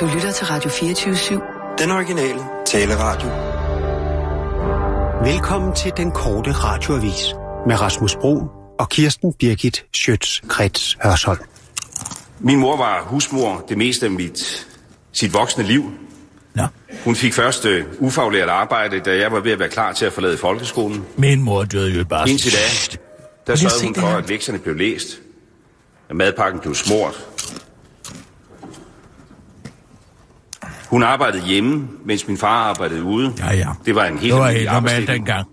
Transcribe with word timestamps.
Du 0.00 0.06
lytter 0.14 0.32
til 0.32 0.46
Radio 0.46 0.70
24-7. 0.70 1.78
Den 1.78 1.90
originale 1.90 2.40
taleradio. 2.66 3.28
Velkommen 5.32 5.74
til 5.74 5.92
den 5.96 6.10
korte 6.10 6.52
radioavis 6.52 7.34
med 7.66 7.80
Rasmus 7.80 8.16
Bro 8.16 8.42
og 8.78 8.88
Kirsten 8.88 9.32
Birgit 9.32 9.84
Schøtz-Krets 9.96 10.96
Hørsholm. 11.02 11.40
Min 12.40 12.58
mor 12.58 12.76
var 12.76 13.02
husmor 13.02 13.64
det 13.68 13.78
meste 13.78 14.06
af 14.06 14.12
mit, 14.12 14.66
sit 15.12 15.34
voksne 15.34 15.64
liv. 15.64 15.92
Nå. 16.54 16.62
Hun 17.04 17.16
fik 17.16 17.34
først 17.34 17.64
uh, 17.64 17.72
ufaglært 17.98 18.48
arbejde, 18.48 19.00
da 19.00 19.18
jeg 19.18 19.32
var 19.32 19.40
ved 19.40 19.52
at 19.52 19.58
være 19.58 19.68
klar 19.68 19.92
til 19.92 20.04
at 20.04 20.12
forlade 20.12 20.38
folkeskolen. 20.38 21.04
Min 21.16 21.42
mor 21.42 21.64
døde 21.64 21.98
jo 21.98 22.04
bare... 22.04 22.28
Indtil 22.30 22.52
da, 22.52 22.58
der 23.46 23.56
sørgede 23.56 23.84
hun 23.84 23.92
det 23.92 24.00
for, 24.00 24.08
at 24.08 24.28
lektierne 24.28 24.58
blev 24.58 24.76
læst, 24.76 25.20
at 26.10 26.16
madpakken 26.16 26.60
blev 26.60 26.74
smurt. 26.74 27.26
Hun 30.96 31.02
arbejdede 31.02 31.46
hjemme, 31.46 31.88
mens 32.04 32.28
min 32.28 32.38
far 32.38 32.70
arbejdede 32.70 33.02
ude. 33.02 33.34
Ja, 33.38 33.52
ja. 33.54 33.68
Det 33.86 33.94
var 33.94 34.04
en 34.04 34.18
helt 34.18 34.32
Det 34.32 34.40
var 34.40 34.50
helt 34.50 34.72
normalt 34.72 35.08
dengang. 35.08 35.48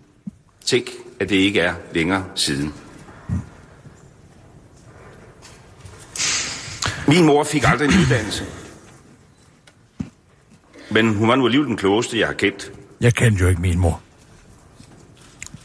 Tænk, 0.66 0.88
at 1.20 1.30
det 1.30 1.36
ikke 1.36 1.60
er 1.60 1.74
længere 1.94 2.26
siden. 2.36 2.74
Min 7.08 7.26
mor 7.26 7.44
fik 7.44 7.64
aldrig 7.66 7.88
en 7.88 8.00
uddannelse. 8.00 8.44
Men 10.92 11.16
hun 11.16 11.28
var 11.28 11.36
nu 11.36 11.46
alligevel 11.46 11.68
den 11.70 11.78
klogeste, 11.78 12.20
jeg 12.20 12.28
har 12.28 12.34
kendt. 12.34 12.72
Jeg 13.02 13.14
kendte 13.14 13.44
jo 13.44 13.50
ikke 13.50 13.62
min 13.62 13.80
mor. 13.80 14.02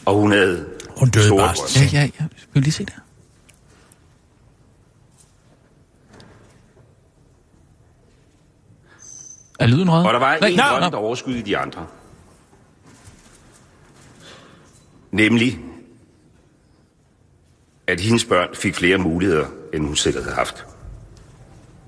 Og 0.05 0.15
hun 0.15 0.33
havde 0.33 0.67
Hun 0.97 1.11
døde 1.11 1.31
bare. 1.31 1.55
Ja, 1.77 1.89
ja, 1.93 2.03
ja. 2.03 2.25
Skal 2.37 2.55
vi 2.55 2.61
lige 2.61 2.73
se 2.73 2.85
det? 2.85 2.95
Er 9.59 9.67
lyden 9.67 9.91
rød? 9.93 10.05
Og 10.05 10.13
der 10.13 10.19
var 10.19 10.39
Nej, 10.41 10.49
en 10.49 10.57
nå, 10.57 10.63
grønt 10.79 10.93
nå. 10.93 10.99
overskud 10.99 11.35
i 11.35 11.43
de 11.43 11.59
andre. 11.59 11.87
Nemlig, 15.11 15.59
at 17.87 18.01
hendes 18.01 18.25
børn 18.25 18.49
fik 18.55 18.75
flere 18.75 18.99
muligheder, 18.99 19.47
end 19.75 19.87
hun 19.87 19.97
selv 19.97 20.23
havde 20.23 20.37
haft. 20.37 20.67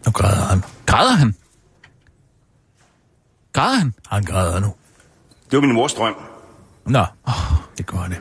Nu 0.07 0.13
græder 0.13 0.45
han. 0.45 0.63
Græder 0.87 1.13
han? 1.13 1.35
Græder 3.53 3.79
han? 3.79 3.95
Han 4.09 4.25
græder 4.25 4.61
nu. 4.61 4.75
Det 5.51 5.57
var 5.57 5.61
min 5.61 5.73
mors 5.75 5.95
drøm, 5.95 6.15
Nå, 6.87 7.05
det 7.79 7.87
går 7.87 8.07
det. 8.09 8.19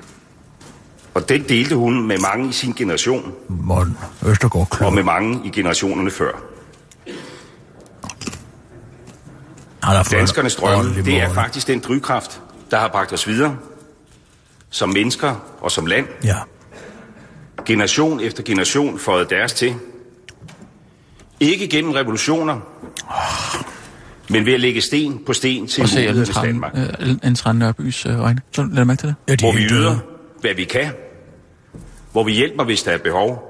og 1.14 1.30
den 1.30 1.44
delte 1.50 1.76
hun 1.76 2.08
med 2.08 2.18
mange 2.20 2.50
i 2.50 2.52
sin 2.52 2.74
generation, 2.74 3.34
Morten 3.50 3.98
Østergaard 4.26 4.68
og 4.72 4.78
Klub. 4.78 4.94
med 4.94 5.04
mange 5.04 5.42
i 5.46 5.50
generationerne 5.50 6.12
før. 6.12 6.28
Han 6.28 6.38
har 6.38 6.44
fået 7.16 7.26
Danskernes 10.12 10.56
en 10.56 10.62
drømme, 10.62 11.04
det 11.04 11.22
er 11.22 11.34
faktisk 11.34 11.68
den 11.68 11.80
drivkraft, 11.80 12.42
der 12.72 12.78
har 12.78 12.88
bragt 12.88 13.14
os 13.14 13.28
videre. 13.28 13.58
Som 14.70 14.90
mennesker 14.90 15.36
og 15.62 15.72
som 15.72 15.86
land. 15.86 16.08
Ja. 16.24 16.36
Generation 17.66 18.20
efter 18.20 18.44
generation 18.44 19.00
føjede 19.00 19.30
deres 19.30 19.54
til. 19.54 19.76
Ikke 21.40 21.68
gennem 21.68 21.92
revolutioner, 21.92 22.60
men 24.30 24.46
ved 24.46 24.54
at 24.54 24.60
lægge 24.60 24.82
sten 24.82 25.22
på 25.26 25.34
sten 25.34 25.68
til 25.68 25.84
mulighedernes 25.84 26.30
Danmark. 26.30 26.72
øh, 26.76 26.90
Ellen 27.00 27.36
Tran 27.36 27.56
Nørbys 27.56 28.06
øh, 28.06 28.20
øjne. 28.20 28.42
Så 28.52 28.68
lad 28.72 28.86
mærke 28.86 29.00
til 29.00 29.08
det. 29.08 29.16
Ja, 29.30 29.36
de 29.36 29.44
Hvor 29.44 29.52
vi 29.52 29.64
yder, 29.64 29.98
hvad 30.42 30.56
vi 30.56 30.64
kan. 30.64 30.92
Hvor 32.12 32.24
vi 32.24 32.32
hjælper, 32.32 32.64
hvis 32.64 32.84
der 32.84 32.92
er 32.92 32.98
behov. 32.98 33.46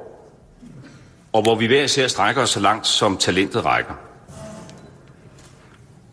Og 1.33 1.41
hvor 1.41 1.55
vi 1.55 1.65
hver 1.65 1.83
især 1.83 2.07
strækker 2.07 2.41
os 2.41 2.49
så 2.49 2.59
langt, 2.59 2.87
som 2.87 3.17
talentet 3.17 3.65
rækker. 3.65 3.93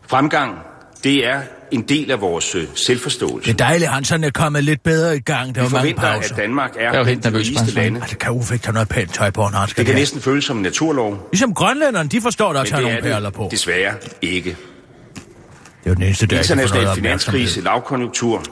Fremgang, 0.09 0.55
det 1.03 1.27
er 1.27 1.41
en 1.71 1.81
del 1.81 2.11
af 2.11 2.21
vores 2.21 2.55
øh, 2.55 2.63
selvforståelse. 2.75 3.51
Det 3.53 3.61
er 3.61 3.65
dejligt, 3.65 3.89
han 3.89 4.03
sådan 4.05 4.23
er 4.23 4.29
kommet 4.31 4.63
lidt 4.63 4.83
bedre 4.83 5.15
i 5.17 5.19
gang. 5.19 5.55
Der 5.55 5.61
Vi 5.61 5.65
var 5.65 5.69
mange 5.69 5.79
forventer, 5.79 6.01
pauser. 6.13 6.31
at 6.35 6.37
Danmark 6.41 6.75
er 6.75 6.81
Jeg 6.83 6.93
er 6.93 6.97
jo 6.99 7.03
helt 7.05 7.21
blandt 7.21 7.23
de 7.23 7.29
nervøs, 7.31 7.47
rigeste 7.49 7.75
lande. 7.75 7.99
Ej, 7.99 8.07
det 8.07 8.19
kan 8.19 8.31
Uffe 8.31 8.53
ikke 8.53 8.63
tage 8.63 8.73
noget 8.73 8.89
pænt 8.89 9.13
tøj 9.13 9.29
på, 9.29 9.41
når 9.41 9.57
han 9.59 9.67
skal 9.69 9.81
Det 9.81 9.85
kan 9.85 9.95
næsten 9.95 10.21
føles 10.21 10.45
som 10.45 10.57
en 10.57 10.63
naturlov, 10.63 11.27
Ligesom 11.31 11.53
grønlænderne, 11.53 12.09
de 12.09 12.21
forstår 12.21 12.53
da 12.53 12.59
at 12.61 12.67
tage 12.67 12.77
det 12.77 12.83
nogle 12.83 12.97
er 12.97 13.01
perler 13.01 13.29
på. 13.29 13.43
det 13.43 13.51
desværre 13.51 13.93
ikke. 14.21 14.49
Det 14.49 14.55
er 15.85 15.89
jo 15.89 15.93
den 15.93 16.03
eneste, 16.03 16.25
der 16.25 16.37
International 16.37 16.95
finanskrise, 16.95 17.61
lavkonjunktur. 17.61 18.43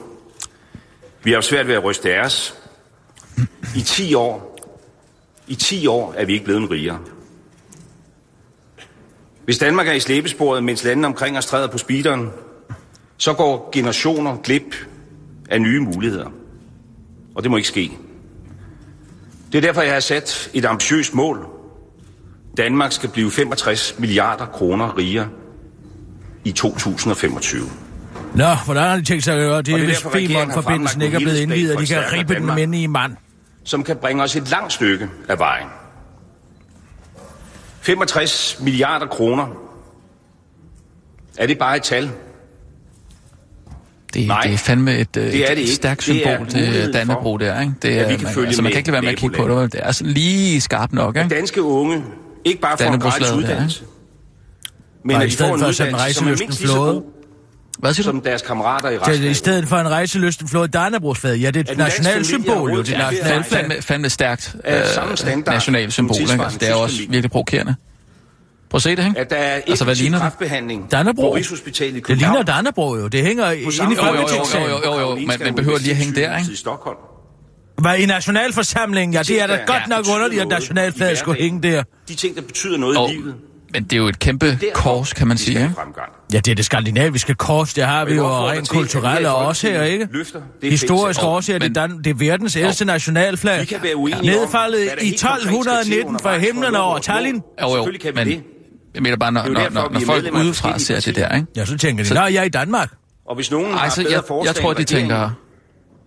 Vi 1.24 1.32
har 1.32 1.40
svært 1.40 1.68
ved 1.68 1.74
at 1.74 1.84
ryste 1.84 2.14
af 2.14 2.24
os. 2.24 2.54
I 3.76 3.80
10 3.80 4.14
år, 4.14 4.58
i 5.46 5.54
10 5.54 5.86
år 5.86 6.14
er 6.16 6.24
vi 6.24 6.32
ikke 6.32 6.44
blevet 6.44 6.70
rigere. 6.70 6.98
Hvis 9.46 9.58
Danmark 9.58 9.88
er 9.88 9.92
i 9.92 10.00
slæbesporet, 10.00 10.64
mens 10.64 10.84
landene 10.84 11.06
omkring 11.06 11.38
os 11.38 11.46
træder 11.46 11.68
på 11.68 11.78
speederen, 11.78 12.30
så 13.16 13.32
går 13.34 13.70
generationer 13.72 14.36
glip 14.36 14.74
af 15.50 15.60
nye 15.60 15.80
muligheder. 15.80 16.30
Og 17.34 17.42
det 17.42 17.50
må 17.50 17.56
ikke 17.56 17.68
ske. 17.68 17.92
Det 19.52 19.58
er 19.58 19.62
derfor, 19.62 19.82
jeg 19.82 19.92
har 19.92 20.00
sat 20.00 20.50
et 20.54 20.64
ambitiøst 20.64 21.14
mål. 21.14 21.46
Danmark 22.56 22.92
skal 22.92 23.08
blive 23.10 23.30
65 23.30 23.94
milliarder 23.98 24.46
kroner 24.46 24.98
rigere 24.98 25.28
i 26.44 26.52
2025. 26.52 27.62
Nå, 28.34 28.44
hvordan 28.64 28.82
har 28.82 28.96
de 28.96 29.04
tænkt 29.04 29.24
sig 29.24 29.34
at 29.34 29.38
gøre 29.38 29.56
det, 29.56 29.66
det 29.66 29.74
er 29.74 29.84
hvis 29.84 30.02
Femern-forbindelsen 30.02 31.02
ikke 31.02 31.14
er 31.14 31.20
blevet 31.20 31.40
indvidet, 31.40 31.76
og 31.76 31.82
de 31.82 31.86
kan 31.86 32.12
ribe 32.12 32.34
den 32.34 32.54
mænd 32.54 32.74
i 32.74 32.86
mand? 32.86 33.16
som 33.66 33.84
kan 33.84 33.96
bringe 33.96 34.22
os 34.22 34.36
et 34.36 34.50
langt 34.50 34.72
stykke 34.72 35.08
af 35.28 35.38
vejen. 35.38 35.68
65 37.86 38.58
milliarder 38.60 39.06
kroner. 39.06 39.46
Er 41.38 41.46
det 41.46 41.58
bare 41.58 41.76
et 41.76 41.82
tal? 41.82 42.10
Det, 44.14 44.26
Nej, 44.26 44.40
det 44.42 44.52
er 44.52 44.56
fandme 44.58 44.98
et, 44.98 45.16
øh, 45.16 45.32
det 45.32 45.50
er 45.50 45.54
det 45.54 45.62
et 45.62 45.68
stærkt 45.68 46.00
er 46.00 46.02
symbol 46.02 46.48
til 46.48 46.92
Dannebro 46.92 47.22
for, 47.22 47.36
der, 47.36 47.60
ikke? 47.60 47.72
Det 47.82 47.98
er, 47.98 48.08
vi 48.08 48.14
kan 48.14 48.24
man, 48.24 48.34
følge 48.34 48.46
altså, 48.46 48.62
man 48.62 48.72
kan 48.72 48.78
ikke 48.78 48.90
lade 48.90 48.92
være 48.92 49.02
med 49.02 49.10
at 49.10 49.18
kigge 49.18 49.36
på 49.36 49.62
det. 49.62 49.72
Det 49.72 49.80
er 49.84 49.92
sådan 49.92 50.12
lige 50.12 50.60
skarpt 50.60 50.92
nok, 50.92 51.16
ikke? 51.16 51.28
Danske 51.28 51.62
unge, 51.62 52.04
ikke 52.44 52.60
bare 52.60 52.78
får 52.78 52.92
en 52.92 53.00
gratis 53.00 53.32
uddannelse, 53.32 53.84
men 55.04 55.16
Nej, 55.16 55.24
at 55.24 55.30
de 55.30 55.36
får 55.36 55.44
en 55.44 55.52
uddannelse, 55.54 56.14
som 56.14 56.26
er 56.26 56.30
mindst 56.30 56.60
lige 56.60 56.68
så 56.68 56.74
flåde. 56.74 56.92
god 56.92 57.15
Hvad 57.78 57.94
siger 57.94 58.04
du? 58.04 58.08
som 58.08 58.20
deres 58.20 58.42
kammerater 58.42 58.90
i 58.90 58.98
resten 58.98 59.30
i 59.30 59.34
stedet 59.34 59.68
for 59.68 59.76
en 59.76 59.88
rejselysten 59.88 60.48
flået 60.48 60.72
Dannebrogsfad, 60.72 61.36
ja, 61.36 61.50
det 61.50 61.56
er 61.56 61.60
Er 61.60 61.62
et 61.62 61.68
familie 61.68 61.84
nationalsymbol, 61.84 62.70
jo, 62.70 62.82
det 62.82 62.92
er 62.94 62.98
nationalflag. 62.98 63.44
fandme, 63.60 63.82
fandme 63.82 64.08
stærkt 64.10 64.56
øh, 64.66 64.72
nationalt 65.46 65.92
symbol? 65.92 66.16
Altså, 66.20 66.58
det 66.60 66.68
er 66.70 66.74
også 66.74 66.96
virkelig 67.08 67.30
provokerende. 67.30 67.74
Prøv 68.70 68.76
at 68.78 68.82
se 68.82 68.96
det, 68.96 69.04
ikke? 69.06 69.20
At 69.20 69.30
der 69.30 69.36
er 69.36 69.60
Altså, 69.68 69.84
hvad 69.84 69.94
ligner 69.94 70.18
det? 70.18 70.22
kræftbehandling 70.22 70.90
Dannebrog. 70.92 71.32
på 71.32 71.36
Rigshospitalet 71.36 71.92
i 71.92 71.94
Det 71.94 72.04
København. 72.04 72.36
ligner 72.36 72.54
Dannebro 72.54 72.96
jo, 72.96 73.08
det 73.08 73.22
hænger 73.22 73.50
inde 73.50 73.68
i 73.68 73.72
samme 73.72 73.94
Jo, 73.94 74.02
jo, 74.02 74.06
jo, 74.06 74.12
jo, 74.12 74.18
Folketingssalen. 74.28 74.70
jo, 75.20 75.26
man- 75.26 75.38
man 75.44 75.54
behøver 75.54 75.78
lige 75.78 75.90
at 75.90 75.96
hænge 75.96 76.14
der, 76.20 76.38
ikke? 76.38 76.52
I 76.52 76.56
Stockholm. 76.56 76.96
Hvad, 77.82 77.96
i 77.98 78.06
nationalforsamlingen? 78.06 79.14
Ja, 79.14 79.22
det 79.22 79.42
er 79.42 79.46
da 79.46 79.52
Ja, 79.54 79.58
godt 79.66 79.88
nok 79.88 80.04
underligt, 80.14 80.40
at 80.42 80.48
noget 80.48 80.60
nationalflaget 80.60 81.18
skulle 81.18 81.40
hænge 81.42 81.62
der. 81.62 81.82
De 82.08 82.14
ting, 82.14 82.36
der 82.36 82.42
betyder 82.42 82.76
noget 82.78 82.96
Og, 82.96 83.10
i 83.10 83.12
livet. 83.12 83.34
men 83.72 83.84
det 83.84 83.92
er 83.92 83.96
jo 83.96 84.08
et 84.08 84.18
kæmpe 84.18 84.58
kors, 84.74 85.12
kan 85.12 85.26
man 85.28 85.38
sige, 85.38 85.62
ikke? 85.62 85.74
Fremgang. 85.74 86.08
Ja, 86.32 86.38
det 86.40 86.50
er 86.50 86.54
det 86.54 86.64
skandinaviske 86.64 87.34
kors, 87.34 87.74
det 87.74 87.84
har 87.84 88.04
vi 88.04 88.14
jo, 88.14 88.26
og 88.26 88.44
rent 88.48 88.68
kulturelle 88.68 89.28
her 89.28 89.34
også 89.34 89.66
her, 89.70 89.82
ikke? 89.82 90.08
løfter 90.12 90.40
det 90.62 90.70
Historisk 90.70 91.04
fælles 91.04 91.18
årsager, 91.18 91.58
det, 91.58 91.68
er 91.76 91.86
Dan- 91.86 91.98
det 91.98 92.06
er 92.10 92.14
verdens 92.14 92.56
ældste 92.56 92.84
nationalflag. 92.84 93.60
Vi 93.60 93.64
kan 93.64 93.78
være 93.82 93.96
uenige 93.96 94.22
Nedfaldet 94.26 94.78
i 94.78 94.82
helt 94.82 94.92
konkret 95.00 95.40
skal 95.42 95.52
til 95.52 95.58
1219 95.58 96.18
fra 96.18 96.38
himlen 96.38 96.74
over 96.76 96.98
Tallinn. 96.98 97.42
Jo, 97.62 97.68
jo, 97.68 97.74
Selvfølgelig 97.74 98.00
kan 98.00 98.10
vi 98.14 98.18
men 98.18 98.26
det. 98.28 98.42
jeg 98.94 99.02
mener 99.02 99.16
bare, 99.16 99.32
når, 99.32 99.42
når, 99.48 99.70
når, 99.70 99.88
når 99.92 100.00
folk 100.00 100.34
udefra 100.34 100.78
ser 100.78 101.00
det 101.00 101.16
der, 101.16 101.34
ikke? 101.34 101.46
Ja, 101.56 101.64
så 101.64 101.76
tænker 101.78 102.02
de, 102.04 102.08
Så- 102.08 102.14
nå, 102.14 102.20
jeg 102.20 102.34
er 102.34 102.42
i 102.42 102.48
Danmark. 102.48 102.92
Og 103.28 103.34
hvis 103.34 103.50
nogen 103.50 103.66
Ej, 103.72 103.78
har 103.78 103.88
så 103.88 104.02
bedre 104.02 104.12
jeg, 104.38 104.46
jeg 104.46 104.54
tror, 104.54 104.72
de 104.72 104.84
tænker, 104.84 105.30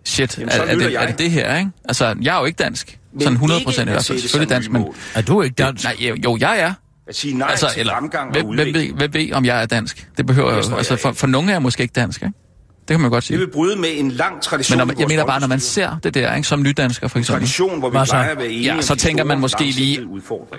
shit, 0.06 0.38
Jamen, 0.38 0.50
er, 0.52 0.62
er, 0.62 0.76
det, 0.76 0.96
er 0.96 1.06
det 1.08 1.20
det 1.20 1.32
her, 1.32 1.58
ikke? 1.58 1.72
Altså, 1.86 2.16
jeg 2.22 2.36
er 2.36 2.40
jo 2.40 2.46
ikke 2.46 2.64
dansk. 2.64 3.00
men 3.14 3.22
Sådan 3.22 3.34
100 3.34 3.60
ikke 3.60 3.66
procent 3.68 3.88
i 3.88 3.90
at 3.90 3.94
hvert 3.94 4.06
fald. 4.06 4.20
Selvfølgelig 4.20 4.50
dansk, 4.50 4.72
men... 4.72 4.86
Er 5.16 5.22
du 5.22 5.42
ikke 5.42 5.56
dansk? 5.56 5.84
Nej, 5.84 5.96
jo, 6.00 6.16
jo, 6.24 6.38
jeg 6.42 6.60
er. 6.60 6.74
At 7.10 7.16
sige 7.16 7.38
nej 7.38 7.48
Altså, 7.52 7.70
til 7.74 7.80
eller, 7.80 7.94
fremgang 7.94 8.28
og 8.28 8.34
hvem, 8.34 8.46
hvem, 8.46 8.60
udvikling. 8.68 8.98
hvem 8.98 9.14
ved, 9.14 9.32
om 9.34 9.46
jeg 9.46 9.62
er 9.62 9.66
dansk? 9.66 10.08
Det 10.18 10.26
behøver 10.26 10.48
Det 10.56 10.70
jo... 10.70 10.76
Altså, 10.78 10.94
jeg 10.94 11.00
for, 11.00 11.12
for 11.12 11.28
nogle 11.28 11.50
er 11.50 11.54
jeg 11.54 11.62
måske 11.62 11.82
ikke 11.84 11.94
dansk, 11.94 12.22
ikke? 12.22 12.34
Det 12.80 12.94
kan 12.96 13.02
man 13.02 13.12
godt 13.12 13.22
Det 13.22 13.28
sige. 13.28 13.38
vil 13.38 13.52
bryde 13.52 13.76
med 13.76 13.90
en 13.94 14.12
lang 14.12 14.42
tradition 14.42 14.76
Men 14.76 14.78
når 14.78 14.86
man, 14.86 15.00
jeg 15.00 15.08
mener 15.08 15.26
bare, 15.26 15.40
når 15.40 15.48
man 15.48 15.60
ser 15.60 15.98
det 16.04 16.14
der, 16.14 16.36
ikke? 16.36 16.48
Som 16.48 16.64
nydansker, 16.64 17.08
for 17.08 17.20
eksempel. 17.20 17.40
Tradition, 17.42 17.80
hvor 17.80 17.90
vi 17.90 17.98
Hvad 17.98 18.06
så? 18.06 18.12
plejer 18.12 18.30
at 18.32 18.38
være 18.38 18.48
enige 18.48 18.76
Ja, 18.76 18.82
så 18.82 18.96
tænker 18.96 19.24
man 19.24 19.40
måske 19.40 19.64
lige-. 19.64 20.06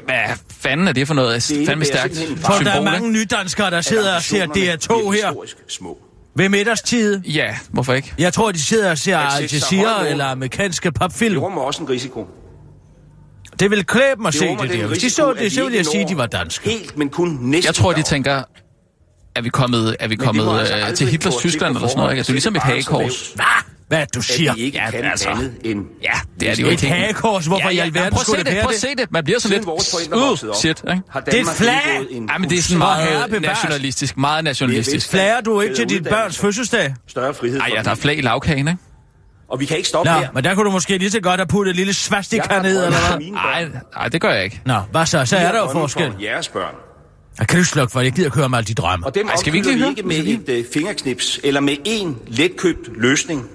Hvad 0.04 0.16
fanden 0.60 0.88
er 0.88 0.92
det 0.92 1.06
for 1.06 1.14
noget? 1.14 1.48
Det 1.48 1.66
Fandme 1.66 1.84
stærkt 1.84 2.14
du, 2.58 2.64
der 2.64 2.70
er 2.72 2.82
mange 2.82 3.12
nydanskere, 3.12 3.70
der 3.70 3.80
sidder 3.80 4.16
og 4.16 4.22
ser 4.22 4.42
Ambitionerne 4.42 4.78
DR2 4.78 4.86
bliver 4.86 5.12
her 5.12 5.26
historisk 5.28 5.56
små. 5.68 5.98
ved 6.36 6.48
middagstid? 6.48 7.20
Ja, 7.20 7.56
hvorfor 7.70 7.92
ikke? 7.94 8.14
Jeg 8.18 8.32
tror, 8.32 8.52
de 8.52 8.58
sidder 8.64 8.90
og 8.90 8.98
ser 8.98 9.18
Al 9.18 9.42
Jazeera 9.42 10.08
eller 10.08 10.24
amerikanske 10.24 10.88
Det 10.88 10.94
popfilm. 10.94 11.38
rummer 11.38 11.60
også 11.62 11.82
en 11.82 11.88
risiko. 11.90 12.26
Det 13.60 13.70
vil 13.70 13.86
klæbe 13.86 14.22
mig 14.22 14.28
at 14.28 14.34
se 14.34 14.48
det 14.48 14.70
der. 14.70 14.86
Hvis 14.86 14.98
de 14.98 15.10
så 15.10 15.30
at 15.30 15.38
det, 15.38 15.52
så 15.52 15.62
ville 15.62 15.76
jeg 15.76 15.86
sige, 15.86 16.02
at 16.02 16.08
de 16.08 16.16
var 16.16 16.26
danske. 16.26 16.70
Helt, 16.70 16.98
men 16.98 17.08
kun 17.08 17.38
næsten. 17.40 17.66
Jeg 17.66 17.74
tror, 17.74 17.92
de 17.92 18.02
tænker, 18.02 18.42
er 19.36 19.40
vi 19.42 19.48
kommet, 19.48 19.96
er 20.00 20.08
vi 20.08 20.14
det 20.14 20.24
kommet 20.24 20.58
altså 20.58 20.74
øh, 20.74 20.82
aldrig 20.82 20.98
til 20.98 21.06
Hitlers 21.06 21.36
Tyskland 21.36 21.74
eller 21.76 21.88
sådan 21.88 21.98
noget? 21.98 22.12
Ikke? 22.12 22.18
Altså, 22.18 22.32
det 22.32 22.34
er 22.46 22.50
ligesom 22.50 22.56
et 22.56 22.62
hagekors. 22.62 23.32
Hvad? 23.34 23.44
hvad 23.88 24.06
du 24.14 24.22
siger. 24.22 24.50
at 24.50 24.56
vi 24.56 24.62
ikke 24.62 24.78
Ja, 24.78 24.90
kan 24.90 25.04
altså. 25.04 25.28
andet 25.28 25.54
end... 25.64 25.84
Ja, 26.02 26.10
det 26.40 26.48
er 26.50 26.54
det 26.54 26.62
jo 26.62 26.66
Et 26.66 26.70
ikke. 26.70 26.86
hagekors, 26.88 27.46
hvorfor 27.46 27.68
i 27.68 27.78
alverden 27.78 28.12
prøv 28.12 28.20
at 28.20 28.26
skulle 28.26 28.38
se 28.38 28.44
det 28.44 28.52
være 28.54 28.62
Prøv 28.62 28.68
at 28.68 28.74
det? 28.74 28.80
se 28.80 28.94
det. 28.96 29.12
Man 29.12 29.24
bliver 29.24 29.38
sådan 29.38 29.58
lidt... 29.58 29.68
Uh, 30.48 30.54
shit, 30.54 30.82
ikke? 30.90 31.02
har 31.10 31.22
er 31.26 31.40
et 31.40 31.46
flag. 31.56 31.80
Ja, 32.30 32.38
men 32.38 32.50
det 32.50 32.58
er 32.58 32.62
sådan 32.62 32.78
meget 32.78 33.42
nationalistisk. 33.42 34.16
Meget 34.16 34.44
nationalistisk. 34.44 35.10
Flager 35.10 35.40
du 35.40 35.60
ikke 35.60 35.74
til 35.74 35.88
dit 35.88 36.04
børns 36.04 36.38
fødselsdag? 36.38 36.94
større 37.08 37.34
frihed 37.34 37.60
Ej, 37.60 37.68
for 37.68 37.76
ja, 37.76 37.82
der 37.82 37.90
er 37.90 37.94
flag 37.94 38.18
i 38.18 38.20
lavkagen, 38.20 38.68
ikke? 38.68 38.80
Og 39.50 39.60
vi 39.60 39.64
kan 39.64 39.76
ikke 39.76 39.88
stoppe 39.88 40.10
Nå, 40.10 40.18
her. 40.18 40.28
men 40.34 40.44
der 40.44 40.54
kunne 40.54 40.64
du 40.64 40.70
måske 40.70 40.98
lige 40.98 41.10
så 41.10 41.20
godt 41.20 41.40
have 41.40 41.46
puttet 41.46 41.70
et 41.70 41.76
lille 41.76 41.94
svastika 41.94 42.62
ned, 42.62 42.86
eller 42.86 43.08
hvad? 43.08 43.30
Nej, 43.30 43.68
nej, 43.96 44.08
det 44.08 44.20
gør 44.20 44.32
jeg 44.32 44.44
ikke. 44.44 44.60
Nå, 44.66 44.78
hvad 44.90 45.06
så? 45.06 45.24
Så 45.24 45.36
er 45.36 45.40
har 45.40 45.52
der 45.52 45.58
jo 45.58 45.72
forskel. 45.72 46.12
For 46.12 46.20
jeres 46.22 46.48
børn. 46.48 46.74
Jeg 47.38 47.48
kan 47.48 47.58
du 47.58 47.64
slukke 47.64 47.92
for, 47.92 48.00
jeg 48.00 48.12
gider 48.12 48.30
køre 48.30 48.48
med 48.48 48.58
alle 48.58 48.68
de 48.68 48.74
drømme. 48.74 49.06
Og 49.06 49.14
dem 49.14 49.28
Ej, 49.28 49.36
skal 49.36 49.52
vi 49.52 49.58
ikke 49.58 49.74
vi 49.74 49.86
ikke 49.86 50.02
med 50.02 50.16
et 50.16 50.60
uh, 50.60 50.72
fingerknips, 50.72 51.40
eller 51.44 51.60
med 51.60 51.76
en 51.84 52.18
letkøbt 52.26 52.88
løsning. 52.96 53.48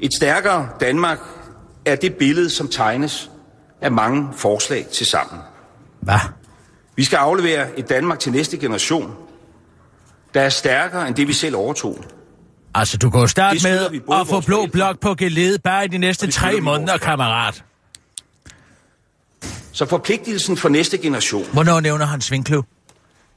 Et 0.00 0.14
stærkere 0.14 0.68
Danmark 0.80 1.18
er 1.84 1.96
det 1.96 2.14
billede, 2.14 2.50
som 2.50 2.68
tegnes 2.68 3.30
af 3.80 3.92
mange 3.92 4.28
forslag 4.36 4.86
til 4.92 5.06
sammen. 5.06 5.40
Hvad? 6.00 6.18
Vi 6.96 7.04
skal 7.04 7.16
aflevere 7.16 7.78
et 7.78 7.88
Danmark 7.88 8.18
til 8.18 8.32
næste 8.32 8.58
generation, 8.58 9.12
der 10.34 10.40
er 10.40 10.48
stærkere 10.48 11.08
end 11.08 11.14
det, 11.14 11.28
vi 11.28 11.32
selv 11.32 11.56
overtog. 11.56 12.04
Altså, 12.74 12.96
du 12.98 13.10
kan 13.10 13.20
jo 13.20 13.26
starte 13.26 13.58
med 13.62 14.00
at 14.20 14.28
få 14.28 14.40
blå 14.40 14.66
blok 14.66 15.00
på 15.00 15.14
gelede 15.14 15.58
bare 15.58 15.84
i 15.84 15.88
de 15.88 15.98
næste 15.98 16.30
tre 16.30 16.60
måneder, 16.60 16.96
kammerat. 16.98 17.64
Så 19.72 19.86
forpligtelsen 19.86 20.56
for 20.56 20.68
næste 20.68 20.98
generation, 20.98 21.44
Hvornår 21.52 21.80
nævner 21.80 22.06
han 22.06 22.20
Svinkløv? 22.20 22.64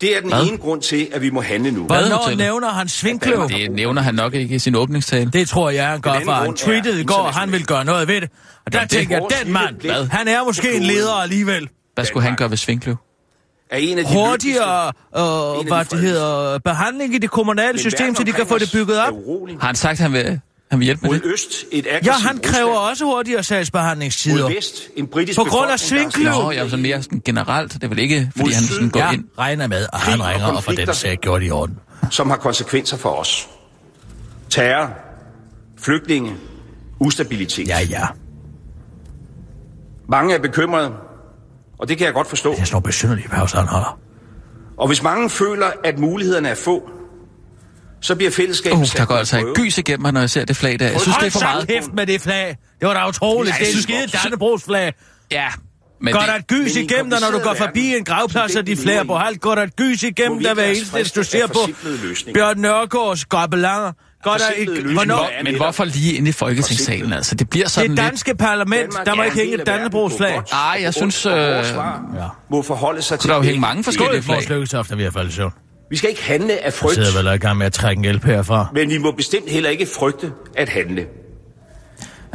det 0.01 0.17
er 0.17 0.21
den 0.21 0.29
Hvad? 0.29 0.43
ene 0.47 0.57
grund 0.57 0.81
til, 0.81 1.07
at 1.13 1.21
vi 1.21 1.29
må 1.29 1.41
handle 1.41 1.71
nu. 1.71 1.83
Hvornår 1.85 2.01
Badehotellet. 2.01 2.37
nævner 2.37 2.69
han 2.69 2.89
Svinkløv? 2.89 3.49
Det 3.49 3.71
nævner 3.71 4.01
han 4.01 4.15
nok 4.15 4.33
ikke 4.33 4.55
i 4.55 4.59
sin 4.59 4.75
åbningstale. 4.75 5.31
Det 5.31 5.47
tror 5.49 5.69
jeg, 5.69 5.87
han 5.87 6.01
gør, 6.01 6.19
for 6.25 6.31
han 6.31 6.55
tweetede 6.55 7.01
i 7.01 7.03
går, 7.03 7.23
at 7.27 7.33
han 7.35 7.51
vil 7.51 7.65
gøre 7.65 7.85
noget 7.85 8.07
ved 8.07 8.21
det. 8.21 8.29
Og 8.65 8.71
der 8.73 8.79
Jamen, 8.79 8.85
er 8.85 8.87
tænker 8.99 9.15
jeg, 9.31 9.45
den 9.45 9.53
mand, 9.53 10.09
han 10.09 10.27
er 10.27 10.43
måske 10.43 10.75
en 10.75 10.83
leder 10.83 11.13
alligevel. 11.13 11.69
Hvad 11.95 12.05
skulle 12.05 12.27
han 12.27 12.35
gøre 12.35 12.49
ved 12.49 12.57
Svinkløv? 12.57 12.95
Er 13.69 13.77
en 13.77 13.97
af 13.97 14.05
de 14.05 14.13
Hurtigere, 14.13 14.87
øh, 15.17 15.21
de 15.63 15.67
hvad 15.67 15.85
det 15.85 15.99
hedder, 15.99 16.59
behandling 16.59 17.15
i 17.15 17.17
det 17.17 17.31
kommunale 17.31 17.79
system, 17.79 18.15
så 18.15 18.23
de 18.23 18.31
kan 18.31 18.47
få 18.47 18.57
det 18.57 18.69
bygget 18.73 18.99
op. 18.99 19.13
Har 19.59 19.67
han 19.67 19.75
sagt, 19.75 19.91
at 19.91 19.99
han 19.99 20.13
vil, 20.13 20.39
han 20.71 20.79
vil 20.79 20.85
hjælpe 20.85 21.07
med 21.07 21.13
det? 21.19 21.25
øst 21.25 21.65
et 21.71 21.87
Ja, 22.05 22.11
han 22.11 22.37
kræver 22.43 22.67
Rusland. 22.67 22.89
også 22.89 23.05
hurtigere 23.05 23.43
sagsbehandlingstider. 23.43 24.43
Mod 24.43 24.53
vest 24.55 24.89
en 24.95 25.07
britisk 25.07 25.37
På 25.39 25.43
grund 25.43 25.71
af 25.71 25.79
Svinkløv. 25.79 26.31
Nå, 26.33 26.51
jeg 26.51 26.65
er 26.65 26.69
sådan 26.69 26.83
mere 26.83 27.03
sådan 27.03 27.21
generelt. 27.25 27.73
Det 27.73 27.83
er 27.83 27.87
vel 27.87 27.99
ikke, 27.99 28.29
fordi 28.31 28.43
Mod 28.49 28.53
han 28.53 28.63
sådan 28.63 28.89
går 28.89 28.99
Ja, 28.99 29.11
ind. 29.11 29.23
regner 29.39 29.67
med, 29.67 29.85
at 29.93 29.99
han 29.99 30.13
Krig 30.19 30.21
og 30.27 30.27
ringer 30.33 30.47
og 30.47 30.63
får 30.63 30.71
den 30.71 30.93
sag 30.93 31.17
gjort 31.17 31.43
i 31.43 31.49
orden. 31.51 31.79
som 32.11 32.29
har 32.29 32.37
konsekvenser 32.37 32.97
for 32.97 33.09
os. 33.09 33.47
Terror, 34.49 34.89
flygtninge, 35.79 36.35
ustabilitet. 36.99 37.67
Ja, 37.67 37.79
ja. 37.89 38.03
Mange 40.09 40.35
er 40.35 40.39
bekymrede, 40.39 40.91
og 41.79 41.87
det 41.87 41.97
kan 41.97 42.05
jeg 42.05 42.13
godt 42.13 42.27
forstå. 42.29 42.51
Det 42.51 42.59
er 42.59 42.63
sådan 42.63 42.73
nogle 42.73 42.83
besynderlige 42.83 43.27
pauser, 43.29 43.57
han 43.57 43.67
holder. 43.67 43.99
Og 44.77 44.87
hvis 44.87 45.03
mange 45.03 45.29
føler, 45.29 45.67
at 45.83 45.99
mulighederne 45.99 46.49
er 46.49 46.55
få, 46.55 46.89
så 48.01 48.15
bliver 48.15 48.31
fællesskabet 48.31 48.77
Uh, 48.77 48.85
der 48.97 49.05
går 49.05 49.15
altså 49.15 49.37
et 49.39 49.55
gys 49.55 49.77
igennem 49.77 50.01
mig, 50.01 50.11
når 50.13 50.19
jeg 50.19 50.29
ser 50.29 50.45
det 50.45 50.55
flag 50.57 50.79
der. 50.79 50.87
Jeg 50.91 51.01
synes, 51.01 51.17
det 51.17 51.25
er 51.27 51.31
for 51.31 51.39
meget. 51.39 51.67
kæft 51.67 51.93
med 51.93 52.07
det 52.07 52.21
flag. 52.21 52.57
Det 52.79 52.87
var 52.87 52.93
da 52.93 53.07
utroligt. 53.07 53.59
Ja, 53.59 53.65
det 53.65 53.75
er 53.75 53.81
skide 53.81 54.03
også- 54.03 54.17
Dannebrogsflag. 54.23 54.93
Ja, 55.31 55.47
men 56.01 56.13
Går 56.13 56.19
det, 56.19 56.29
der 56.29 56.35
et 56.35 56.47
gys 56.47 56.75
igennem 56.75 57.09
dig, 57.09 57.19
når 57.21 57.31
du 57.31 57.39
går 57.43 57.53
forbi 57.53 57.95
en 57.95 58.03
gravplads, 58.05 58.55
og 58.55 58.67
de 58.67 58.77
flager 58.77 59.03
på 59.03 59.15
halvt? 59.15 59.41
Går 59.41 59.55
der 59.55 59.63
et 59.63 59.75
gys 59.75 60.03
igennem 60.03 60.39
dig 60.43 60.53
hver 60.53 60.65
eneste, 60.65 61.19
du 61.19 61.23
ser 61.23 61.47
på. 61.47 61.59
Bjørn 62.33 62.57
Nørgaards 62.57 63.25
gobelanger? 63.25 63.91
Forsimplede 64.31 64.61
et... 64.79 64.83
løsninger 64.83 64.93
Hvornår? 64.93 65.23
er 65.23 65.43
men 65.43 65.53
netop 65.53 65.65
hvorfor 65.65 65.83
lige 65.85 66.13
inde 66.13 66.29
i 66.29 66.31
Folketingssalen? 66.31 67.13
Altså, 67.13 67.35
det 67.35 67.49
bliver 67.49 67.63
Det 67.65 67.71
sådan 67.71 67.89
lidt... 67.89 67.99
danske 68.01 68.35
parlament, 68.35 68.81
Danmark 68.81 69.05
der 69.05 69.15
må 69.15 69.21
er 69.21 69.25
ikke 69.25 69.37
hænge 69.37 69.53
et 69.61 69.67
Dannebrogsflag. 69.67 70.33
på 70.33 70.35
godt 70.35 70.51
Ej, 70.51 70.79
jeg 70.81 70.93
synes, 70.93 71.25
øh, 71.25 71.33
Ja. 71.33 71.63
må 72.51 72.61
forholde 72.61 73.01
sig 73.01 73.19
til 73.19 73.29
der 73.29 73.35
jo 73.35 73.41
begge 73.41 73.47
hænge 73.51 73.61
mange 73.61 73.83
forskellige 73.83 74.21
flag. 74.23 74.35
Vores 74.35 74.49
lykketoft 74.49 74.91
er 74.91 74.95
ved 74.95 75.05
at 75.05 75.13
falde 75.13 75.29
i 75.29 75.31
søvn. 75.31 75.51
Vi 75.89 75.97
skal 75.97 76.09
ikke 76.09 76.23
handle 76.23 76.53
af 76.53 76.65
Jeg 76.65 76.73
frygt, 76.73 76.93
sidder 76.95 77.17
vel 77.17 77.27
er 77.27 77.33
i 77.33 77.37
gang 77.37 77.57
med 77.57 77.65
at 77.65 77.73
trække 77.73 77.99
en 77.99 78.03
hjælp 78.03 78.23
herfra. 78.23 78.67
men 78.73 78.89
vi 78.89 78.97
må 78.97 79.11
bestemt 79.11 79.49
heller 79.49 79.69
ikke 79.69 79.87
frygte 79.99 80.31
at 80.57 80.69
handle. 80.69 81.05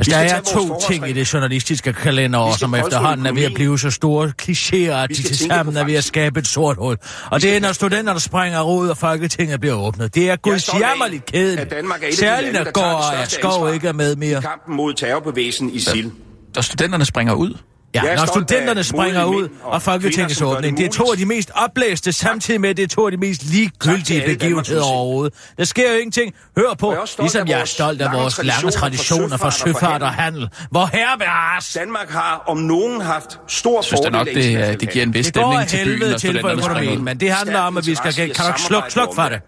Altså, 0.00 0.12
der 0.12 0.18
er 0.18 0.40
to 0.40 0.80
ting 0.90 1.10
i 1.10 1.12
det 1.12 1.32
journalistiske 1.32 1.94
skal 1.98 2.30
som 2.58 2.74
efterhånden 2.74 3.26
er 3.26 3.32
ved 3.32 3.42
at 3.42 3.54
blive 3.54 3.78
så 3.78 3.90
store 3.90 4.32
klichéer, 4.42 4.92
at 4.92 5.08
de 5.08 5.22
til 5.22 5.38
sammen 5.38 5.76
er 5.76 5.84
ved 5.84 5.94
at 5.94 6.04
skabe 6.04 6.40
et 6.40 6.46
sort 6.46 6.76
hul. 6.76 6.96
Og 7.30 7.42
det 7.42 7.56
er, 7.56 7.60
når 7.60 7.72
studenterne 7.72 8.20
springer 8.20 8.62
ud, 8.62 8.88
og 8.88 8.96
Folketinget 8.96 9.60
bliver 9.60 9.74
åbnet. 9.74 10.14
Det 10.14 10.30
er 10.30 10.36
gudsjammerligt 10.36 11.30
er 11.34 11.64
de 12.10 12.16
Særligt, 12.16 12.52
når 12.52 12.64
der 12.64 12.70
går 12.70 12.82
og 12.82 13.26
skov 13.28 13.74
ikke 13.74 13.88
er 13.88 13.92
med 13.92 14.16
i 14.16 14.18
mere. 14.18 14.42
kampen 14.42 14.76
mod 14.76 14.94
terrorbevægelsen 14.94 15.70
ISIL. 15.70 16.12
Og 16.56 16.64
studenterne 16.64 17.04
springer 17.04 17.34
ud. 17.34 17.54
Ja, 17.94 18.02
Jeg 18.02 18.16
når 18.16 18.26
studenterne 18.26 18.84
springer 18.84 19.24
ud, 19.24 19.48
og 19.62 19.82
Folketingets 19.82 20.42
åbning, 20.42 20.76
det 20.76 20.86
er 20.86 20.90
to 20.90 21.12
af 21.12 21.18
de 21.18 21.26
mest 21.26 21.50
oplæste, 21.54 22.12
samtidig 22.12 22.60
med, 22.60 22.70
at 22.70 22.76
det 22.76 22.82
er 22.82 22.88
to 22.88 23.06
af 23.06 23.10
de 23.10 23.16
mest 23.16 23.44
ligegyldige 23.44 24.22
begivenheder 24.26 24.82
overhovedet. 24.82 25.34
Der 25.58 25.64
sker 25.64 25.92
jo 25.92 25.98
ingenting. 25.98 26.34
Hør 26.58 26.74
på, 26.74 26.90
er 26.92 27.20
ligesom 27.20 27.40
af 27.40 27.50
jeg 27.50 27.54
er 27.54 27.58
vores 27.58 27.70
stolt 27.70 28.02
af 28.02 28.12
vores 28.12 28.40
lange 28.42 28.70
traditioner 28.70 29.36
for 29.36 29.50
søfart 29.50 30.02
og 30.02 30.14
handel. 30.14 30.48
Hvor 30.70 30.86
herre 30.92 31.18
bevares! 31.18 31.72
Danmark 31.72 32.10
har 32.10 32.42
om 32.46 32.56
nogen 32.56 33.00
haft 33.00 33.40
stor 33.48 33.76
Jeg 33.76 33.84
synes 33.84 34.00
da 34.00 34.08
fordel 34.08 34.12
nok, 34.12 34.26
det, 34.26 34.68
øh, 34.68 34.80
det 34.80 34.90
giver 34.90 35.04
en 35.04 35.14
vis 35.14 35.26
stemning 35.26 35.68
til 35.68 35.84
byen, 35.84 36.10
når 36.10 36.18
til 36.18 36.40
for 36.40 36.48
økonomien, 36.48 37.04
men 37.04 37.20
det 37.20 37.32
handler 37.32 37.58
om, 37.58 37.76
at 37.76 37.86
vi 37.86 37.94
skal... 37.94 38.12
Kan 38.14 38.26
du 38.26 38.46
ikke 38.46 38.60
slukke 38.60 38.90
sluk 38.90 39.14
for 39.14 39.22
det? 39.22 39.40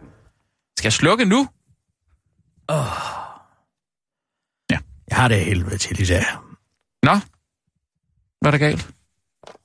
Skal 0.78 0.86
jeg 0.86 0.92
slukke 0.92 1.24
nu? 1.24 1.48
Jeg 5.08 5.20
har 5.20 5.28
det 5.28 5.44
helvede 5.44 5.78
til 5.78 6.00
i 6.00 6.04
dag. 6.04 6.24
Nå, 7.02 7.12
hvad 8.42 8.52
er 8.52 8.58
der 8.58 8.66
galt? 8.66 8.88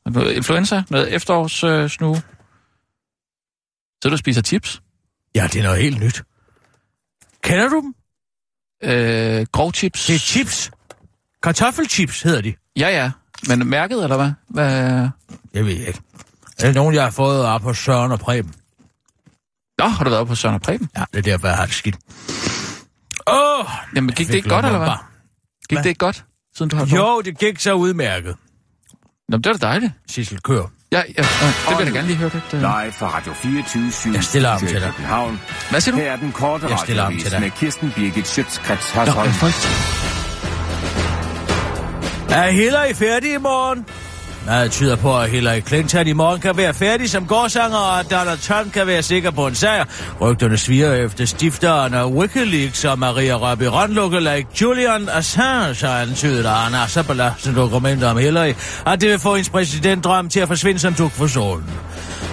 Er 0.06 0.10
Noget 0.10 0.34
influenza? 0.34 0.84
Noget 0.90 1.14
efterårs 1.14 1.64
øh, 1.64 1.90
snue? 1.90 2.22
Så 4.04 4.10
du 4.10 4.18
spiser 4.18 4.42
chips? 4.42 4.82
Ja, 5.36 5.48
det 5.54 5.60
er 5.60 5.64
noget 5.64 5.82
helt 5.82 6.00
nyt. 6.00 6.24
Kender 7.42 7.70
du 7.70 7.82
dem? 7.82 7.96
Øh, 8.84 9.46
grov 9.52 9.74
chips? 9.74 10.06
Det 10.06 10.16
er 10.16 10.20
chips. 10.20 10.72
Kartoffelchips 11.44 12.22
hedder 12.22 12.42
de. 12.42 12.54
Ja, 12.80 12.90
ja. 12.90 13.12
Men 13.48 13.68
mærket, 13.68 14.04
eller 14.04 14.18
hvad? 14.18 14.32
hvad? 14.48 15.10
Jeg 15.54 15.66
ved 15.66 15.74
ikke. 15.74 16.00
Det 16.58 16.70
er 16.70 16.74
nogen, 16.74 16.96
jeg 16.96 17.04
har 17.04 17.12
fået 17.12 17.46
op 17.46 17.62
på 17.62 17.74
Søren 17.74 18.12
og 18.12 18.20
Preben. 18.20 18.54
Nå, 19.78 19.86
har 19.86 20.04
du 20.04 20.10
været 20.10 20.28
på 20.28 20.36
Søren 20.36 20.56
og 20.56 20.62
Preben? 20.62 20.90
Ja, 20.98 21.04
det 21.14 21.18
er 21.18 21.22
derfor, 21.22 21.48
jeg 21.48 21.58
har 21.58 21.66
det 21.66 21.76
skidt. 21.76 21.98
Åh! 23.28 23.60
Oh, 23.60 23.66
Jamen, 23.96 24.16
gik 24.16 24.28
det 24.28 24.36
ikke 24.36 24.50
godt, 24.50 24.66
eller 24.66 24.80
hvad? 24.80 24.90
Gik 25.70 25.76
Hvad? 25.76 25.84
det 25.84 25.90
ikke 25.90 26.00
godt, 26.00 26.26
siden 26.56 26.70
du 26.70 26.76
har? 26.76 26.86
Jo, 26.86 27.22
det 27.22 27.38
gik 27.38 27.60
så 27.60 27.74
udmærket. 27.74 28.36
Nå, 29.30 29.38
det 29.38 29.46
var 29.46 29.54
da 29.58 29.68
dejligt. 29.68 29.92
Sissel, 30.10 30.42
kør. 30.42 30.62
Ja, 30.92 30.98
ja, 30.98 31.02
øh, 31.22 31.26
det 31.70 31.78
vil 31.78 31.84
jeg 31.86 31.94
gerne 31.94 32.08
lige 32.08 32.18
høre 32.18 32.30
lidt. 32.34 32.44
Øh. 32.54 32.60
Live 32.60 32.92
fra 32.92 33.08
Radio 33.18 33.34
24 33.34 33.92
Jeg 34.14 34.24
stiller 34.24 34.50
armen 34.50 34.68
til 34.68 34.82
dig. 34.82 34.92
København. 34.96 35.40
Hvad 35.70 35.82
siger 35.82 35.96
du? 35.96 36.02
Her 36.02 36.12
er 36.12 36.16
den 36.18 36.32
korte 36.32 36.68
Jeg 36.70 36.80
stiller 36.84 37.04
armen 37.04 37.20
til 37.20 37.32
dig. 37.32 37.42
med 37.42 37.50
Kirsten 37.52 37.92
Birgit 37.96 38.28
Schøtzgrads 38.28 38.96
Nå, 38.96 39.00
Hasholm. 39.02 39.28
øh, 39.28 39.34
folk. 39.34 39.54
Er 42.30 42.52
Hillary 42.52 42.94
færdig 42.94 43.34
i 43.34 43.38
morgen? 43.38 43.86
Meget 44.48 44.72
tyder 44.72 44.96
på, 44.96 45.20
at 45.20 45.30
Hillary 45.30 45.62
Clinton 45.68 46.08
i 46.08 46.14
morgen 46.14 46.42
kan 46.42 46.58
være 46.58 46.74
færdig 46.74 47.10
som 47.10 47.28
gårdsanger, 47.28 47.78
og 47.78 48.00
at 48.00 48.12
Donald 48.12 48.40
Trump 48.40 48.74
kan 48.74 48.88
være 48.88 49.04
sikker 49.04 49.32
på 49.32 49.48
en 49.48 49.56
sejr. 49.56 49.86
Rygterne 50.22 50.58
sviger 50.58 50.94
efter 50.94 51.26
stifteren 51.26 51.94
af 51.94 52.06
Wikileaks 52.06 52.86
og 52.86 53.00
Maria 53.00 53.38
Rabi 53.38 53.64
like 54.20 54.48
Julian 54.62 55.10
Assange 55.14 55.86
har 55.86 56.02
antydet, 56.02 56.46
at 56.46 56.52
han 56.52 56.74
har 56.74 56.88
så 56.88 57.04
belastende 57.04 57.60
dokumenter 57.60 58.10
om 58.10 58.18
Hillary, 58.18 58.54
at 58.86 59.02
det 59.02 59.10
vil 59.10 59.20
få 59.20 59.36
hendes 59.36 59.50
præsidentdrøm 59.50 60.30
til 60.30 60.40
at 60.40 60.48
forsvinde 60.48 60.80
som 60.80 60.94
duk 60.94 61.12
for 61.12 61.28
solen. 61.28 61.70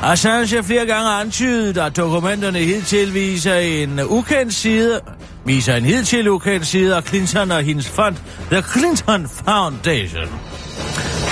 Assange 0.03 0.57
har 0.57 0.63
flere 0.63 0.87
gange 0.87 1.11
antydet, 1.11 1.79
at 1.79 1.97
dokumenterne 1.97 2.59
hidtil 2.59 3.15
viser 3.15 3.55
en 3.55 4.01
ukendt 4.07 4.55
side, 4.55 5.01
viser 5.45 5.77
en 5.77 5.85
hidtil 5.85 6.29
ukendt 6.29 6.67
side 6.67 6.97
af 6.97 7.03
Clinton 7.03 7.51
og 7.51 7.63
hendes 7.63 7.89
fond, 7.89 8.17
The 8.51 8.63
Clinton 8.63 9.29
Foundation. 9.47 10.54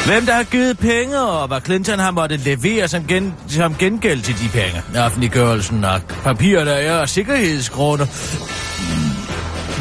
Hvem 0.06 0.26
der 0.26 0.32
har 0.32 0.42
givet 0.42 0.78
penge, 0.78 1.21
og 1.21 1.49
hvad 1.49 1.61
Clinton 1.64 1.99
har 1.99 2.11
måttet 2.11 2.40
levere 2.40 2.88
som, 2.88 3.06
gen, 3.06 3.35
som 3.49 3.75
gengæld 3.75 4.23
til 4.23 4.35
de 4.35 4.49
penge. 4.49 5.04
Offentliggørelsen 5.04 5.85
af 5.85 6.02
papirer, 6.25 6.64
der 6.64 6.73
er 6.73 7.06
sikkerhedsgrunde 7.06 8.09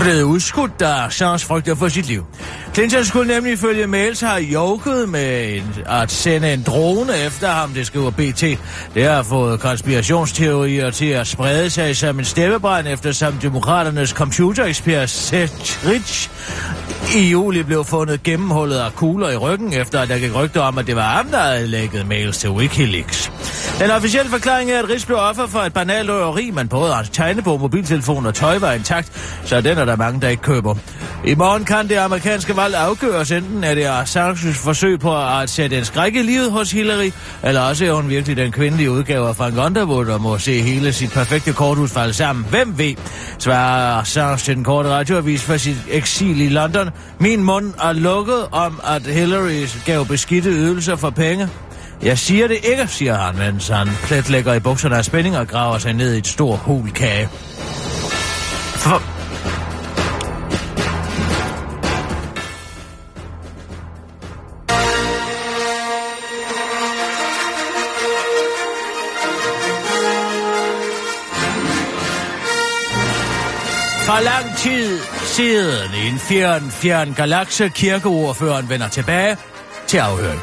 blevet 0.01 0.23
udskudt, 0.23 0.79
da 0.79 0.85
Assange 0.85 1.45
frygter 1.45 1.75
for 1.75 1.87
sit 1.87 2.07
liv. 2.07 2.25
Clinton 2.73 3.05
skulle 3.05 3.33
nemlig 3.33 3.59
følge 3.59 3.87
mails 3.87 4.21
har 4.21 4.37
joket 4.37 5.09
med 5.09 5.55
en, 5.55 5.75
at 5.85 6.11
sende 6.11 6.53
en 6.53 6.63
drone 6.63 7.17
efter 7.17 7.47
ham, 7.47 7.69
det 7.69 7.87
skriver 7.87 8.11
BT. 8.11 8.41
Det 8.93 9.03
har 9.03 9.23
fået 9.23 9.59
konspirationsteorier 9.59 10.89
til 10.89 11.05
at 11.05 11.27
sprede 11.27 11.69
sig 11.69 11.97
som 11.97 12.19
en 12.19 12.25
steppebrand, 12.25 12.87
eftersom 12.87 13.33
demokraternes 13.33 14.09
computerekspert 14.09 15.09
Seth 15.09 15.87
Rich 15.87 16.29
i 17.15 17.29
juli 17.29 17.63
blev 17.63 17.85
fundet 17.85 18.23
gennemhullet 18.23 18.77
af 18.77 18.95
kugler 18.95 19.29
i 19.29 19.37
ryggen, 19.37 19.73
efter 19.73 19.99
at 19.99 20.09
der 20.09 20.17
gik 20.17 20.35
rygter 20.35 20.61
om, 20.61 20.77
at 20.77 20.87
det 20.87 20.95
var 20.95 21.01
ham, 21.01 21.27
der 21.27 21.39
havde 21.39 21.67
lægget 21.67 22.07
mails 22.07 22.37
til 22.37 22.49
Wikileaks. 22.49 23.31
Den 23.79 23.91
officielle 23.91 24.31
forklaring 24.31 24.71
er, 24.71 24.79
at 24.79 24.89
Ries 24.89 25.05
blev 25.05 25.17
offer 25.17 25.47
for 25.47 25.59
et 25.59 25.73
banalt 25.73 26.09
røveri, 26.09 26.51
men 26.51 26.67
både 26.67 26.93
hans 26.93 27.09
tegnebog, 27.09 27.59
mobiltelefon 27.59 28.25
og 28.25 28.33
tøj 28.33 28.57
var 28.59 28.71
intakt, 28.71 29.11
så 29.45 29.61
den 29.61 29.77
er 29.77 29.85
der 29.85 29.95
mange, 29.95 30.21
der 30.21 30.29
ikke 30.29 30.43
køber. 30.43 30.75
I 31.25 31.35
morgen 31.35 31.65
kan 31.65 31.89
det 31.89 31.95
amerikanske 31.95 32.57
valg 32.57 32.75
afgøres, 32.75 33.31
enten 33.31 33.63
er 33.63 33.75
det 33.75 33.85
Assanges 33.85 34.57
forsøg 34.57 34.99
på 34.99 35.25
at 35.27 35.49
sætte 35.49 35.77
en 35.77 35.85
skræk 35.85 36.15
i 36.15 36.21
livet 36.21 36.51
hos 36.51 36.71
Hillary, 36.71 37.11
eller 37.43 37.61
også 37.61 37.85
er 37.85 37.91
hun 37.91 38.09
virkelig 38.09 38.37
den 38.37 38.51
kvindelige 38.51 38.91
udgave 38.91 39.27
af 39.27 39.35
Frank 39.35 39.57
Underwood 39.57 40.07
og 40.07 40.21
må 40.21 40.37
se 40.37 40.61
hele 40.61 40.93
sit 40.93 41.11
perfekte 41.11 41.53
korthus 41.53 41.91
falde 41.91 42.13
sammen. 42.13 42.45
Hvem 42.49 42.77
ved? 42.77 42.93
Svarer 43.39 44.01
Assange 44.01 44.37
til 44.37 44.55
den 44.55 44.63
korte 44.63 44.89
radioavis 44.89 45.43
for 45.43 45.57
sit 45.57 45.77
eksil 45.89 46.41
i 46.41 46.49
London. 46.49 46.89
Min 47.19 47.43
mund 47.43 47.73
er 47.83 47.93
lukket 47.93 48.47
om, 48.51 48.79
at 48.83 49.01
Hillary 49.01 49.67
gav 49.85 50.05
beskidte 50.05 50.49
ydelser 50.49 50.95
for 50.95 51.09
penge. 51.09 51.49
Jeg 52.01 52.17
siger 52.17 52.47
det 52.47 52.57
ikke, 52.63 52.87
siger 52.87 53.15
han, 53.17 53.37
mens 53.37 53.67
han 53.67 53.87
plet 54.03 54.29
lægger 54.29 54.53
i 54.53 54.59
bukserne 54.59 54.97
af 54.97 55.05
spænding 55.05 55.37
og 55.37 55.47
graver 55.47 55.77
sig 55.77 55.93
ned 55.93 56.13
i 56.13 56.17
et 56.17 56.27
stort 56.27 56.59
hulkage. 56.59 57.29
For... 58.75 59.20
For 74.11 74.23
lang 74.23 74.57
tid 74.57 74.99
siden 75.23 75.91
i 76.03 76.07
en 76.07 76.19
fjern, 76.19 76.71
fjern 76.71 77.13
galakse 77.13 77.69
kirkeordføreren 77.69 78.69
vender 78.69 78.87
tilbage 78.87 79.37
til 79.87 79.97
afhøring. 79.97 80.41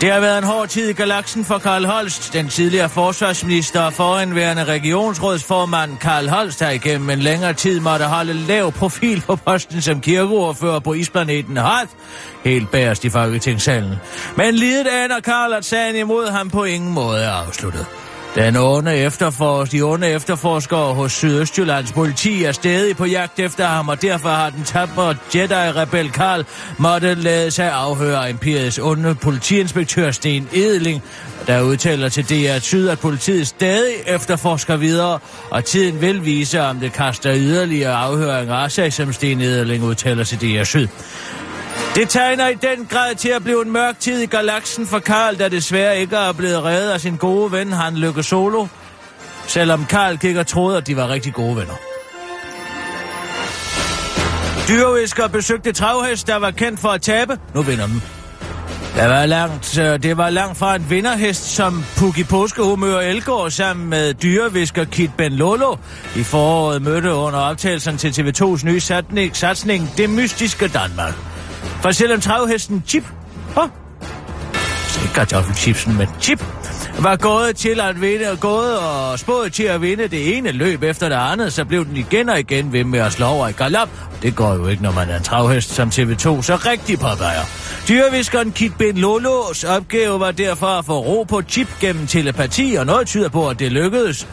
Det 0.00 0.12
har 0.12 0.20
været 0.20 0.38
en 0.38 0.44
hård 0.44 0.68
tid 0.68 0.88
i 0.88 0.92
galaksen 0.92 1.44
for 1.44 1.58
Karl 1.58 1.84
Holst. 1.84 2.32
Den 2.32 2.48
tidligere 2.48 2.88
forsvarsminister 2.88 3.80
og 3.80 3.92
foranværende 3.92 4.64
regionsrådsformand 4.64 5.96
Karl 5.98 6.28
Holst 6.28 6.60
har 6.60 6.70
igennem 6.70 7.10
en 7.10 7.18
længere 7.18 7.52
tid 7.52 7.80
måtte 7.80 8.04
holde 8.04 8.34
lav 8.34 8.72
profil 8.72 9.22
på 9.26 9.36
posten 9.36 9.82
som 9.82 10.00
kirkeordfører 10.00 10.80
på 10.80 10.94
isplaneten 10.94 11.56
Hoth, 11.56 11.92
helt 12.44 12.70
bagerst 12.70 13.04
i 13.04 13.10
Folketingssalen. 13.10 13.94
Men 14.36 14.54
lidet 14.54 14.86
aner 14.86 15.20
Karl, 15.20 15.52
at 15.52 15.64
sagen 15.64 15.96
imod 15.96 16.30
ham 16.30 16.50
på 16.50 16.64
ingen 16.64 16.92
måde 16.92 17.22
er 17.22 17.30
afsluttet. 17.30 17.86
Den 18.36 18.56
onde 18.56 18.96
efterfors, 18.96 19.68
de 19.68 19.82
onde 19.82 20.08
efterforskere 20.08 20.94
hos 20.94 21.12
Sydøstjyllands 21.12 21.92
politi 21.92 22.44
er 22.44 22.52
stadig 22.52 22.96
på 22.96 23.04
jagt 23.04 23.38
efter 23.38 23.66
ham, 23.66 23.88
og 23.88 24.02
derfor 24.02 24.28
har 24.28 24.50
den 24.50 24.64
tabre 24.64 25.16
Jedi-rebel 25.34 26.10
Karl 26.12 26.44
måtte 26.78 27.14
lade 27.14 27.50
sig 27.50 27.72
afhøre 27.72 28.30
Imperiets 28.30 28.78
onde 28.78 29.14
politiinspektør 29.14 30.10
Sten 30.10 30.48
Edling, 30.52 31.02
der 31.46 31.62
udtaler 31.62 32.08
til 32.08 32.24
DR 32.24 32.58
Syd, 32.58 32.88
at 32.88 32.98
politiet 32.98 33.46
stadig 33.46 33.94
efterforsker 34.06 34.76
videre, 34.76 35.18
og 35.50 35.64
tiden 35.64 36.00
vil 36.00 36.24
vise, 36.24 36.62
om 36.62 36.80
det 36.80 36.92
kaster 36.92 37.34
yderligere 37.36 37.94
afhøringer 37.94 38.54
af 38.54 38.70
sig, 38.70 38.92
som 38.92 39.12
Sten 39.12 39.40
Edling 39.40 39.84
udtaler 39.84 40.24
til 40.24 40.40
DR 40.40 40.64
Syd. 40.64 40.88
Det 41.96 42.08
tegner 42.08 42.48
i 42.48 42.54
den 42.54 42.86
grad 42.90 43.14
til 43.14 43.28
at 43.28 43.44
blive 43.44 43.62
en 43.62 43.72
mørk 43.72 44.00
tid 44.00 44.20
i 44.20 44.26
galaksen 44.26 44.86
for 44.86 44.98
Karl, 44.98 45.38
der 45.38 45.48
desværre 45.48 45.98
ikke 45.98 46.16
er 46.16 46.32
blevet 46.32 46.64
reddet 46.64 46.90
af 46.90 47.00
sin 47.00 47.16
gode 47.16 47.52
ven, 47.52 47.72
han 47.72 47.96
Lykke 47.96 48.22
Solo. 48.22 48.66
Selvom 49.46 49.84
Karl 49.84 50.16
Kikker 50.16 50.42
troede, 50.42 50.76
at 50.76 50.86
de 50.86 50.96
var 50.96 51.08
rigtig 51.08 51.34
gode 51.34 51.56
venner. 51.56 51.74
Dyrevisker 54.68 55.28
besøgte 55.28 55.72
travhest, 55.72 56.26
der 56.26 56.36
var 56.36 56.50
kendt 56.50 56.80
for 56.80 56.88
at 56.88 57.02
tabe. 57.02 57.38
Nu 57.54 57.62
vinder 57.62 57.86
dem. 57.86 58.00
Det 58.94 59.04
var 59.08 59.26
langt, 59.26 59.78
øh, 59.78 60.02
det 60.02 60.16
var 60.16 60.30
langt 60.30 60.58
fra 60.58 60.76
en 60.76 60.90
vinderhest, 60.90 61.44
som 61.44 61.84
Pukki 61.96 62.24
Påskehumør 62.24 63.00
Elgård 63.00 63.50
sammen 63.50 63.90
med 63.90 64.14
dyrevisker 64.14 64.84
Kit 64.84 65.10
Ben 65.18 65.32
Lolo 65.32 65.76
i 66.16 66.22
foråret 66.22 66.82
mødte 66.82 67.14
under 67.14 67.38
optagelsen 67.38 67.98
til 67.98 68.08
TV2's 68.08 68.64
nye 68.64 68.80
satsning, 68.80 69.36
satsning 69.36 69.90
Det 69.96 70.10
Mystiske 70.10 70.68
Danmark. 70.68 71.35
For 71.82 71.92
selvom 71.92 72.20
travhesten 72.20 72.82
Chip, 72.86 73.04
oh, 75.04 75.12
kartoffelchipsen, 75.14 75.96
med 75.96 76.06
Chip, 76.20 76.44
var 76.98 77.16
gået 77.16 77.56
til 77.56 77.80
at 77.80 78.00
vinde 78.00 78.30
og 78.30 78.40
gået 78.40 78.78
og 78.78 79.18
spået 79.18 79.52
til 79.52 79.62
at 79.62 79.82
vinde 79.82 80.08
det 80.08 80.36
ene 80.36 80.52
løb 80.52 80.82
efter 80.82 81.08
det 81.08 81.16
andet, 81.16 81.52
så 81.52 81.64
blev 81.64 81.84
den 81.84 81.96
igen 81.96 82.28
og 82.28 82.38
igen 82.38 82.72
ved 82.72 82.84
med 82.84 82.98
at 82.98 83.12
slå 83.12 83.26
over 83.26 83.48
i 83.48 83.52
galop. 83.52 83.88
Det 84.22 84.36
går 84.36 84.54
jo 84.54 84.66
ikke, 84.66 84.82
når 84.82 84.92
man 84.92 85.08
er 85.08 85.16
en 85.16 85.22
travhest 85.22 85.74
som 85.74 85.88
TV2, 85.88 86.42
så 86.42 86.58
rigtig 86.66 86.98
påvejer. 86.98 87.42
Dyreviskeren 87.88 88.52
Kit 88.52 88.72
Ben 88.78 88.96
Lolos 88.96 89.64
opgave 89.64 90.20
var 90.20 90.30
derfor 90.30 90.66
at 90.66 90.84
få 90.84 90.98
ro 90.98 91.22
på 91.22 91.42
Chip 91.42 91.68
gennem 91.80 92.06
telepati, 92.06 92.76
og 92.78 92.86
noget 92.86 93.06
tyder 93.06 93.28
på, 93.28 93.48
at 93.48 93.58
det 93.58 93.72
lykkedes. 93.72 94.26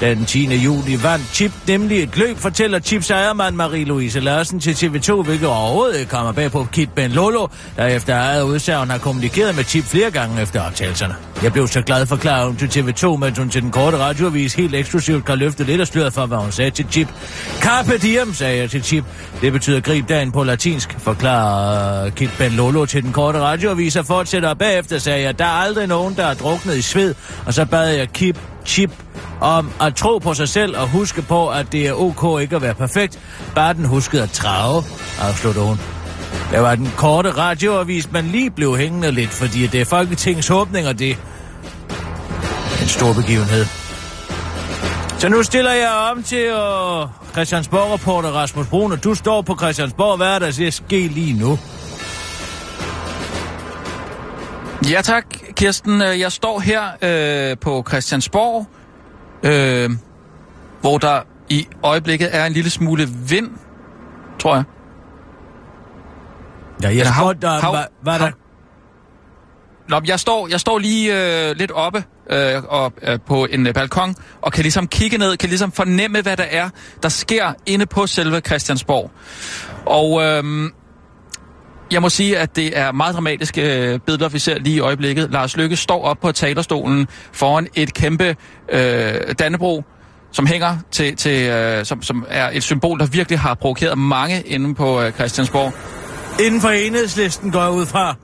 Den 0.00 0.24
10. 0.24 0.54
juli 0.54 1.02
vandt 1.02 1.34
Chip 1.34 1.52
nemlig 1.68 2.02
et 2.02 2.16
løb, 2.16 2.38
fortæller 2.38 2.80
Chips 2.80 3.10
ejermand 3.10 3.56
Marie-Louise 3.56 4.20
Larsen 4.20 4.60
til 4.60 4.72
TV2, 4.72 5.22
hvilket 5.22 5.48
overhovedet 5.48 5.98
ikke 5.98 6.10
kommer 6.10 6.32
bag 6.32 6.50
på 6.50 6.66
Kit 6.72 6.90
Ben 6.90 7.10
Lolo, 7.10 7.46
der 7.76 7.86
efter 7.86 8.14
eget 8.14 8.42
udsagn 8.42 8.90
har 8.90 8.98
kommunikeret 8.98 9.56
med 9.56 9.64
Chip 9.64 9.84
flere 9.84 10.05
gange 10.10 10.42
efter 10.42 10.62
optagelserne. 10.62 11.14
Jeg 11.42 11.52
blev 11.52 11.68
så 11.68 11.82
glad 11.82 12.06
for 12.06 12.44
hun 12.46 12.56
til 12.56 12.66
TV2, 12.66 13.16
mens 13.16 13.38
hun 13.38 13.50
til 13.50 13.62
den 13.62 13.70
korte 13.70 13.98
radioavis 13.98 14.54
helt 14.54 14.74
eksklusivt 14.74 15.24
kan 15.24 15.38
løfte 15.38 15.64
lidt 15.64 15.80
af 15.80 15.86
sløret 15.86 16.12
for, 16.12 16.26
hvad 16.26 16.38
hun 16.38 16.52
sagde 16.52 16.70
til 16.70 16.86
Chip. 16.90 17.08
Carpe 17.60 17.98
diem, 17.98 18.34
sagde 18.34 18.58
jeg 18.58 18.70
til 18.70 18.82
Chip. 18.82 19.04
Det 19.40 19.52
betyder 19.52 19.80
grib 19.80 20.08
dagen 20.08 20.32
på 20.32 20.44
latinsk, 20.44 20.96
forklarer 20.98 22.10
Kit 22.10 22.30
Ben 22.38 22.52
Lolo 22.52 22.84
til 22.84 23.02
den 23.02 23.12
korte 23.12 23.40
radioavis 23.40 23.96
og 23.96 24.06
fortsætter 24.06 24.54
bagefter, 24.54 24.98
sagde 24.98 25.22
jeg, 25.22 25.38
der 25.38 25.44
er 25.44 25.48
aldrig 25.48 25.86
nogen, 25.86 26.16
der 26.16 26.26
er 26.26 26.34
druknet 26.34 26.76
i 26.76 26.82
sved, 26.82 27.14
og 27.46 27.54
så 27.54 27.64
bad 27.64 27.90
jeg 27.90 28.08
Kip 28.12 28.38
Chip 28.66 28.90
om 29.40 29.70
at 29.80 29.94
tro 29.94 30.18
på 30.18 30.34
sig 30.34 30.48
selv 30.48 30.76
og 30.76 30.88
huske 30.88 31.22
på, 31.22 31.48
at 31.48 31.72
det 31.72 31.86
er 31.86 31.92
ok 31.92 32.40
ikke 32.40 32.56
at 32.56 32.62
være 32.62 32.74
perfekt, 32.74 33.20
bare 33.54 33.74
den 33.74 33.84
huskede 33.84 34.22
at 34.22 34.30
trage, 34.30 34.82
afslutter 35.20 35.62
hun. 35.62 35.95
Det 36.50 36.60
var 36.62 36.74
den 36.74 36.90
korte 36.96 37.30
radioavis, 37.30 38.12
man 38.12 38.24
lige 38.24 38.50
blev 38.50 38.76
hængende 38.76 39.10
lidt, 39.10 39.30
fordi 39.30 39.66
det 39.66 39.80
er 39.80 39.84
Folketingets 39.84 40.50
åbning, 40.50 40.86
og 40.88 40.98
det 40.98 41.10
er 41.10 41.16
en 42.82 42.88
stor 42.88 43.12
begivenhed. 43.12 43.64
Så 45.18 45.28
nu 45.28 45.42
stiller 45.42 45.72
jeg 45.72 46.10
om 46.12 46.22
til 46.22 46.52
uh, 46.52 47.08
Christiansborg-reporter 47.32 48.28
Rasmus 48.28 48.66
Brun, 48.66 48.92
og 48.92 49.04
du 49.04 49.14
står 49.14 49.42
på 49.42 49.56
Christiansborg. 49.56 50.16
Hvad 50.16 50.26
er 50.26 50.38
der 50.38 50.50
til 50.50 50.64
at 50.64 50.74
ske 50.74 51.08
lige 51.08 51.38
nu? 51.38 51.58
Ja 54.90 55.00
tak, 55.02 55.24
Kirsten. 55.56 56.02
Øh, 56.02 56.20
jeg 56.20 56.32
står 56.32 56.60
her 56.60 56.82
øh, 57.02 57.58
på 57.58 57.84
Christiansborg, 57.88 58.66
øh, 59.42 59.90
hvor 60.80 60.98
der 60.98 61.20
i 61.48 61.66
øjeblikket 61.82 62.28
er 62.32 62.46
en 62.46 62.52
lille 62.52 62.70
smule 62.70 63.08
vind, 63.28 63.50
tror 64.38 64.54
jeg. 64.54 64.64
Ja, 66.82 66.96
jeg 66.96 67.06
spurgte 67.18 67.46
dig, 67.46 67.60
hvad, 67.60 67.84
hvad 68.02 68.14
er 68.14 68.18
der... 68.18 68.30
Nå, 69.88 70.00
jeg 70.06 70.20
står, 70.20 70.48
jeg 70.48 70.60
står 70.60 70.78
lige 70.78 71.48
øh, 71.48 71.56
lidt 71.56 71.70
oppe 71.70 72.04
øh, 72.30 72.62
og, 72.68 72.92
øh, 73.02 73.18
på 73.26 73.46
en 73.50 73.66
øh, 73.66 73.74
balkon, 73.74 74.14
og 74.42 74.52
kan 74.52 74.62
ligesom 74.62 74.86
kigge 74.86 75.18
ned, 75.18 75.36
kan 75.36 75.48
ligesom 75.48 75.72
fornemme, 75.72 76.20
hvad 76.20 76.36
der 76.36 76.44
er, 76.50 76.68
der 77.02 77.08
sker 77.08 77.52
inde 77.66 77.86
på 77.86 78.06
selve 78.06 78.40
Christiansborg. 78.40 79.10
Og 79.86 80.22
øh, 80.22 80.70
jeg 81.92 82.02
må 82.02 82.08
sige, 82.08 82.38
at 82.38 82.56
det 82.56 82.78
er 82.78 82.92
meget 82.92 83.14
dramatiske 83.14 83.78
øh, 83.78 83.98
billeder, 83.98 84.28
vi 84.28 84.38
ser 84.38 84.58
lige 84.58 84.76
i 84.76 84.80
øjeblikket. 84.80 85.30
Lars 85.30 85.56
Lykke 85.56 85.76
står 85.76 86.04
op 86.04 86.18
på 86.20 86.32
talerstolen 86.32 87.06
foran 87.32 87.68
et 87.74 87.94
kæmpe 87.94 88.36
øh, 88.68 89.14
Dannebro, 89.38 89.84
som 90.32 90.46
hænger 90.46 90.76
til, 90.90 91.16
til 91.16 91.48
øh, 91.50 91.84
som, 91.84 92.02
som 92.02 92.26
er 92.28 92.50
et 92.52 92.62
symbol, 92.62 92.98
der 92.98 93.06
virkelig 93.06 93.38
har 93.38 93.54
provokeret 93.54 93.98
mange 93.98 94.40
inde 94.40 94.74
på 94.74 95.02
øh, 95.02 95.12
Christiansborg. 95.12 95.72
Inden 96.40 96.60
for 96.60 96.68
enhedslisten 96.68 97.50
går 97.50 97.68
ud 97.68 97.86
fra. 97.86 98.14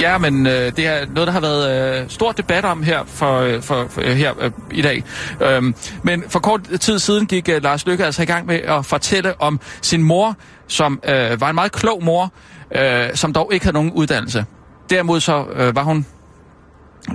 Ja, 0.00 0.18
men 0.18 0.46
øh, 0.46 0.52
det 0.76 0.86
er 0.86 1.06
noget, 1.06 1.26
der 1.26 1.32
har 1.32 1.40
været 1.40 2.02
øh, 2.02 2.10
stor 2.10 2.32
debat 2.32 2.64
om 2.64 2.82
her 2.82 3.04
for, 3.06 3.38
øh, 3.38 3.62
for, 3.62 3.86
for 3.90 4.00
øh, 4.00 4.16
her 4.16 4.32
øh, 4.40 4.50
i 4.70 4.82
dag. 4.82 5.04
Øhm, 5.40 5.74
men 6.02 6.24
for 6.28 6.38
kort 6.38 6.60
tid 6.80 6.98
siden 6.98 7.26
gik 7.26 7.48
øh, 7.48 7.62
Lars 7.62 7.86
Lykke 7.86 8.04
altså 8.04 8.22
i 8.22 8.26
gang 8.26 8.46
med 8.46 8.56
at 8.56 8.86
fortælle 8.86 9.40
om 9.40 9.60
sin 9.82 10.02
mor, 10.02 10.36
som 10.68 11.00
øh, 11.08 11.40
var 11.40 11.48
en 11.48 11.54
meget 11.54 11.72
klog 11.72 12.04
mor, 12.04 12.32
øh, 12.76 13.14
som 13.14 13.32
dog 13.32 13.54
ikke 13.54 13.64
havde 13.64 13.74
nogen 13.74 13.92
uddannelse. 13.92 14.44
Derimod 14.90 15.20
så 15.20 15.44
øh, 15.54 15.76
var 15.76 15.82
hun 15.82 16.06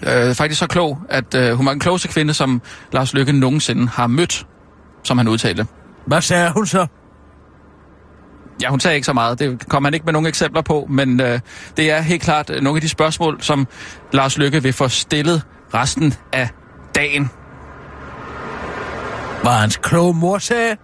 øh, 0.04 0.36
faktisk 0.36 0.60
så 0.60 0.68
klog, 0.68 1.02
at 1.10 1.36
øh, 1.36 1.54
hun 1.54 1.66
var 1.66 1.72
den 1.72 1.80
klogeste 1.80 2.08
kvinde, 2.08 2.34
som 2.34 2.62
Lars 2.92 3.14
Lykke 3.14 3.32
nogensinde 3.34 3.88
har 3.88 4.08
mødt, 4.08 4.46
som 5.04 5.18
han 5.18 5.28
udtalte. 5.28 5.68
Hvad 6.06 6.22
sagde 6.22 6.52
hun 6.52 6.66
så? 6.66 6.88
Ja, 8.62 8.70
hun 8.70 8.80
sagde 8.80 8.96
ikke 8.96 9.06
så 9.06 9.13
meget. 9.13 9.39
Det 9.39 9.70
kommer 9.70 9.88
man 9.88 9.94
ikke 9.94 10.06
med 10.06 10.13
nogle 10.13 10.30
eksempler 10.30 10.62
på, 10.62 10.88
men 10.89 11.22
øh, 11.22 11.39
det 11.78 11.92
er 11.92 12.01
helt 12.01 12.22
klart 12.22 12.50
øh, 12.50 12.62
nogle 12.62 12.78
af 12.78 12.82
de 12.82 12.89
spørgsmål, 12.89 13.42
som 13.42 13.68
Lars 14.12 14.38
Lykke 14.38 14.63
vil 14.63 14.74
få 14.74 14.88
stillet 14.88 15.42
resten 15.74 16.13
af 16.34 16.50
dagen. 16.96 17.30
Hvad 19.42 19.51
hans 19.51 19.78
kloge 19.78 20.13
mor 20.13 20.38
sagde? 20.38 20.75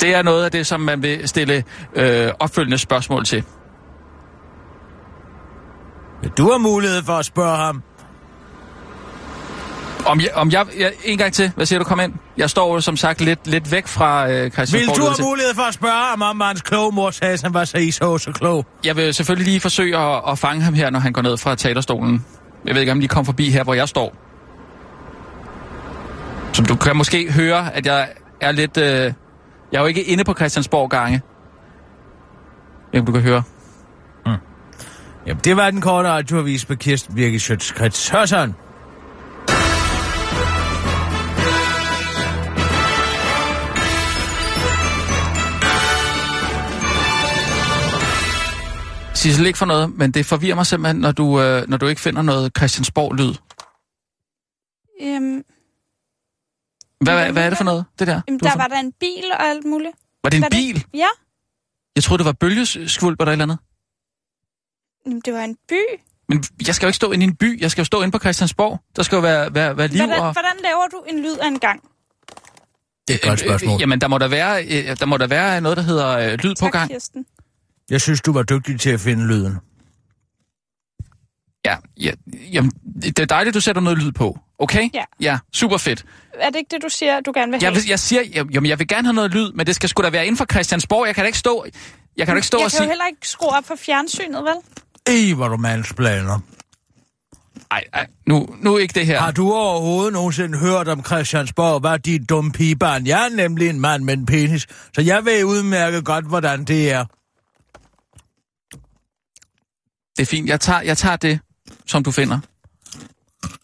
Det 0.00 0.14
er 0.14 0.22
noget 0.22 0.44
af 0.44 0.50
det, 0.50 0.66
som 0.66 0.80
man 0.80 1.02
vil 1.02 1.28
stille 1.28 1.64
øh, 1.94 2.28
opfølgende 2.38 2.78
spørgsmål 2.78 3.24
til. 3.24 3.44
Du 6.38 6.50
har 6.50 6.58
mulighed 6.58 7.02
for 7.02 7.12
at 7.12 7.24
spørge 7.24 7.56
ham. 7.56 7.82
Om 10.06 10.20
jeg, 10.20 10.30
om 10.34 10.50
jeg, 10.50 10.66
jeg... 10.78 10.92
En 11.04 11.18
gang 11.18 11.32
til. 11.32 11.52
Hvad 11.56 11.66
siger 11.66 11.78
du? 11.78 11.84
Kom 11.84 12.00
ind. 12.00 12.12
Jeg 12.36 12.50
står 12.50 12.80
som 12.80 12.96
sagt 12.96 13.20
lidt, 13.20 13.46
lidt 13.46 13.72
væk 13.72 13.86
fra 13.86 14.30
øh, 14.30 14.42
Vil 14.42 14.52
Christiansborg. 14.52 14.96
du 14.96 15.02
have 15.02 15.28
mulighed 15.28 15.54
for 15.54 15.62
at 15.62 15.74
spørge 15.74 16.10
ham, 16.10 16.22
om 16.22 16.40
hans 16.40 16.62
kloge 16.62 16.92
mor 16.92 17.10
sagde, 17.10 17.32
at 17.32 17.42
han 17.42 17.54
var 17.54 17.64
så 17.64 17.78
i 17.78 17.90
så 17.90 18.32
klog? 18.34 18.66
Jeg 18.84 18.96
vil 18.96 19.14
selvfølgelig 19.14 19.48
lige 19.48 19.60
forsøge 19.60 19.98
at, 19.98 20.22
at 20.28 20.38
fange 20.38 20.62
ham 20.62 20.74
her, 20.74 20.90
når 20.90 20.98
han 20.98 21.12
går 21.12 21.22
ned 21.22 21.36
fra 21.36 21.54
talerstolen. 21.54 22.24
Jeg 22.64 22.74
ved 22.74 22.80
ikke, 22.80 22.92
om 22.92 23.00
de 23.00 23.08
kom 23.08 23.24
forbi 23.24 23.50
her, 23.50 23.64
hvor 23.64 23.74
jeg 23.74 23.88
står. 23.88 24.16
Så 26.52 26.62
du 26.62 26.76
kan 26.76 26.96
måske 26.96 27.32
høre, 27.32 27.74
at 27.74 27.86
jeg 27.86 28.08
er 28.40 28.52
lidt... 28.52 28.76
Øh, 28.76 29.12
jeg 29.72 29.78
er 29.78 29.80
jo 29.80 29.86
ikke 29.86 30.02
inde 30.02 30.24
på 30.24 30.34
Christiansborg 30.34 30.90
gange. 30.90 31.22
Jeg 32.92 33.06
du 33.06 33.12
kan 33.12 33.20
høre. 33.20 33.42
Jamen, 35.26 35.40
det 35.44 35.56
var 35.56 35.70
den 35.70 35.80
korte 35.80 36.08
radioavis 36.08 36.68
med 36.68 36.76
Kirsten 36.76 37.14
Birgit 37.14 37.50
Schøtz-Krets 37.50 38.12
Hørsson. 38.12 38.54
Sissel, 49.16 49.46
ikke 49.46 49.58
for 49.58 49.66
noget, 49.66 49.94
men 49.94 50.10
det 50.10 50.26
forvirrer 50.26 50.54
mig 50.54 50.66
simpelthen, 50.66 50.96
når 51.00 51.12
du, 51.12 51.40
øh, 51.40 51.68
når 51.68 51.76
du 51.76 51.86
ikke 51.86 52.00
finder 52.00 52.22
noget 52.22 52.52
Christiansborg-lyd. 52.58 53.34
Øhm, 55.02 55.44
Hvad, 57.00 57.14
hvad, 57.14 57.32
hvad 57.32 57.44
er 57.44 57.48
det 57.48 57.56
for 57.58 57.64
noget, 57.64 57.84
det 57.98 58.06
der? 58.06 58.20
jamen, 58.28 58.40
der 58.40 58.56
var 58.56 58.66
der 58.66 58.78
en 58.80 58.92
bil 59.00 59.24
og 59.32 59.42
alt 59.46 59.64
muligt. 59.64 59.92
var 60.24 60.30
det 60.30 60.36
en 60.36 60.42
Var 60.42 60.48
bil? 60.48 60.84
Ja, 60.94 61.06
Jeg 61.96 62.04
troede, 62.04 62.18
det 62.18 62.26
var 62.26 62.32
bølgeskvulp 62.32 63.20
eller 63.20 63.30
et 63.30 63.34
eller 63.34 63.44
andet. 63.44 63.58
jamen, 65.06 65.20
det 65.24 65.32
var 65.34 65.40
en 65.44 65.56
by. 65.68 65.80
Men 66.28 66.44
jeg 66.66 66.74
skal 66.74 66.86
jo 66.86 66.88
ikke 66.88 66.96
stå 66.96 67.12
inde 67.12 67.24
i 67.24 67.28
en 67.28 67.36
by. 67.36 67.60
Jeg 67.60 67.70
skal 67.70 67.80
jo 67.80 67.84
stå 67.84 68.02
inde 68.02 68.12
på 68.12 68.18
Christiansborg. 68.18 68.80
Der 68.96 69.02
skal 69.02 69.16
jo 69.16 69.22
være, 69.22 69.54
være, 69.54 69.76
være 69.76 69.88
liv 69.88 69.98
Hvordan, 70.06 70.22
og... 70.22 70.32
hvordan 70.32 70.56
laver 70.62 70.86
du 70.92 71.04
en 71.08 71.22
lyd 71.22 71.36
af 71.36 71.46
en 71.48 71.58
gang? 71.58 71.82
Det 73.08 73.14
er 73.14 73.18
et 73.18 73.22
godt 73.28 73.40
spørgsmål. 73.40 73.74
Øh, 73.74 73.80
jamen, 73.80 74.00
der 74.00 74.08
må 74.08 74.18
der 74.18 74.28
være, 74.28 74.64
øh, 74.64 74.98
der 75.00 75.06
må 75.06 75.16
der 75.16 75.26
være 75.26 75.60
noget, 75.60 75.76
der 75.76 75.82
hedder 75.82 76.08
øh, 76.18 76.32
lyd 76.32 76.50
på 76.54 76.54
Tak, 76.54 76.72
gang. 76.72 76.90
Kirsten. 76.90 77.26
Jeg 77.90 78.00
synes, 78.00 78.20
du 78.20 78.32
var 78.32 78.42
dygtig 78.42 78.80
til 78.80 78.90
at 78.90 79.00
finde 79.00 79.26
lyden. 79.26 79.58
Ja, 81.66 81.76
ja, 82.00 82.10
jamen, 82.52 82.72
det 83.02 83.18
er 83.18 83.26
dejligt, 83.26 83.54
du 83.54 83.60
sætter 83.60 83.82
noget 83.82 83.98
lyd 83.98 84.12
på. 84.12 84.38
Okay? 84.58 84.88
Ja. 84.94 85.04
Ja, 85.20 85.38
super 85.52 85.76
fedt. 85.76 86.04
Er 86.34 86.50
det 86.50 86.56
ikke 86.56 86.68
det, 86.70 86.82
du 86.82 86.88
siger, 86.88 87.20
du 87.20 87.32
gerne 87.34 87.52
vil 87.52 87.60
have? 87.60 87.72
Jeg, 87.72 87.74
vil, 87.74 87.88
jeg 87.88 87.98
siger, 87.98 88.22
jeg, 88.34 88.46
jamen, 88.54 88.68
jeg 88.68 88.78
vil 88.78 88.88
gerne 88.88 89.06
have 89.06 89.14
noget 89.14 89.30
lyd, 89.30 89.52
men 89.52 89.66
det 89.66 89.74
skal 89.74 89.88
sgu 89.88 90.02
da 90.02 90.10
være 90.10 90.26
inden 90.26 90.36
for 90.36 90.46
Christiansborg. 90.52 91.06
Jeg 91.06 91.14
kan 91.14 91.22
da 91.22 91.26
ikke 91.26 91.38
stå, 91.38 91.66
jeg 92.16 92.26
kan 92.26 92.34
da 92.34 92.36
ikke 92.36 92.46
stå 92.46 92.58
jeg 92.58 92.64
og 92.64 92.70
kan 92.70 92.76
jo 92.76 92.82
sige... 92.82 92.88
heller 92.88 93.06
ikke 93.06 93.28
skrue 93.28 93.50
op 93.50 93.64
for 93.64 93.76
fjernsynet, 93.76 94.44
vel? 94.44 94.56
Ej, 95.06 95.34
hvor 95.34 95.48
du 95.48 95.56
mansplaner. 95.56 96.40
Ej, 97.70 97.84
ej, 97.92 98.06
nu, 98.26 98.48
nu 98.60 98.76
ikke 98.76 98.94
det 98.94 99.06
her. 99.06 99.20
Har 99.20 99.30
du 99.30 99.52
overhovedet 99.52 100.12
nogensinde 100.12 100.58
hørt 100.58 100.88
om 100.88 101.04
Christiansborg? 101.04 101.80
Hvad 101.80 101.98
dit 101.98 102.28
dumme 102.28 102.52
pigebarn? 102.52 103.06
Jeg 103.06 103.24
er 103.24 103.36
nemlig 103.36 103.68
en 103.68 103.80
mand 103.80 104.04
med 104.04 104.14
en 104.14 104.26
penis, 104.26 104.66
så 104.94 105.00
jeg 105.00 105.24
ved 105.24 105.44
udmærke 105.44 106.02
godt, 106.02 106.24
hvordan 106.24 106.64
det 106.64 106.90
er. 106.90 107.04
Det 110.16 110.22
er 110.22 110.26
fint. 110.26 110.48
Jeg 110.48 110.60
tager, 110.60 110.80
jeg 110.80 110.98
tager 110.98 111.16
det, 111.16 111.40
som 111.86 112.04
du 112.04 112.10
finder. 112.10 112.40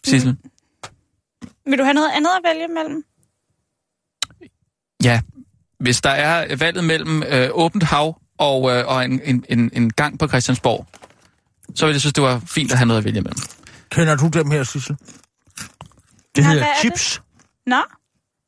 Sissel. 0.03 0.37
Vil 1.65 1.79
du 1.79 1.83
have 1.83 1.93
noget 1.93 2.11
andet 2.15 2.29
at 2.29 2.41
vælge 2.53 2.67
mellem? 2.67 3.03
Ja, 5.03 5.21
hvis 5.79 6.01
der 6.01 6.09
er 6.09 6.55
valget 6.55 6.83
mellem 6.83 7.23
øh, 7.23 7.49
åbent 7.51 7.83
hav 7.83 8.21
og, 8.37 8.71
øh, 8.71 8.87
og 8.87 9.05
en, 9.05 9.21
en, 9.23 9.45
en, 9.49 9.69
en 9.73 9.93
gang 9.93 10.19
på 10.19 10.27
Christiansborg, 10.27 10.87
så 11.75 11.85
vil 11.85 11.93
jeg 11.93 12.01
synes, 12.01 12.13
det 12.13 12.23
var 12.23 12.39
fint 12.39 12.71
at 12.71 12.77
have 12.77 12.87
noget 12.87 12.97
at 12.97 13.05
vælge 13.05 13.21
mellem. 13.21 13.39
Kender 13.89 14.15
du 14.15 14.27
dem 14.27 14.51
her, 14.51 14.63
Sissel? 14.63 14.95
Det 16.35 16.43
Nej, 16.43 16.53
hedder 16.53 16.65
er 16.65 16.79
chips. 16.79 17.21
Nå, 17.65 17.81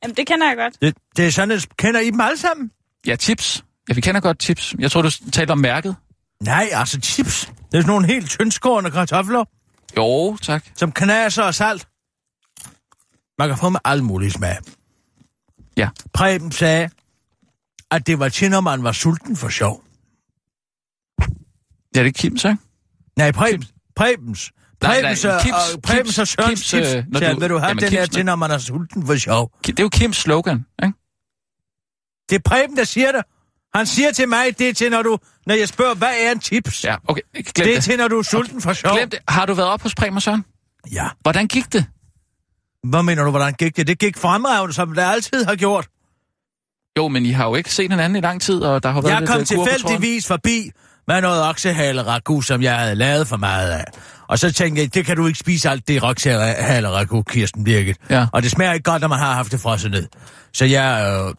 jamen 0.04 0.16
det 0.18 0.28
kender 0.28 0.48
jeg 0.48 0.58
godt. 0.58 0.82
Det, 0.82 0.96
det 1.18 1.28
er 1.28 1.32
sådan, 1.32 1.52
at 1.52 1.68
kender 1.78 2.00
I 2.00 2.12
dem 2.12 2.22
alle 2.22 2.38
sammen? 2.38 2.72
Ja, 3.08 3.16
chips. 3.16 3.64
Ja, 3.90 3.94
vi 3.94 4.02
kender 4.02 4.22
godt 4.22 4.44
chips. 4.44 4.76
Jeg 4.80 4.92
tror, 4.92 5.02
du 5.02 5.10
talte 5.32 5.52
om 5.52 5.58
mærket. 5.58 5.96
Nej, 6.42 6.70
altså 6.72 7.00
chips. 7.04 7.52
Det 7.75 7.79
er 7.79 7.84
sådan 7.84 7.94
nogle 7.94 8.08
helt 8.08 8.29
tyndskårende 8.29 8.91
kartofler, 8.91 9.46
Jo, 9.98 10.38
tak. 10.41 10.65
som 10.75 10.91
knaser 10.91 11.44
og 11.44 11.55
salt. 11.55 11.88
Man 13.40 13.48
kan 13.50 13.57
få 13.57 13.70
med 13.70 13.79
alle 13.85 14.03
mulige 14.03 14.31
smag. 14.31 14.57
Ja. 15.77 15.90
Preben 16.14 16.51
sagde, 16.51 16.90
at 17.92 18.07
det 18.07 18.20
var 18.20 18.29
til, 18.29 18.51
når 18.51 18.61
man 18.61 18.83
var 18.83 18.92
sulten 18.92 19.35
for 19.35 19.50
sjov. 19.50 19.83
Ja, 21.96 22.03
det 22.03 22.07
er 22.07 22.11
Kims, 22.11 22.44
ikke? 22.46 22.57
Nej, 23.18 23.31
Prebens. 23.31 23.74
Prebens. 23.96 24.51
Nej, 24.81 25.01
nej, 25.01 25.14
Kims- 25.14 25.27
og, 25.27 25.81
Prebens 25.81 26.18
Kims- 26.18 26.22
og 26.22 26.27
Sørens 26.27 26.50
Kims, 26.50 26.66
chips. 26.66 26.88
øh, 26.96 27.03
Sagde, 27.18 27.33
du- 27.33 27.40
vil 27.40 27.50
du 27.50 27.57
have 27.57 27.68
Jamen, 27.68 27.83
den 27.83 27.92
her 27.92 28.05
til, 28.05 28.25
når 28.25 28.35
man 28.35 28.51
er 28.51 28.57
sulten 28.57 29.05
for 29.05 29.16
sjov? 29.16 29.51
Det 29.68 29.79
er 29.79 29.83
jo 29.83 29.90
Kims 29.90 30.18
slogan, 30.18 30.66
ikke? 30.83 30.94
Det 32.29 32.35
er 32.35 32.40
Preben, 32.46 32.77
der 32.77 32.83
siger 32.83 33.11
det. 33.11 33.22
Han 33.75 33.85
siger 33.85 34.11
til 34.11 34.29
mig, 34.29 34.59
det 34.59 34.70
er 34.70 34.74
til, 34.74 34.92
når 34.92 35.01
du... 35.01 35.18
Når 35.46 35.55
jeg 35.55 35.68
spørger, 35.68 35.96
hvad 35.96 36.14
er 36.22 36.31
en 36.31 36.42
chips? 36.42 36.83
Ja, 36.83 36.96
okay. 37.07 37.22
Glem 37.33 37.44
det 37.44 37.55
det. 37.55 37.77
er 37.77 37.81
til, 37.81 37.98
når 37.98 38.07
du 38.07 38.20
er 38.20 38.24
sulten 38.24 38.61
for 38.61 38.74
sjov. 38.74 38.98
Glem 38.98 39.09
det. 39.09 39.20
Har 39.27 39.46
du 39.46 39.53
været 39.53 39.70
op 39.70 39.81
hos 39.81 39.94
og 40.16 40.22
Søren? 40.22 40.46
Ja. 40.92 41.07
Hvordan 41.22 41.48
gik 41.48 41.74
det? 41.74 41.85
Hvad 42.83 43.03
mener 43.03 43.24
du, 43.24 43.29
hvordan 43.29 43.53
gik 43.53 43.77
det? 43.77 43.88
Det 43.88 44.00
gik 44.00 44.18
fremragende, 44.18 44.74
som 44.74 44.96
det 44.96 45.01
altid 45.01 45.46
har 45.46 45.55
gjort. 45.55 45.88
Jo, 46.98 47.07
men 47.07 47.25
I 47.25 47.31
har 47.31 47.48
jo 47.48 47.55
ikke 47.55 47.74
set 47.74 47.92
hinanden 47.92 48.16
i 48.16 48.22
lang 48.22 48.42
tid, 48.42 48.61
og 48.61 48.83
der 48.83 48.92
har 48.92 49.01
været 49.01 49.14
Jeg 49.14 49.20
lidt 49.20 49.29
kom 49.29 49.40
øh, 49.40 49.46
tilfældigvis 49.46 50.27
forbi 50.27 50.72
med 51.07 51.22
noget 51.22 51.44
oksehale 51.44 52.01
som 52.42 52.61
jeg 52.61 52.77
havde 52.77 52.96
lavet 52.96 53.27
for 53.27 53.38
meget 53.38 53.72
af. 53.72 53.85
Og 54.27 54.40
så 54.40 54.53
tænkte 54.53 54.81
jeg, 54.81 54.94
det 54.94 55.05
kan 55.05 55.16
du 55.16 55.27
ikke 55.27 55.40
spise 55.40 55.70
alt 55.70 55.88
det 55.88 56.03
oksehale 56.03 56.90
Kirsten 57.24 57.64
Birgit. 57.64 57.98
Ja. 58.09 58.27
Og 58.33 58.44
det 58.44 58.51
smager 58.51 58.74
ikke 58.74 58.92
godt, 58.92 59.01
når 59.01 59.07
man 59.07 59.20
har 59.20 59.33
haft 59.33 59.51
det 59.51 59.59
frosset 59.59 59.92
ned. 59.92 60.07
Så 60.53 60.66
jeg 60.66 61.22
øh, 61.27 61.33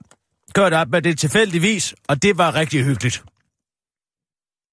gør 0.57 0.71
det 0.71 0.79
op 0.79 0.89
med 0.89 1.03
det 1.03 1.19
tilfældigvis, 1.19 1.95
og 2.09 2.23
det 2.23 2.39
var 2.39 2.55
rigtig 2.55 2.85
hyggeligt. 2.85 3.25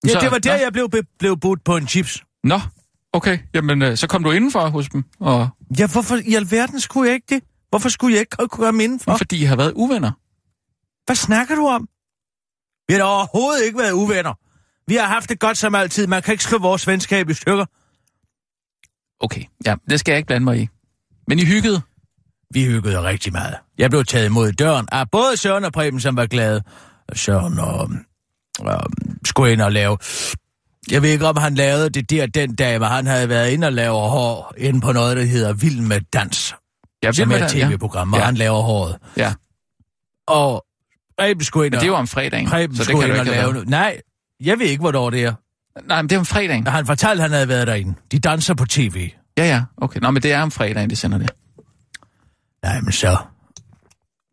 Ja, 0.06 0.10
Så- 0.14 0.20
det 0.22 0.32
var 0.32 0.38
der, 0.38 0.58
Nå. 0.58 0.64
jeg 0.64 0.74
blev, 0.74 0.90
blev 1.20 1.40
budt 1.40 1.64
på 1.64 1.78
en 1.78 1.88
chips. 1.88 2.24
Nå, 2.44 2.60
okay. 3.14 3.40
Jamen, 3.54 3.82
øh, 3.82 3.98
så 3.98 4.08
kom 4.08 4.24
du 4.24 4.32
indenfor 4.32 4.70
hos 4.70 4.90
dem, 4.90 5.04
og 5.20 5.50
Ja, 5.80 5.88
hvorfor 5.88 6.16
i 6.26 6.36
alverden 6.36 6.80
skulle 6.80 7.08
jeg 7.08 7.16
ikke 7.16 7.36
det? 7.36 7.44
Hvorfor 7.70 7.90
skulle 7.90 8.14
jeg 8.14 8.20
ikke 8.20 8.36
kunne 8.38 8.50
komme 8.50 8.84
indenfor? 8.84 9.18
fordi 9.18 9.42
I 9.42 9.44
har 9.44 9.56
været 9.56 9.72
uvenner. 9.76 10.12
Hvad 11.06 11.16
snakker 11.16 11.56
du 11.56 11.68
om? 11.68 11.88
Vi 12.88 12.94
har 12.94 13.00
da 13.00 13.06
overhovedet 13.06 13.66
ikke 13.66 13.78
været 13.80 13.92
uvenner. 13.92 14.34
Vi 14.88 14.96
har 14.96 15.08
haft 15.08 15.30
det 15.30 15.40
godt 15.40 15.58
som 15.58 15.76
altid. 15.76 16.08
Man 16.08 16.22
kan 16.22 16.32
ikke 16.32 16.44
slå 16.44 16.58
vores 16.60 16.88
venskab 16.88 17.30
i 17.30 17.34
stykker. 17.34 17.66
Okay, 19.20 19.44
ja, 19.66 19.76
det 19.90 20.00
skal 20.00 20.12
jeg 20.12 20.18
ikke 20.18 20.28
blande 20.28 20.44
mig 20.44 20.60
i. 20.62 20.68
Men 21.28 21.40
I 21.40 21.46
hyggede? 21.46 21.82
Vi 22.54 22.66
hyggede 22.66 23.04
rigtig 23.04 23.34
meget. 23.34 23.56
Jeg 23.78 23.90
blev 23.90 24.06
taget 24.06 24.26
imod 24.26 24.52
døren 24.52 24.88
af 24.92 25.12
både 25.12 25.38
Søren 25.38 25.66
og 25.66 25.74
Preben, 25.74 26.00
som 26.00 26.16
var 26.18 26.26
glade. 26.26 26.62
Søren 27.14 27.60
og, 27.60 27.90
og 28.60 28.82
skulle 29.26 29.54
ind 29.54 29.62
og 29.62 29.72
lave... 29.72 29.98
Jeg 30.92 31.02
ved 31.02 31.10
ikke, 31.10 31.28
om 31.28 31.38
han 31.38 31.56
lavede 31.56 31.90
det 31.90 32.10
der 32.10 32.26
den 32.26 32.56
dag, 32.56 32.78
hvor 32.78 32.88
han 32.88 33.08
havde 33.08 33.30
været 33.30 33.50
inde 33.52 33.68
og 33.68 33.74
lave 33.74 33.94
hår 34.10 34.54
inde 34.58 34.82
på 34.82 34.92
noget, 34.92 35.18
der 35.18 35.24
hedder 35.24 35.54
Vild 35.54 35.82
med 35.82 36.02
Dans. 36.14 36.56
Ja, 37.04 37.12
som 37.12 37.28
med 37.28 37.40
er 37.40 37.46
et 37.46 37.52
det, 37.52 37.60
ja. 37.60 37.68
tv-program, 37.68 38.10
hvor 38.10 38.18
Ja. 38.18 38.24
han 38.24 38.36
laver 38.36 38.62
håret. 38.62 38.98
Ja, 39.18 39.34
Og 40.28 40.66
Preben 41.20 41.44
skulle 41.44 41.66
ind 41.66 41.72
men 41.72 41.78
og... 41.78 41.82
det 41.82 41.88
er 41.88 41.92
jo 41.92 41.96
om 41.98 42.08
fredagen, 42.08 42.48
Preben 42.50 42.76
så 42.76 42.84
det 42.84 42.88
kan 42.88 42.96
du 42.98 43.02
ind 43.06 43.16
ikke 43.16 43.32
lave... 43.32 43.54
været. 43.54 43.70
Nej, 43.70 43.98
jeg 44.44 44.60
ved 44.60 44.66
ikke, 44.66 44.82
hvornår 44.82 45.10
det 45.10 45.24
er. 45.24 45.34
Nej, 45.88 46.02
men 46.02 46.10
det 46.10 46.16
er 46.16 46.20
om 46.20 46.26
fredagen. 46.26 46.68
Han 46.68 46.86
fortalte, 46.86 47.24
at 47.24 47.30
han 47.30 47.32
havde 47.32 47.48
været 47.48 47.68
derinde. 47.68 47.94
De 48.12 48.20
danser 48.20 48.54
på 48.54 48.66
tv. 48.66 49.10
Ja, 49.38 49.46
ja, 49.46 49.64
okay. 49.78 50.00
Nå, 50.00 50.12
men 50.12 50.24
det 50.24 50.32
er 50.32 50.42
om 50.42 50.52
fredagen, 50.52 50.90
de 50.90 50.96
sender 50.96 51.18
det. 51.18 51.32
Nej, 52.64 52.82
men 52.82 52.92
så... 52.92 53.18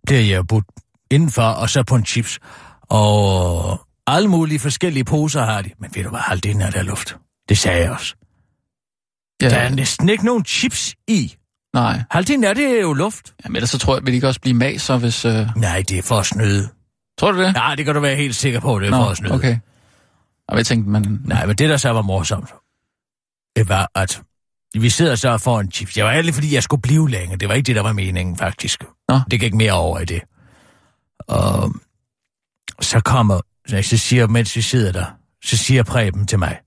Det 0.08 0.20
er 0.20 0.24
jeg 0.24 0.46
budt 0.46 0.64
indenfor, 1.10 1.42
og 1.42 1.70
så 1.70 1.82
på 1.82 1.94
en 1.94 2.06
chips. 2.06 2.38
Og 2.82 3.80
alle 4.06 4.28
mulige 4.28 4.58
forskellige 4.58 5.04
poser 5.04 5.44
har 5.44 5.62
de. 5.62 5.70
Men 5.78 5.90
ved 5.94 6.02
du 6.04 6.10
hvad, 6.10 6.20
halvdelen 6.20 6.60
er 6.62 6.70
der 6.70 6.82
luft. 6.82 7.16
Det 7.48 7.58
sagde 7.58 7.80
jeg 7.82 7.90
også. 7.90 8.14
Ja, 9.42 9.48
Der 9.48 9.56
er 9.56 9.68
næsten 9.70 10.08
ikke 10.08 10.24
nogen 10.24 10.44
chips 10.44 10.94
i. 11.08 11.36
nej. 11.74 12.02
Halvdelen 12.10 12.44
af 12.44 12.54
det 12.54 12.66
er 12.66 12.80
jo 12.80 12.92
luft. 12.92 13.34
Jamen, 13.44 13.56
ellers 13.56 13.70
så 13.70 13.78
tror 13.78 13.94
jeg, 13.96 14.02
vil 14.04 14.12
de 14.12 14.14
ikke 14.14 14.26
også 14.28 14.40
blive 14.40 14.54
maser, 14.56 14.96
hvis... 14.98 15.24
Øh... 15.24 15.56
Nej, 15.56 15.82
det 15.88 15.98
er 15.98 16.02
for 16.02 16.18
at 16.18 16.26
snyde. 16.26 16.68
Tror 17.18 17.32
du 17.32 17.42
det? 17.42 17.54
Nej, 17.54 17.74
det 17.74 17.84
kan 17.84 17.94
du 17.94 18.00
være 18.00 18.16
helt 18.16 18.36
sikker 18.36 18.60
på, 18.60 18.80
det 18.80 18.86
er 18.88 18.92
for 18.92 19.04
at 19.04 19.16
snyde. 19.16 19.34
okay. 19.34 19.58
Og 20.48 20.56
jeg 20.56 20.66
tænkte, 20.66 20.90
man... 20.90 21.20
Nej, 21.24 21.46
men 21.46 21.56
det, 21.56 21.68
der 21.68 21.76
så 21.76 21.90
var 21.90 22.02
morsomt, 22.02 22.50
det 23.56 23.68
var, 23.68 23.90
at 23.94 24.22
vi 24.74 24.90
sidder 24.90 25.14
så 25.14 25.28
og 25.28 25.40
får 25.40 25.60
en 25.60 25.72
chips. 25.72 25.94
Det 25.94 26.04
var 26.04 26.12
egentlig, 26.12 26.34
fordi 26.34 26.54
jeg 26.54 26.62
skulle 26.62 26.82
blive 26.82 27.10
længe. 27.10 27.36
Det 27.36 27.48
var 27.48 27.54
ikke 27.54 27.66
det, 27.66 27.76
der 27.76 27.82
var 27.82 27.92
meningen, 27.92 28.36
faktisk. 28.36 28.84
Nå. 29.08 29.20
Det 29.30 29.40
gik 29.40 29.54
mere 29.54 29.72
over 29.72 29.98
i 29.98 30.04
det. 30.04 30.22
Og 31.18 31.72
så 32.80 33.00
kommer, 33.00 33.40
så 33.68 33.98
siger, 33.98 34.26
mens 34.26 34.56
vi 34.56 34.62
sidder 34.62 34.92
der, 34.92 35.06
så 35.44 35.56
siger 35.56 35.82
Preben 35.82 36.26
til 36.26 36.38
mig, 36.38 36.58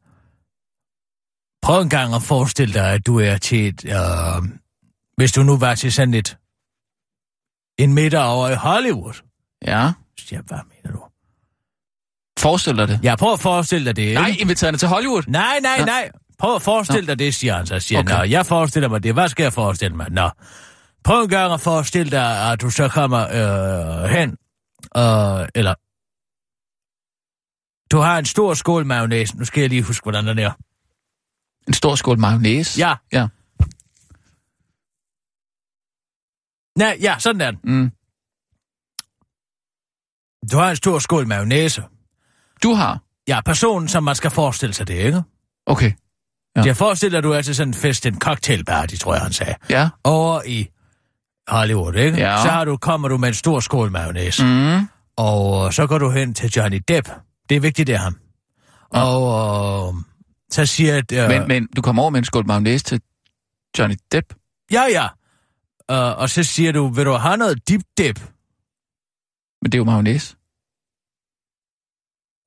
prøv 1.62 1.82
en 1.82 1.90
gang 1.90 2.16
at 2.16 2.24
forestille 2.24 2.74
dig, 2.74 2.94
at 2.94 3.06
du 3.08 3.20
er 3.20 3.38
til 3.38 3.68
et, 3.68 3.86
øh, 3.86 4.50
hvis 5.18 5.32
du 5.32 5.44
nu 5.44 5.58
var 5.58 5.76
til 5.76 5.94
sådan 5.94 6.14
et, 6.14 6.38
en 7.78 7.94
middag 7.94 8.24
over 8.24 8.50
i 8.50 8.56
Hollywood. 8.56 9.14
Ja. 9.66 9.92
Så 10.20 10.28
siger 10.28 10.40
jeg, 10.40 10.44
hvad 10.48 10.60
mener 10.70 10.98
du? 10.98 11.04
Forestil 12.40 12.78
dig 12.78 12.88
det. 12.88 13.00
Jeg 13.04 13.18
prøver 13.18 13.34
at 13.34 13.40
forestille 13.40 13.86
dig 13.86 13.96
det, 13.96 14.02
ikke? 14.04 14.22
Nej, 14.22 14.36
inviterende 14.40 14.80
til 14.80 14.88
Hollywood. 14.88 15.24
Nej, 15.28 15.60
nej, 15.60 15.80
Nå. 15.80 15.86
nej. 15.86 16.12
Prøv 16.38 16.56
at 16.56 16.62
forestille 16.62 17.08
dig 17.08 17.20
det, 17.20 17.36
siger 17.36 17.58
han. 17.58 17.66
Så 17.66 17.80
siger 17.80 18.00
okay. 18.00 18.18
Nå, 18.18 18.24
jeg 18.24 18.46
forestiller 18.46 18.90
mig 18.90 19.04
det. 19.04 19.14
Hvad 19.14 19.30
skal 19.30 19.44
jeg 19.44 19.54
forestille 19.54 19.96
mig? 19.96 20.12
Nå, 20.12 20.30
prøv 21.04 21.24
en 21.24 21.30
gang 21.30 21.54
at 21.54 21.62
forestille 21.62 22.12
dig, 22.12 22.52
at 22.52 22.62
du 22.62 22.70
så 22.70 22.88
kommer 22.90 23.22
øh, 23.22 24.10
hen, 24.10 24.30
øh, 24.98 25.48
eller... 25.56 25.74
Du 27.92 27.98
har 27.98 28.20
en 28.20 28.26
stor 28.26 28.54
skål 28.54 28.86
mayonnaise. 28.86 29.38
Nu 29.38 29.46
skal 29.46 29.62
jeg 29.62 29.70
lige 29.70 29.84
huske, 29.84 30.04
hvordan 30.04 30.28
den 30.28 30.40
er. 30.40 30.52
En 31.68 31.74
stor 31.74 31.96
skål 31.96 32.20
mayonnaise. 32.20 32.80
Ja. 32.80 32.96
Ja. 33.12 33.28
Nej, 36.78 36.98
ja, 37.02 37.16
sådan 37.20 37.42
er 37.42 37.52
den. 37.52 37.60
Mm. 37.64 37.92
Du 40.52 40.58
har 40.58 40.70
en 40.70 40.76
stor 40.76 41.00
skål 41.00 41.28
mayonnaise. 41.28 41.84
Du 42.64 42.74
har? 42.74 43.00
Ja, 43.28 43.42
personen, 43.42 43.88
som 43.88 44.04
man 44.04 44.16
skal 44.16 44.32
forestille 44.32 44.74
sig 44.74 44.88
det, 44.88 44.94
ikke? 44.94 45.24
Okay. 45.66 45.92
Ja. 46.56 46.62
Ja. 46.62 46.66
Jeg 46.66 46.78
forestiller 46.78 47.22
dig, 47.22 47.24
du 47.24 47.32
er 47.32 47.42
til 47.42 47.56
sådan 47.56 47.70
en 47.70 47.74
fest, 47.74 48.06
en 48.06 48.20
cocktailparty, 48.20 48.96
tror 48.96 49.14
jeg, 49.14 49.22
han 49.24 49.34
sagde. 49.34 49.56
Ja. 49.70 49.90
Over 50.04 50.42
i 50.46 50.68
Hollywood, 51.48 51.96
ikke? 51.96 52.18
Ja. 52.18 52.42
Så 52.42 52.50
har 52.50 52.66
du, 52.66 52.78
kommer 52.78 53.08
du 53.08 53.18
med 53.18 53.28
en 53.28 53.34
stor 53.34 53.60
skål 53.60 53.92
mayonnaise. 53.92 54.46
Mm. 54.46 54.88
Og 55.18 55.66
øh, 55.66 55.72
så 55.72 55.88
går 55.88 55.98
du 55.98 56.10
hen 56.10 56.34
til 56.34 56.50
Johnny 56.56 56.82
Depp. 56.88 57.10
Det 57.50 57.56
er 57.56 57.60
vigtigt, 57.60 57.88
det 57.88 57.96
er 57.96 58.00
ham. 58.00 58.18
Og 58.90 59.94
øh, 59.96 60.02
så 60.52 60.66
siger 60.66 60.94
jeg... 60.94 61.14
Øh, 61.14 61.30
Men, 61.30 61.48
men 61.48 61.68
du 61.76 61.82
kommer 61.82 62.02
over 62.02 62.10
med 62.12 62.20
en 62.20 62.26
skål 62.26 62.48
mayonnaise 62.48 62.86
til 62.86 63.02
Johnny 63.80 63.96
Depp. 64.12 64.34
Ja, 64.72 64.84
ja. 64.92 65.08
Øh, 65.92 66.18
og 66.18 66.30
så 66.30 66.44
siger 66.44 66.72
du, 66.72 66.88
vil 66.88 67.06
du 67.06 67.12
have 67.12 67.38
noget 67.38 67.70
dip 67.70 67.82
dip? 67.98 68.20
Men 69.62 69.72
det 69.72 69.74
er 69.74 69.80
jo 69.80 69.84
mayonnaise. 69.84 70.36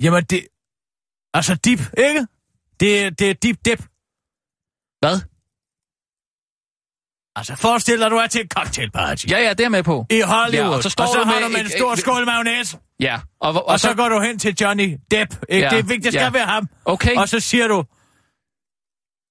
Jamen, 0.03 0.25
det... 0.25 0.47
Altså 1.35 1.55
dip, 1.55 1.81
ikke? 1.99 2.27
Det, 2.81 3.19
det 3.19 3.31
er 3.31 3.35
dip 3.35 3.57
dip. 3.65 3.85
Hvad? 5.01 5.21
Altså, 7.39 7.57
forestil 7.57 8.01
dig, 8.01 8.11
du 8.11 8.17
er 8.17 8.27
til 8.27 8.41
en 8.41 8.49
cocktailparty. 8.49 9.27
Ja, 9.31 9.39
ja, 9.39 9.53
det 9.53 9.65
er 9.65 9.69
med 9.69 9.83
på. 9.83 10.07
I 10.11 10.21
Hollywood. 10.21 10.71
Ja, 10.71 10.77
og 10.77 10.83
så 10.83 10.91
står 10.91 11.05
og 11.05 11.11
så 11.13 11.19
du 11.19 11.25
har 11.25 11.35
med 11.35 11.43
du 11.43 11.49
med 11.53 11.61
en 11.61 11.67
et- 11.67 11.73
stor 11.73 11.93
et- 11.93 11.99
skål 11.99 12.25
mayonnaise. 12.27 12.79
Ja. 13.01 13.21
Og, 13.41 13.53
og, 13.53 13.67
Og 13.69 13.81
så 13.81 13.95
går 13.95 14.09
du 14.09 14.21
hen 14.21 14.39
til 14.39 14.57
Johnny 14.61 14.97
Depp. 15.11 15.35
Ikke? 15.49 15.65
Ja, 15.65 15.71
Det 15.71 15.79
er 15.79 15.83
vigtigt, 15.83 16.05
det 16.05 16.13
skal 16.13 16.23
ja. 16.23 16.31
være 16.31 16.47
ham. 16.47 16.69
Okay. 16.85 17.17
Og 17.17 17.29
så 17.29 17.41
siger 17.41 17.69
du, 17.69 17.85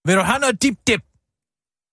vil 0.08 0.16
du 0.16 0.22
have 0.22 0.40
noget 0.40 0.62
dip 0.64 0.78
dip? 0.88 1.02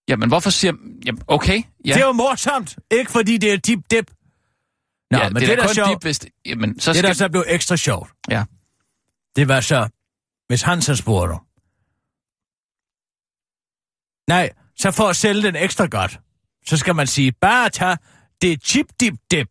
Jamen, 0.09 0.29
hvorfor 0.29 0.51
siger... 0.51 0.73
Jamen, 1.07 1.23
okay. 1.27 1.63
Ja. 1.87 1.93
Det 1.95 2.03
er 2.03 2.07
jo 2.07 2.13
morsomt. 2.13 2.79
Ikke 2.91 3.11
fordi 3.11 3.37
det 3.39 3.53
er 3.53 3.57
dip 3.57 3.79
dip. 3.91 4.11
Nå, 5.11 5.19
ja, 5.19 5.29
men 5.29 5.35
det, 5.35 5.43
det, 5.43 5.51
er 5.53 5.57
da 5.57 5.67
kun 5.67 5.75
sjovt, 5.75 5.91
Dip, 5.91 6.03
hvis 6.03 6.19
det, 6.19 6.31
jamen, 6.47 6.81
så 6.81 6.91
det 6.93 6.99
skal... 6.99 7.09
der 7.09 7.15
så 7.15 7.29
blev 7.29 7.45
ekstra 7.47 7.77
sjovt, 7.77 8.11
Ja. 8.31 8.45
det 9.37 9.49
var 9.49 9.61
så, 9.61 9.89
hvis 10.49 10.63
han 10.63 10.83
så 10.83 10.97
spurgte. 10.97 11.35
Nej, 14.29 14.51
så 14.79 14.91
for 14.91 15.09
at 15.09 15.17
sælge 15.17 15.43
den 15.43 15.57
ekstra 15.57 15.87
godt, 15.87 16.21
så 16.67 16.77
skal 16.77 16.95
man 16.95 17.07
sige, 17.07 17.33
bare 17.41 17.71
tag 17.71 17.97
det 18.43 18.65
chip 18.65 18.87
dip 19.01 19.15
dip. 19.31 19.49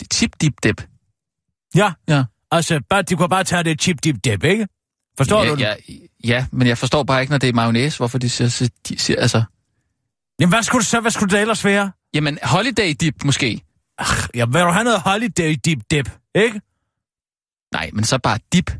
Det 0.00 0.10
tip 0.10 0.30
dip 0.40 0.54
dip. 0.62 0.88
Ja, 1.74 1.92
Ja. 2.08 2.24
altså, 2.50 2.80
bare, 2.90 3.02
de 3.02 3.16
kunne 3.16 3.28
bare 3.28 3.44
tage 3.44 3.62
det 3.64 3.82
chip 3.82 4.04
dip 4.04 4.16
dip, 4.24 4.44
ikke? 4.44 4.68
Forstår 5.18 5.42
ja, 5.44 5.50
du 5.50 5.54
det? 5.54 5.60
ja, 5.60 5.74
ja, 6.24 6.46
men 6.52 6.68
jeg 6.68 6.78
forstår 6.78 7.02
bare 7.02 7.20
ikke, 7.20 7.30
når 7.30 7.38
det 7.38 7.48
er 7.48 7.52
mayonnaise, 7.52 7.96
hvorfor 7.96 8.18
de 8.18 8.30
siger... 8.30 8.48
så- 8.48 8.70
De 8.88 8.98
siger 8.98 9.20
altså... 9.20 9.42
Jamen, 10.40 10.52
hvad 10.52 10.62
skulle 10.62 10.80
det 10.80 10.86
så, 10.88 11.00
hvad 11.00 11.10
skulle 11.10 11.30
det 11.34 11.40
ellers 11.40 11.64
være? 11.64 11.92
Jamen, 12.14 12.38
holiday 12.42 12.94
dip 13.00 13.24
måske. 13.24 13.60
Ja, 14.34 14.44
vil 14.46 14.60
du 14.60 14.68
have 14.70 14.84
noget 14.84 15.00
holiday 15.00 15.56
dip 15.64 15.78
dip, 15.90 16.10
ikke? 16.34 16.60
Nej, 17.72 17.90
men 17.92 18.04
så 18.04 18.18
bare 18.18 18.38
dip. 18.52 18.70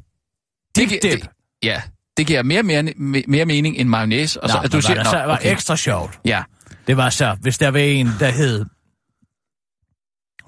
Dip 0.76 0.88
dip. 0.90 1.02
Det, 1.02 1.28
ja, 1.62 1.82
det 2.16 2.26
giver 2.26 2.42
mere, 2.42 2.62
mere, 2.62 2.82
me- 2.82 3.24
mere 3.28 3.44
mening 3.44 3.76
end 3.76 3.88
mayonnaise. 3.88 4.42
Og 4.42 4.48
så, 4.50 4.56
Nå, 4.56 4.62
at 4.62 4.72
du 4.72 4.80
siger, 4.80 4.96
var, 4.96 5.02
der, 5.02 5.10
så 5.10 5.16
var 5.16 5.36
okay. 5.36 5.52
ekstra 5.52 5.76
sjovt. 5.76 6.20
Ja, 6.24 6.42
Det 6.86 6.96
var 6.96 7.10
så, 7.10 7.36
hvis 7.40 7.58
der 7.58 7.68
var 7.70 7.78
en, 7.78 8.06
der 8.06 8.30
hed... 8.30 8.64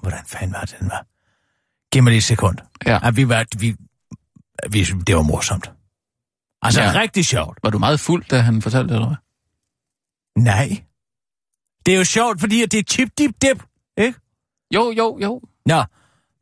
Hvordan 0.01 0.25
fanden 0.27 0.53
var 0.53 0.61
det, 0.61 0.75
den 0.79 0.89
var? 0.89 1.05
Giv 1.91 2.03
mig 2.03 2.11
lige 2.11 2.17
et 2.17 2.23
sekund. 2.23 2.57
ja. 2.85 2.99
At 3.07 3.15
vi 3.15 3.29
var, 3.29 3.45
vi, 3.59 3.75
vi, 4.69 4.83
det 5.07 5.15
var 5.15 5.21
morsomt. 5.21 5.71
Altså, 6.61 6.81
Ja. 6.81 6.91
rigtig 6.95 7.25
sjovt. 7.25 7.59
Var 7.63 7.69
du 7.69 7.79
meget 7.79 7.99
fuld, 7.99 8.25
da 8.31 8.39
han 8.39 8.61
fortalte 8.61 8.87
det, 8.87 8.95
eller 8.95 9.07
hvad? 9.07 9.17
Nej. 10.43 10.83
Det 11.85 11.93
er 11.93 11.97
jo 11.97 12.03
sjovt, 12.03 12.39
fordi 12.39 12.61
at 12.63 12.71
det 12.71 12.79
er 12.79 12.83
chip 12.83 13.09
dip 13.17 13.31
dip, 13.41 13.63
ikke? 13.97 14.19
Jo, 14.73 14.91
jo, 14.97 15.19
jo. 15.21 15.41
Nå, 15.65 15.83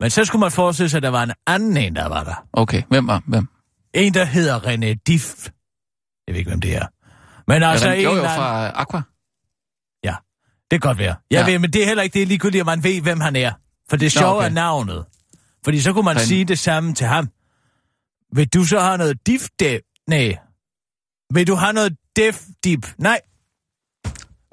men 0.00 0.10
så 0.10 0.24
skulle 0.24 0.40
man 0.40 0.50
forestille 0.52 0.88
sig, 0.88 0.96
at 0.96 1.02
der 1.02 1.08
var 1.08 1.22
en 1.22 1.32
anden 1.46 1.76
en, 1.76 1.96
der 1.96 2.08
var 2.08 2.24
der. 2.24 2.46
Okay, 2.52 2.82
hvem 2.88 3.06
var 3.06 3.22
hvem? 3.26 3.48
En, 3.94 4.14
der 4.14 4.24
hedder 4.24 4.60
René 4.60 4.94
Diff. 5.06 5.46
Jeg 6.26 6.32
ved 6.32 6.38
ikke, 6.38 6.50
hvem 6.50 6.60
det 6.60 6.76
er. 6.76 6.86
Men 7.46 7.62
altså, 7.62 7.88
Ja, 7.88 7.94
en 7.94 8.02
jo, 8.02 8.14
jo, 8.14 8.22
fra 8.22 8.70
Aqua. 8.80 9.02
Det 10.70 10.82
kan 10.82 10.88
godt 10.88 10.98
være. 10.98 11.16
Jeg 11.30 11.38
Ja. 11.40 11.46
ja. 11.46 11.52
ved, 11.52 11.58
men 11.58 11.72
det 11.72 11.82
er 11.82 11.86
heller 11.86 12.02
ikke 12.02 12.14
det 12.14 12.22
er 12.22 12.26
ligegyldigt, 12.26 12.60
at 12.60 12.66
man 12.66 12.82
ved, 12.84 13.00
hvem 13.00 13.20
han 13.20 13.36
er. 13.36 13.52
For 13.90 13.96
det 13.96 14.12
sjove 14.12 14.36
okay. 14.36 14.46
er 14.46 14.50
navnet. 14.52 15.06
Fordi 15.64 15.80
så 15.80 15.92
kunne 15.92 16.04
man 16.04 16.16
Han- 16.16 16.26
sige 16.26 16.44
det 16.44 16.58
samme 16.58 16.94
til 16.94 17.06
ham. 17.06 17.28
Vil 18.36 18.48
du 18.48 18.64
så 18.64 18.80
have 18.80 18.98
noget 18.98 19.26
dif 19.26 19.48
dip? 19.60 19.82
Nej. 20.06 20.36
Vil 21.34 21.46
du 21.46 21.54
have 21.54 21.72
noget 21.72 21.96
def 22.16 22.42
dip? 22.64 22.86
Nej. 22.98 23.20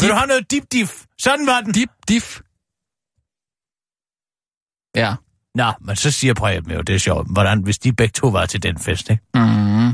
Vil 0.02 0.10
du 0.10 0.14
have 0.14 0.28
noget 0.28 0.52
dip 0.52 0.64
dif? 0.72 1.06
Sådan 1.20 1.48
var 1.48 1.62
den. 1.62 1.74
Dip, 1.74 1.90
dif. 2.10 2.40
Ja. 4.96 5.16
Nå, 5.56 5.72
men 5.82 5.96
så 5.96 6.12
siger 6.12 6.34
Preben 6.34 6.72
jo, 6.72 6.82
det 6.82 6.96
er 6.96 7.00
sjovt. 7.00 7.28
Hvordan, 7.32 7.64
hvis 7.64 7.80
de 7.80 7.94
begge 7.94 8.12
to 8.12 8.28
var 8.28 8.46
til 8.46 8.64
den 8.64 8.80
fest, 8.80 9.10
ikke? 9.10 9.24
Mm. 9.36 9.94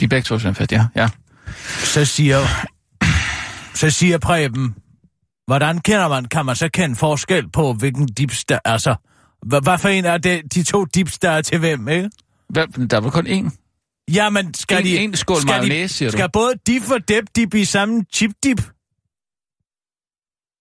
De 0.00 0.08
begge 0.08 0.22
to 0.22 0.38
sådan 0.38 0.54
fedt, 0.54 0.72
ja. 0.72 0.86
ja. 0.96 1.08
Så 1.78 2.04
siger, 2.04 2.38
så 3.74 3.90
siger 3.90 4.18
Preben, 4.18 4.74
hvordan 5.46 5.78
kender 5.80 6.08
man, 6.08 6.24
kan 6.24 6.46
man 6.46 6.56
så 6.56 6.68
kende 6.68 6.96
forskel 6.96 7.50
på, 7.50 7.72
hvilken 7.72 8.06
dips 8.06 8.44
der, 8.44 8.58
altså, 8.64 8.94
hvad, 9.46 9.62
hvad 9.62 9.78
for 9.78 9.88
en 9.88 10.04
er 10.04 10.18
det, 10.18 10.54
de 10.54 10.62
to 10.62 10.84
dips, 10.84 11.18
der 11.18 11.30
er 11.30 11.42
til 11.42 11.58
hvem, 11.58 11.88
ikke? 11.88 12.10
Hvad, 12.48 12.88
der 12.88 12.96
er 12.96 13.00
vel 13.00 13.10
kun 13.10 13.26
én? 13.26 13.58
Jamen, 14.14 14.54
skal 14.54 14.78
En- 14.78 14.84
de... 14.84 14.96
en 14.98 15.16
skål 15.16 15.40
skal 15.40 15.48
mayonnaise, 15.52 15.94
siger 15.94 16.10
du? 16.10 16.16
Skal 16.16 16.30
både 16.32 16.52
dip 16.66 16.90
og 16.90 17.08
dip, 17.08 17.24
dip 17.36 17.54
i 17.54 17.64
samme 17.64 18.04
chip 18.14 18.30
dip? 18.44 18.60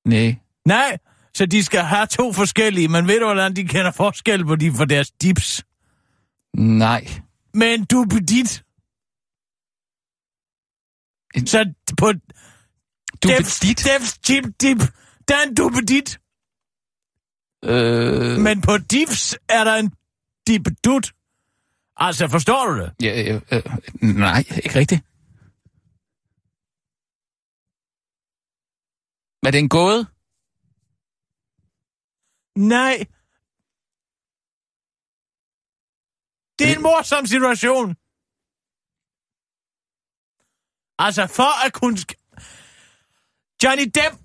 Nej. 0.05 0.35
Nej, 0.65 0.97
så 1.33 1.45
de 1.45 1.63
skal 1.63 1.79
have 1.81 2.07
to 2.07 2.33
forskellige, 2.33 2.87
men 2.87 3.07
ved 3.07 3.19
du, 3.19 3.25
hvordan 3.25 3.55
de 3.55 3.67
kender 3.67 3.91
forskel 3.91 4.45
på 4.45 4.55
de 4.55 4.73
for 4.77 4.85
deres 4.85 5.11
dips? 5.11 5.63
Nej. 6.57 7.07
Men 7.53 7.85
du 7.85 8.05
dit. 8.27 8.63
En- 11.35 11.47
Så 11.47 11.73
på 11.97 12.11
Du 13.23 13.27
Devs, 13.27 13.59
dit. 13.59 13.83
Devs 13.85 14.19
chip 14.25 14.43
dip, 14.61 14.77
der 15.27 15.35
er 15.35 15.43
en 15.47 15.55
duppedit. 15.55 16.19
Øh, 17.65 18.39
Men 18.39 18.61
på 18.61 18.77
dips 18.77 19.35
er 19.49 19.63
der 19.63 19.75
en 19.75 19.91
dipedut. 20.47 21.11
Altså, 21.97 22.27
forstår 22.27 22.65
du 22.67 22.79
det? 22.79 22.93
ja, 23.01 23.33
øh, 23.33 23.41
øh, 23.51 23.63
nej, 24.01 24.43
ikke 24.63 24.75
rigtigt. 24.79 25.01
Er 29.45 29.51
det 29.51 29.59
en 29.59 29.69
gåde? 29.69 30.05
Nej. 32.57 33.05
Det 36.59 36.71
er 36.71 36.75
en 36.75 36.81
morsom 36.81 37.25
situation. 37.25 37.95
Altså, 40.99 41.27
for 41.27 41.65
at 41.65 41.73
kunne... 41.73 41.97
Johnny 43.63 43.83
Depp 43.83 44.21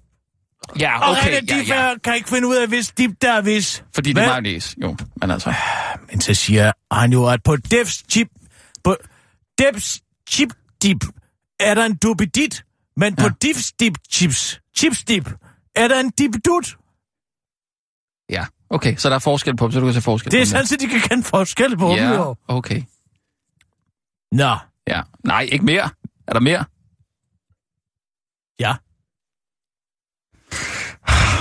Ja, 0.80 1.00
og 1.00 1.10
okay. 1.10 1.20
René 1.20 1.34
Ja, 1.34 1.40
Diff 1.40 1.68
ja. 1.68 1.94
kan 2.04 2.14
ikke 2.14 2.28
finde 2.28 2.48
ud 2.48 2.56
af, 2.56 2.68
hvis 2.68 2.88
dip 2.88 3.10
der 3.20 3.32
er 3.32 3.40
hvis. 3.40 3.84
Fordi 3.94 4.12
det 4.12 4.22
er 4.22 4.26
mayonnaise. 4.26 4.76
Jo, 4.82 4.96
men 5.20 5.30
altså. 5.30 5.54
Men 6.10 6.20
så 6.20 6.34
siger 6.34 6.72
han 6.92 7.12
jo, 7.12 7.26
at 7.26 7.42
på 7.42 7.56
Devs 7.56 8.04
chip... 8.10 8.28
På 8.84 8.96
Devs 9.58 10.00
chip 10.30 10.52
dip 10.82 11.04
er 11.60 11.74
der 11.74 11.84
en 11.84 11.96
dupedit, 11.96 12.64
men 12.96 13.16
på 13.16 13.24
Ja. 13.24 13.30
Diffs 13.42 13.72
dip 13.72 13.98
chips, 14.10 14.60
chips 14.76 15.04
dip, 15.04 15.30
er 15.74 15.88
der 15.88 16.00
en 16.00 16.10
dipedut. 16.10 16.76
Ja, 18.30 18.46
okay. 18.70 18.96
Så 18.96 19.08
der 19.08 19.14
er 19.14 19.18
forskel 19.18 19.56
på 19.56 19.64
dem, 19.64 19.72
så 19.72 19.80
du 19.80 19.86
kan 19.86 19.94
se 19.94 20.00
forskel 20.00 20.32
Det 20.32 20.38
er 20.38 20.40
på 20.40 20.58
dem. 20.58 20.66
sådan, 20.66 20.74
at 20.76 20.80
de 20.80 20.86
kan 21.00 21.08
kende 21.08 21.22
forskel 21.22 21.76
på 21.78 21.88
dem, 21.88 21.96
Ja, 21.96 22.14
jo. 22.14 22.36
okay. 22.48 22.82
Nå, 24.32 24.56
Ja. 24.88 25.02
Nej, 25.24 25.48
ikke 25.52 25.64
mere. 25.64 25.90
Er 26.26 26.32
der 26.32 26.40
mere? 26.40 26.64
Ja. 28.60 28.74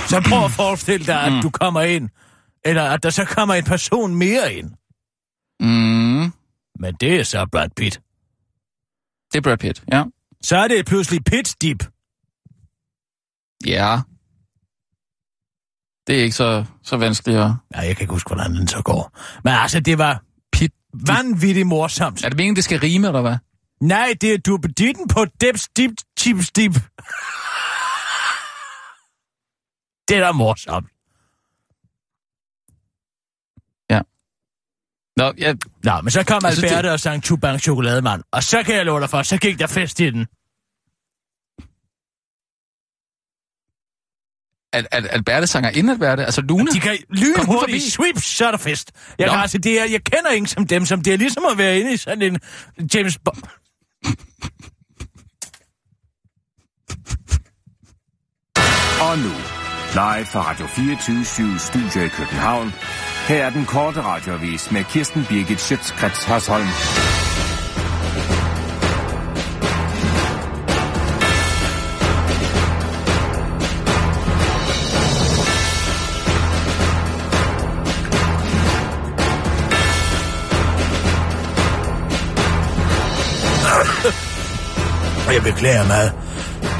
Så 0.08 0.22
prøv 0.28 0.44
at 0.44 0.50
forestille 0.50 1.06
dig, 1.06 1.20
at 1.22 1.42
du 1.42 1.50
kommer 1.50 1.80
ind, 1.80 2.08
eller 2.64 2.82
at 2.90 3.02
der 3.02 3.10
så 3.10 3.24
kommer 3.24 3.54
en 3.54 3.64
person 3.64 4.14
mere 4.14 4.54
ind. 4.54 4.70
Mm, 5.60 6.32
Men 6.80 6.94
det 7.00 7.16
er 7.20 7.22
så 7.22 7.46
Brad 7.52 7.68
Pitt. 7.76 8.00
det 9.32 9.38
er 9.38 9.42
Brad 9.42 9.58
Pitt, 9.58 9.84
ja. 9.92 10.04
Så 10.42 10.56
er 10.56 10.68
det 10.68 10.86
pludselig 10.86 11.24
Pitt 11.24 11.62
Dip. 11.62 11.84
Ja. 13.66 14.00
Det 16.06 16.18
er 16.18 16.22
ikke 16.22 16.36
så, 16.36 16.64
så 16.82 16.96
vanskeligt 16.96 17.38
at... 17.38 17.50
Nej, 17.70 17.84
jeg 17.86 17.96
kan 17.96 18.02
ikke 18.04 18.12
huske, 18.12 18.28
hvordan 18.28 18.54
den 18.54 18.68
så 18.68 18.82
går. 18.82 19.18
Men 19.44 19.52
altså, 19.54 19.80
det 19.80 19.98
var 19.98 20.22
Pit. 20.52 20.72
vanvittigt 21.06 21.66
morsomt. 21.66 22.24
Er 22.24 22.28
det 22.28 22.36
meningen, 22.36 22.56
det 22.56 22.64
skal 22.64 22.80
rime, 22.80 23.06
eller 23.06 23.20
hvad? 23.20 23.36
Nej, 23.80 24.14
det 24.20 24.32
er 24.32 24.38
duppeditten 24.38 25.08
på 25.08 25.24
Deps 25.40 25.68
Dip 25.76 25.90
Chips 26.18 26.50
Dip. 26.52 26.72
Det 30.08 30.16
er 30.16 30.20
da 30.26 30.32
morsomt. 30.32 30.86
Nå, 35.18 35.32
jeg, 35.38 35.56
Nå, 35.84 36.00
men 36.00 36.10
så 36.10 36.24
kom 36.24 36.40
Jeg 36.44 36.52
synes, 36.52 36.64
Alberte 36.64 36.86
det- 36.86 36.92
og 36.92 37.00
sang 37.00 37.22
Chubang 37.24 37.60
Chokolademand. 37.60 38.22
Og 38.32 38.42
så 38.42 38.62
kan 38.62 38.74
jeg 38.74 38.84
love 38.86 39.00
dig 39.00 39.10
for, 39.10 39.22
så 39.22 39.36
gik 39.38 39.58
der 39.58 39.66
fest 39.66 40.00
i 40.00 40.10
den. 40.10 40.26
Al, 44.76 44.86
Al, 44.92 45.06
Alberte 45.10 45.46
sanger 45.46 45.70
ind 45.70 45.90
Alberte, 45.90 46.24
altså 46.24 46.40
Luna. 46.40 46.70
De 46.72 46.80
kan 46.80 46.96
lyne 47.10 47.34
Kom 47.34 47.46
hun 47.46 47.56
hurtigt. 47.56 47.82
forbi? 47.82 47.90
Sweep, 47.90 48.18
så 48.22 48.46
er 48.46 48.50
der 48.50 48.58
fest. 48.58 48.90
Jeg, 49.18 49.26
Nå. 49.26 49.32
kan 49.32 49.40
altså, 49.40 49.58
det 49.58 49.80
er, 49.80 49.84
jeg 49.84 50.04
kender 50.04 50.30
ingen 50.30 50.46
som 50.46 50.66
dem, 50.66 50.86
som 50.86 51.00
det 51.02 51.12
er 51.12 51.16
ligesom 51.18 51.44
at 51.52 51.58
være 51.58 51.78
inde 51.80 51.92
i 51.92 51.96
sådan 51.96 52.22
en 52.22 52.38
James 52.94 53.18
Bond. 53.24 53.42
Og 59.00 59.18
nu, 59.18 59.32
live 59.92 60.26
fra 60.26 60.50
Radio 60.50 60.66
24 60.66 61.58
Studio 61.58 62.04
i 62.04 62.08
København. 62.08 62.72
Her 63.28 63.44
er 63.46 63.50
den 63.50 63.64
korte 63.66 64.02
radiovis 64.02 64.70
med 64.70 64.84
Kirsten 64.84 65.24
Birgit 65.28 65.60
Schøtzgrads 65.60 66.24
Hasholm. 66.24 66.66
Og 85.26 85.34
jeg 85.34 85.42
beklager 85.42 85.86
meget. 85.86 86.12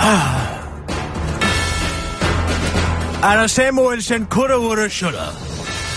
Ah. 0.01 0.47
Anders 3.33 3.51
Samuelsen 3.51 4.27
kunne 4.27 4.59
woulda. 4.59 5.47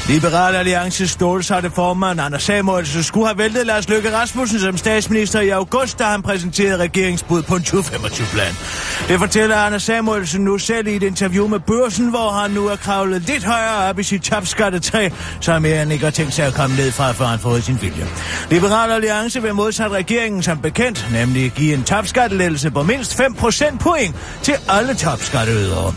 Liberal 0.10 0.56
Alliances 0.56 1.12
stålsatte 1.12 1.70
formand 1.70 2.22
Anders 2.22 2.44
Samuelsen 2.44 3.04
skulle 3.04 3.28
have 3.28 3.38
væltet 3.38 3.66
Lars 3.66 3.90
Løkke 3.90 4.18
Rasmussen 4.18 4.60
som 4.60 4.78
statsminister 4.78 5.40
i 5.40 5.50
august, 5.50 6.00
da 6.00 6.04
han 6.04 6.22
præsenterede 6.22 6.78
regeringsbud 6.78 7.42
på 7.42 7.56
en 7.56 7.62
2025-plan. 7.62 8.54
Det 9.08 9.20
fortæller 9.20 9.56
Anders 9.56 9.84
Samuelsen 9.84 10.44
nu 10.44 10.58
selv 10.58 10.88
i 10.88 10.96
et 10.96 11.04
interview 11.04 11.48
med 11.48 11.60
Børsen, 11.60 12.10
hvor 12.10 12.32
han 12.32 12.52
nu 12.52 12.68
er 12.68 12.76
kravlet 12.76 13.22
lidt 13.22 13.44
højere 13.44 13.90
op 13.90 14.00
i 14.00 14.04
sit 14.04 14.22
topskattetræ, 14.22 15.10
som 15.42 15.64
han 15.64 15.92
ikke 15.92 16.04
har 16.04 16.12
tænkt 16.12 16.34
sig 16.34 16.46
at 16.46 16.54
komme 16.54 16.76
ned 16.76 16.92
fra, 16.92 17.12
før 17.12 17.26
han 17.26 17.40
fået 17.40 17.64
sin 17.64 17.82
vilje. 17.82 18.08
Liberal 18.50 18.92
Alliance 18.92 19.42
vil 19.42 19.56
modsat 19.56 19.92
regeringen 19.92 20.44
som 20.44 20.58
bekendt, 20.58 21.08
nemlig 21.12 21.52
give 21.52 21.74
en 21.74 21.84
topskattelettelse 21.84 22.72
på 22.72 22.84
mindst 22.84 23.16
5 23.16 23.34
procentpoint 23.34 24.16
til 24.44 24.56
alle 24.70 24.96
topskatteydere. 24.96 25.94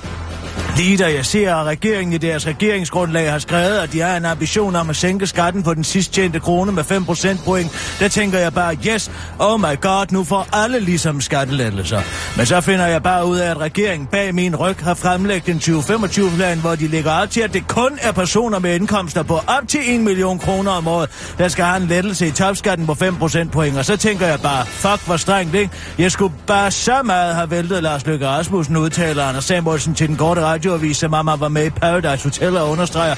Lige 0.76 0.96
da 0.96 1.12
jeg 1.12 1.26
ser, 1.26 1.54
at 1.54 1.66
regeringen 1.66 2.12
i 2.12 2.18
deres 2.18 2.46
regeringsgrundlag 2.46 3.30
har 3.30 3.38
skrevet, 3.38 3.78
at 3.78 3.92
de 3.92 4.00
har 4.00 4.16
en 4.16 4.24
ambition 4.24 4.76
om 4.76 4.90
at 4.90 4.96
sænke 4.96 5.26
skatten 5.26 5.62
på 5.62 5.74
den 5.74 5.84
sidst 5.84 6.12
tjente 6.12 6.40
krone 6.40 6.72
med 6.72 6.84
5 6.84 7.04
procentpoint, 7.04 7.96
der 8.00 8.08
tænker 8.08 8.38
jeg 8.38 8.54
bare, 8.54 8.76
yes, 8.86 9.10
oh 9.38 9.60
my 9.60 9.80
god, 9.80 10.06
nu 10.10 10.24
får 10.24 10.48
alle 10.52 10.80
ligesom 10.80 11.20
skattelettelser. 11.20 12.00
Men 12.36 12.46
så 12.46 12.60
finder 12.60 12.86
jeg 12.86 13.02
bare 13.02 13.26
ud 13.26 13.38
af, 13.38 13.50
at 13.50 13.60
regeringen 13.60 14.06
bag 14.06 14.34
min 14.34 14.56
ryg 14.56 14.76
har 14.82 14.94
fremlagt 14.94 15.48
en 15.48 15.56
2025-plan, 15.56 16.58
hvor 16.58 16.74
de 16.74 16.88
lægger 16.88 17.12
op 17.12 17.30
til, 17.30 17.40
at 17.40 17.52
det 17.52 17.68
kun 17.68 17.98
er 18.02 18.12
personer 18.12 18.58
med 18.58 18.74
indkomster 18.74 19.22
på 19.22 19.34
op 19.34 19.68
til 19.68 19.80
1 19.86 20.00
million 20.00 20.38
kroner 20.38 20.70
om 20.70 20.88
året, 20.88 21.10
der 21.38 21.48
skal 21.48 21.64
have 21.64 21.82
en 21.82 21.88
lettelse 21.88 22.26
i 22.26 22.30
topskatten 22.30 22.86
på 22.86 22.94
5 22.94 23.16
procentpoint. 23.16 23.78
Og 23.78 23.84
så 23.84 23.96
tænker 23.96 24.26
jeg 24.26 24.40
bare, 24.40 24.66
fuck, 24.66 25.06
hvor 25.06 25.16
strengt, 25.16 25.54
ikke? 25.54 25.70
Jeg 25.98 26.12
skulle 26.12 26.34
bare 26.46 26.70
så 26.70 27.02
meget 27.04 27.34
have 27.34 27.50
væltet 27.50 27.82
Lars 27.82 28.06
Løkke 28.06 28.28
Rasmussen, 28.28 28.76
udtaler 28.76 29.24
Anders 29.24 29.44
Samuelsen 29.44 29.94
til 29.94 30.08
den 30.08 30.16
korte 30.16 30.40
radioavis, 30.62 30.96
som 30.96 31.10
mamma 31.10 31.36
var 31.36 31.48
med 31.48 31.66
i 31.66 31.70
Paradise 31.70 32.24
Hotel 32.24 32.56
og 32.56 32.70
understreger, 32.70 33.14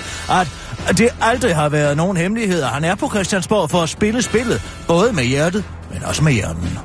at 0.89 0.99
det 0.99 1.09
aldrig 1.21 1.55
har 1.57 1.69
været 1.69 1.97
nogen 1.97 2.17
hemmeligheder. 2.17 2.67
Han 2.67 2.85
er 2.85 2.95
på 2.95 3.09
Christiansborg 3.09 3.71
for 3.71 3.83
at 3.83 3.89
spille 3.89 4.23
spillet, 4.23 4.63
både 4.89 5.13
med 5.13 5.25
hjertet, 5.25 5.65
men 5.93 6.05
også 6.05 6.25
med 6.25 6.33
hjernen. 6.33 6.79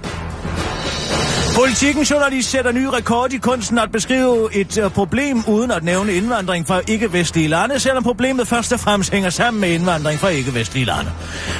Politikken 1.59 2.03
journalist 2.03 2.49
sætter 2.49 2.71
ny 2.71 2.85
rekord 2.85 3.33
i 3.33 3.37
kunsten 3.37 3.79
at 3.79 3.91
beskrive 3.91 4.55
et 4.55 4.77
uh, 4.77 4.91
problem 4.91 5.43
uden 5.47 5.71
at 5.71 5.83
nævne 5.83 6.13
indvandring 6.13 6.67
fra 6.67 6.81
ikke-vestlige 6.87 7.47
lande, 7.47 7.79
selvom 7.79 8.03
problemet 8.03 8.47
først 8.47 8.73
og 8.73 8.79
fremmest 8.79 9.11
hænger 9.11 9.29
sammen 9.29 9.61
med 9.61 9.69
indvandring 9.69 10.19
fra 10.19 10.27
ikke-vestlige 10.27 10.85
lande. 10.85 11.11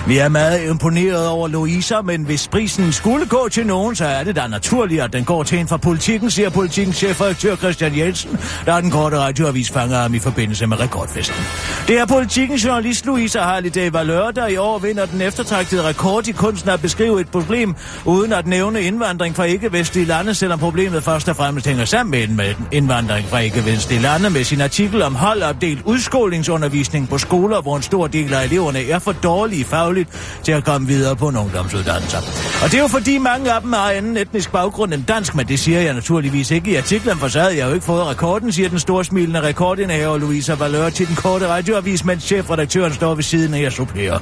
Vi 0.08 0.18
er 0.18 0.30
meget 0.30 0.70
imponeret 0.70 1.28
over 1.28 1.48
Louisa, 1.48 2.02
men 2.02 2.24
hvis 2.24 2.48
prisen 2.48 2.94
skulle 2.94 3.26
gå 3.26 3.50
til 3.50 3.68
nogen, 3.68 3.96
så 3.96 4.06
er 4.06 4.24
det 4.24 4.36
da 4.36 4.48
naturligt, 4.48 5.02
at 5.02 5.14
den 5.14 5.24
går 5.24 5.44
til 5.44 5.60
en 5.60 5.68
fra 5.68 5.78
politikken, 5.78 6.32
siger 6.32 6.50
politikens 6.50 6.98
chefredaktør 6.98 7.56
Christian 7.56 7.98
Jensen, 7.98 8.40
der 8.66 8.82
den 8.82 8.92
korte 8.92 9.18
radioavis 9.18 9.72
fanger 9.72 9.98
ham 9.98 10.14
i 10.14 10.20
forbindelse 10.20 10.68
med 10.68 10.80
rekordfesten. 10.80 11.44
Det 11.88 12.00
er 12.00 12.06
politikens 12.06 12.66
journalist 12.66 13.06
Louisa 13.06 13.40
Harley 13.40 13.90
Valør, 13.92 14.32
der 14.32 14.48
i 14.48 14.58
år 14.58 14.80
vinder 14.80 15.06
den 15.06 15.22
eftertragtede 15.22 15.84
rekord 15.84 16.28
i 16.28 16.32
kunsten 16.32 16.70
at 16.70 16.82
beskrive 16.82 17.22
et 17.22 17.30
problem, 17.30 17.76
uden 18.06 18.34
at 18.34 18.48
nævne 18.48 18.82
indvandring 18.82 19.36
fra 19.36 19.44
ikke-vestlige 19.44 19.89
lande, 19.96 20.36
selvom 20.36 20.60
problemet 20.60 21.04
først 21.04 21.30
og 21.30 21.36
fremmest 21.36 21.68
hænger 21.68 21.86
sammen 21.86 22.36
med 22.36 22.54
indvandring 22.72 23.28
fra 23.28 23.40
ikke-vestlige 23.40 24.02
lande, 24.02 24.30
med 24.30 24.44
sin 24.44 24.62
artikel 24.62 25.02
om 25.02 25.16
holdopdelt 25.16 25.82
udskolingsundervisning 25.86 27.10
på 27.10 27.18
skoler, 27.18 27.62
hvor 27.62 27.76
en 27.76 27.82
stor 27.82 28.08
del 28.08 28.34
af 28.34 28.46
eleverne 28.46 28.90
er 28.90 29.00
for 29.00 29.12
dårlige 29.12 29.66
fagligt 29.66 30.10
til 30.44 30.52
at 30.52 30.64
komme 30.64 30.88
videre 30.88 31.16
på 31.16 31.28
en 31.28 31.38
ungdomsuddannelse. 31.38 32.18
Og 32.64 32.72
det 32.72 32.74
er 32.74 32.82
jo 32.82 32.88
fordi 32.88 33.18
mange 33.18 33.54
af 33.54 33.62
dem 33.62 33.74
har 33.74 33.92
anden 33.92 34.18
etnisk 34.18 34.52
baggrund 34.52 34.94
end 34.94 35.04
dansk, 35.04 35.36
men 35.36 35.48
det 35.48 35.60
siger 35.60 35.80
jeg 35.80 35.94
naturligvis 35.94 36.52
ikke 36.52 36.72
i 36.72 36.76
artiklen, 36.76 37.18
for 37.18 37.28
så 37.28 37.40
havde 37.40 37.58
jeg 37.58 37.68
jo 37.68 37.74
ikke 37.74 37.86
fået 37.86 38.06
rekorden, 38.06 38.52
siger 38.52 38.70
den 38.70 38.80
storsmilende 38.80 39.42
rekordindehaver 39.42 40.18
Louisa 40.18 40.54
Valør 40.54 40.90
til 40.90 41.08
den 41.08 41.16
korte 41.16 41.48
radioavis, 41.48 42.06
mens 42.06 42.24
chefredaktøren 42.24 42.94
står 42.94 43.16
ved 43.16 43.24
siden 43.24 43.54
af 43.54 43.66
og 43.66 43.72
supplerer. 43.72 44.20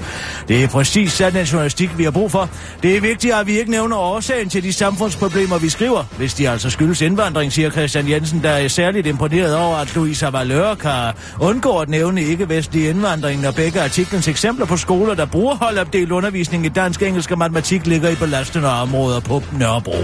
Det 0.47 0.63
er 0.63 0.67
præcis 0.67 1.13
sådan 1.13 1.39
en 1.41 1.45
journalistik, 1.45 1.97
vi 1.97 2.03
har 2.03 2.11
brug 2.11 2.31
for. 2.31 2.49
Det 2.83 2.97
er 2.97 3.01
vigtigt, 3.01 3.33
at 3.33 3.47
vi 3.47 3.59
ikke 3.59 3.71
nævner 3.71 3.97
årsagen 3.97 4.49
til 4.49 4.63
de 4.63 4.73
samfundsproblemer, 4.73 5.46
vi 5.55 5.69
skriver, 5.69 6.03
hvis 6.17 6.33
de 6.33 6.49
altså 6.49 6.69
skyldes 6.69 7.01
indvandring, 7.01 7.53
siger 7.53 7.69
Christian 7.69 8.09
Jensen, 8.09 8.43
der 8.43 8.49
er 8.49 8.67
særligt 8.67 9.07
imponeret 9.07 9.55
over, 9.55 9.77
at 9.77 9.95
Louisa 9.95 10.29
Valør 10.29 10.75
kan 10.75 11.13
undgå 11.39 11.77
at 11.77 11.89
nævne 11.89 12.21
ikke-vestlig 12.23 12.89
indvandring, 12.89 13.41
når 13.41 13.51
begge 13.51 13.81
artiklens 13.81 14.27
eksempler 14.27 14.65
på 14.65 14.77
skoler, 14.77 15.13
der 15.13 15.25
bruger 15.25 15.55
holdopdelt 15.55 16.11
undervisning 16.11 16.65
i 16.65 16.69
dansk, 16.69 17.01
engelsk 17.01 17.31
og 17.31 17.37
matematik, 17.37 17.85
ligger 17.85 18.09
i 18.09 18.15
belastende 18.15 18.69
områder 18.69 19.19
på 19.19 19.43
Nørrebro. 19.59 19.97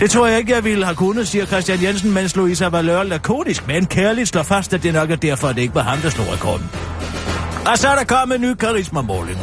Det 0.00 0.10
tror 0.10 0.26
jeg 0.26 0.38
ikke, 0.38 0.54
jeg 0.54 0.64
ville 0.64 0.84
have 0.84 0.96
kunnet, 0.96 1.28
siger 1.28 1.46
Christian 1.46 1.82
Jensen, 1.82 2.12
mens 2.12 2.36
Louisa 2.36 2.68
Valør 2.68 3.02
lakonisk, 3.02 3.66
men 3.66 3.86
kærligt 3.86 4.28
slår 4.28 4.42
fast, 4.42 4.74
at 4.74 4.82
det 4.82 4.94
nok 4.94 5.10
er 5.10 5.16
derfor, 5.16 5.48
at 5.48 5.56
det 5.56 5.62
ikke 5.62 5.74
var 5.74 5.82
ham, 5.82 5.98
der 5.98 6.10
slog 6.10 6.26
rekorden. 6.32 6.70
Og 7.66 7.78
så 7.78 7.88
er 7.88 7.94
der 7.94 8.04
kommet 8.04 8.34
en 8.34 8.40
ny 8.40 8.54
karismamåling. 8.54 9.38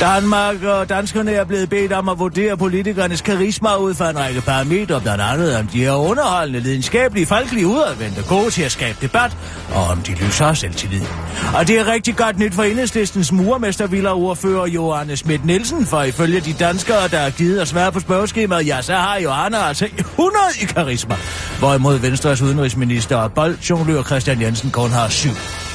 Danmark 0.00 0.62
og 0.62 0.88
danskerne 0.88 1.32
er 1.32 1.44
blevet 1.44 1.70
bedt 1.70 1.92
om 1.92 2.08
at 2.08 2.18
vurdere 2.18 2.56
politikernes 2.56 3.20
karisma 3.20 3.76
ud 3.76 3.94
fra 3.94 4.10
en 4.10 4.18
række 4.18 4.40
parametre, 4.40 5.00
blandt 5.00 5.22
andet 5.22 5.56
om 5.56 5.66
de 5.66 5.84
er 5.84 5.92
underholdende, 5.92 6.60
lidenskabelige, 6.60 7.26
folkelige, 7.26 7.66
udadvendte, 7.66 8.22
gode 8.28 8.50
til 8.50 8.62
at 8.62 8.72
skabe 8.72 8.98
debat, 9.02 9.36
og 9.74 9.84
om 9.84 9.98
de 9.98 10.12
lyser 10.14 10.54
selvtillid. 10.54 11.02
Og 11.54 11.68
det 11.68 11.78
er 11.78 11.92
rigtig 11.92 12.16
godt 12.16 12.38
nyt 12.38 12.54
for 12.54 12.62
enhedslistens 12.62 13.32
murmester 13.32 14.12
ordfører 14.14 14.66
Johanne 14.66 15.16
Schmidt 15.16 15.44
Nielsen, 15.44 15.86
for 15.86 16.02
ifølge 16.02 16.40
de 16.40 16.52
danskere, 16.52 17.08
der 17.08 17.18
har 17.18 17.30
givet 17.30 17.60
at 17.60 17.68
svære 17.68 17.92
på 17.92 18.00
spørgeskemaet, 18.00 18.66
ja, 18.66 18.82
så 18.82 18.94
har 18.94 19.18
Johanne 19.18 19.58
altså 19.58 19.88
100 19.98 20.36
i 20.62 20.64
karisma, 20.64 21.14
hvorimod 21.58 21.98
Venstres 21.98 22.42
udenrigsminister 22.42 23.16
og 23.16 23.32
boldjonglør 23.32 24.02
Christian 24.02 24.40
Jensen 24.40 24.70
kun 24.70 24.90
har 24.90 25.08
syv. 25.08 25.67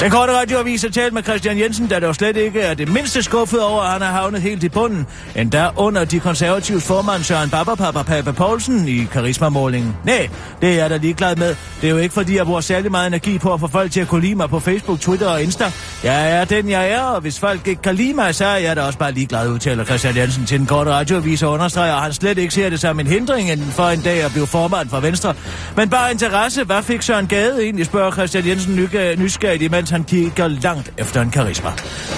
Den 0.00 0.10
korte 0.10 0.32
radioavis 0.32 0.82
har 0.82 0.88
talt 0.88 1.12
med 1.12 1.22
Christian 1.22 1.58
Jensen, 1.58 1.90
der 1.90 2.00
dog 2.00 2.14
slet 2.14 2.36
ikke 2.36 2.60
er 2.60 2.74
det 2.74 2.88
mindste 2.88 3.22
skuffet 3.22 3.62
over, 3.62 3.82
at 3.82 3.92
han 3.92 4.02
er 4.02 4.06
havnet 4.06 4.42
helt 4.42 4.62
i 4.64 4.68
bunden. 4.68 5.06
Endda 5.36 5.68
under 5.76 6.04
de 6.04 6.20
konservative 6.20 6.80
formand 6.80 7.22
Søren 7.22 7.50
Babapapa 7.50 8.02
Pape 8.02 8.32
Poulsen 8.32 8.88
i 8.88 9.04
karismamålingen. 9.12 9.96
Nej, 10.04 10.28
det 10.60 10.70
er 10.70 10.74
jeg 10.74 10.90
da 10.90 10.96
ligeglad 10.96 11.36
med. 11.36 11.56
Det 11.80 11.86
er 11.86 11.90
jo 11.90 11.96
ikke 11.96 12.14
fordi, 12.14 12.36
jeg 12.36 12.46
bruger 12.46 12.60
særlig 12.60 12.90
meget 12.90 13.06
energi 13.06 13.38
på 13.38 13.54
at 13.54 13.60
få 13.60 13.68
folk 13.68 13.92
til 13.92 14.00
at 14.00 14.08
kunne 14.08 14.20
lide 14.20 14.34
mig 14.34 14.48
på 14.48 14.60
Facebook, 14.60 15.00
Twitter 15.00 15.28
og 15.28 15.42
Insta. 15.42 15.72
Jeg 16.04 16.32
er 16.40 16.44
den, 16.44 16.70
jeg 16.70 16.90
er, 16.90 17.02
og 17.02 17.20
hvis 17.20 17.40
folk 17.40 17.66
ikke 17.66 17.82
kan 17.82 17.94
lide 17.94 18.14
mig, 18.14 18.34
så 18.34 18.44
er 18.44 18.56
jeg 18.56 18.76
da 18.76 18.82
også 18.82 18.98
bare 18.98 19.12
ligeglad, 19.12 19.48
udtaler 19.48 19.84
Christian 19.84 20.16
Jensen 20.16 20.46
til 20.46 20.58
den 20.58 20.66
korte 20.66 20.90
radioavis 20.90 21.42
og 21.42 21.52
understreger, 21.52 21.94
at 21.94 22.02
han 22.02 22.12
slet 22.12 22.38
ikke 22.38 22.54
ser 22.54 22.70
det 22.70 22.80
som 22.80 23.00
en 23.00 23.06
hindring 23.06 23.50
inden 23.50 23.70
for 23.70 23.88
en 23.88 24.00
dag 24.00 24.22
at 24.22 24.30
blive 24.30 24.46
formand 24.46 24.88
for 24.88 25.00
Venstre. 25.00 25.34
Men 25.76 25.90
bare 25.90 26.10
interesse, 26.10 26.64
hvad 26.64 26.82
fik 26.82 27.02
Søren 27.02 27.26
Gade 27.26 27.62
egentlig, 27.62 27.86
spørger 27.86 28.10
Christian 28.10 28.46
Jensen 28.46 28.74
nysgerrigt, 29.18 29.62
imens 29.84 29.90
han 29.90 30.04
kigger 30.04 30.48
langt 30.48 30.92
efter 30.98 31.22
en 31.22 31.30
karisma. 31.30 31.70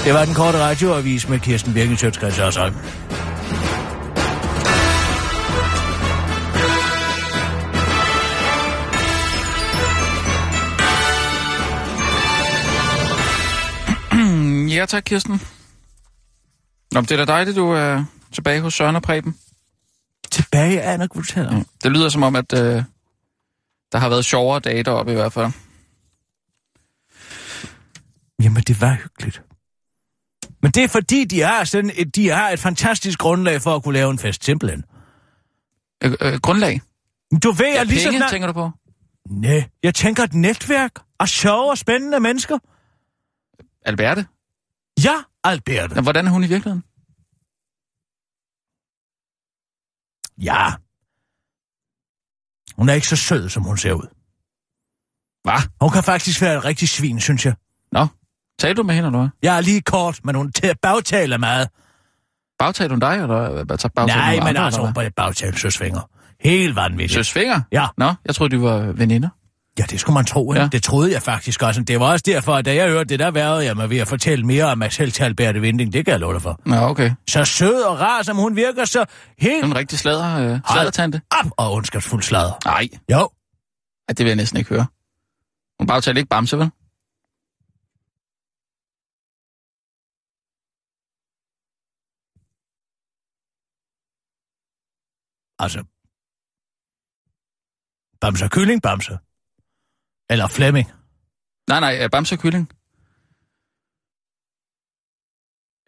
Det 0.04 0.14
var 0.14 0.24
den 0.24 0.34
korte 0.34 0.58
radioavis 0.58 1.28
med 1.28 1.40
Kirsten 1.40 1.74
Birgit 1.74 1.98
Sjøtskreds 1.98 2.38
Hørsholm. 2.38 2.74
Ja, 14.68 14.86
tak, 14.86 15.02
Kirsten. 15.04 15.40
Nå, 16.92 17.00
det 17.00 17.10
er 17.10 17.16
da 17.16 17.24
dejligt, 17.24 17.56
du 17.56 17.70
er 17.70 18.04
tilbage 18.32 18.60
hos 18.60 18.74
Søren 18.74 18.96
og 18.96 19.02
Preben. 19.02 19.36
Tilbage 20.30 20.74
i 20.74 20.76
Anna-kvarteret. 20.76 21.52
Mm. 21.52 21.66
Det 21.82 21.92
lyder 21.92 22.08
som 22.08 22.22
om, 22.22 22.36
at 22.36 22.52
øh, 22.52 22.82
der 23.92 23.98
har 23.98 24.08
været 24.08 24.24
sjovere 24.24 24.60
dage 24.60 24.82
deroppe 24.82 25.12
i 25.12 25.14
hvert 25.14 25.32
fald. 25.32 25.52
Jamen, 28.42 28.62
det 28.62 28.80
var 28.80 28.94
hyggeligt. 28.94 29.42
Men 30.62 30.70
det 30.70 30.84
er 30.84 30.88
fordi, 30.88 31.24
de 31.24 31.40
har, 31.40 31.64
sådan 31.64 31.90
et, 31.94 32.16
de 32.16 32.28
har 32.28 32.50
et 32.50 32.58
fantastisk 32.58 33.18
grundlag 33.18 33.62
for 33.62 33.76
at 33.76 33.82
kunne 33.82 33.94
lave 33.94 34.10
en 34.10 34.18
fest, 34.18 34.44
simpelthen. 34.44 34.84
Øh, 36.04 36.12
øh, 36.20 36.40
grundlag? 36.40 36.80
Du 37.42 37.50
ved, 37.50 37.72
Ja, 37.74 37.80
at 37.80 37.86
lige 37.86 38.04
penge, 38.04 38.18
snart... 38.18 38.30
tænker 38.30 38.46
du 38.46 38.52
på? 38.52 38.70
Nej, 39.30 39.70
jeg 39.82 39.94
tænker 39.94 40.22
et 40.22 40.34
netværk 40.34 40.92
af 41.20 41.28
sjove 41.28 41.70
og 41.70 41.78
spændende 41.78 42.20
mennesker. 42.20 42.58
Alberte? 43.82 44.26
Ja, 45.04 45.14
Albert. 45.44 45.96
Ja, 45.96 46.00
hvordan 46.00 46.26
er 46.26 46.30
hun 46.30 46.44
i 46.44 46.46
virkeligheden? 46.46 46.82
Ja. 50.38 50.72
Hun 52.76 52.88
er 52.88 52.94
ikke 52.94 53.08
så 53.08 53.16
sød, 53.16 53.48
som 53.48 53.62
hun 53.62 53.78
ser 53.78 53.92
ud. 53.92 54.06
Hvad? 55.42 55.60
Hun 55.80 55.90
kan 55.90 56.02
faktisk 56.02 56.40
være 56.42 56.58
et 56.58 56.64
rigtig 56.64 56.88
svin, 56.88 57.20
synes 57.20 57.46
jeg. 57.46 57.54
Nå, 57.92 58.06
talte 58.58 58.74
du 58.82 58.86
med 58.86 58.94
hende, 58.94 59.06
eller 59.06 59.18
hvad? 59.18 59.28
Jeg 59.42 59.56
er 59.56 59.60
lige 59.60 59.80
kort, 59.80 60.20
men 60.24 60.34
hun 60.34 60.52
bagtaler 60.82 61.38
meget. 61.38 61.68
Bagtalte 62.58 62.92
hun 62.92 63.00
dig, 63.00 63.12
eller? 63.22 63.64
Bagtalte 63.64 64.00
Nej, 64.06 64.36
men 64.36 64.48
andre, 64.48 64.64
altså, 64.64 64.80
hun 64.80 64.92
bagtaler 65.16 65.56
søsvinger. 65.56 66.00
Helt 66.40 66.76
vanvittigt. 66.76 67.12
Søs 67.12 67.32
Finger? 67.32 67.60
Ja. 67.72 67.86
Nå, 67.98 68.12
jeg 68.24 68.34
troede, 68.34 68.56
de 68.56 68.62
var 68.62 68.78
veninder. 68.78 69.28
Ja, 69.78 69.84
det 69.90 70.00
skulle 70.00 70.14
man 70.14 70.24
tro, 70.24 70.52
ikke? 70.52 70.58
Ja. 70.58 70.62
Ja. 70.62 70.68
Det 70.68 70.82
troede 70.82 71.12
jeg 71.12 71.22
faktisk 71.22 71.62
også. 71.62 71.80
Det 71.82 72.00
var 72.00 72.12
også 72.12 72.22
derfor, 72.26 72.54
at 72.54 72.64
da 72.64 72.74
jeg 72.74 72.88
hørte 72.88 73.08
det, 73.08 73.18
der 73.18 73.30
værede 73.30 73.64
jeg 73.64 73.76
mig 73.76 73.90
ved 73.90 73.98
at 73.98 74.08
fortælle 74.08 74.46
mere 74.46 74.64
om 74.64 74.78
mig 74.78 74.92
selv 74.92 75.12
til 75.12 75.22
Alberte 75.22 75.60
Vinding. 75.60 75.92
Det 75.92 76.04
kan 76.04 76.12
jeg 76.12 76.20
love 76.20 76.34
dig 76.34 76.42
for. 76.42 76.60
Nå, 76.66 76.76
okay. 76.76 77.10
Så 77.28 77.44
sød 77.44 77.82
og 77.82 78.00
rar, 78.00 78.22
som 78.22 78.36
hun 78.36 78.56
virker, 78.56 78.84
så 78.84 79.04
helt 79.38 79.64
en 79.64 79.76
rigtig 79.76 79.98
slader, 79.98 80.52
øh, 80.52 80.58
sladertante. 80.72 81.20
op 81.30 81.50
og 81.56 81.72
ondskabsfuld 81.72 82.22
sladder. 82.22 82.52
Nej, 82.64 82.88
Jo, 83.10 83.18
Ej, 84.08 84.12
det 84.12 84.18
vil 84.18 84.26
jeg 84.26 84.36
næsten 84.36 84.58
ikke 84.58 84.70
høre. 84.70 84.86
Hun 85.80 85.86
bagtalte 85.86 86.18
ikke 86.18 86.28
Bamse, 86.28 86.58
vel? 86.58 86.70
Altså. 95.58 95.84
Bamse 98.20 98.48
kylling, 98.48 98.82
Bamse. 98.82 99.18
Eller 100.30 100.48
Flemming. 100.48 100.88
Nej, 101.68 101.80
nej, 101.80 101.94
øh, 102.02 102.10
Bamse 102.10 102.36
Kylling. 102.36 102.66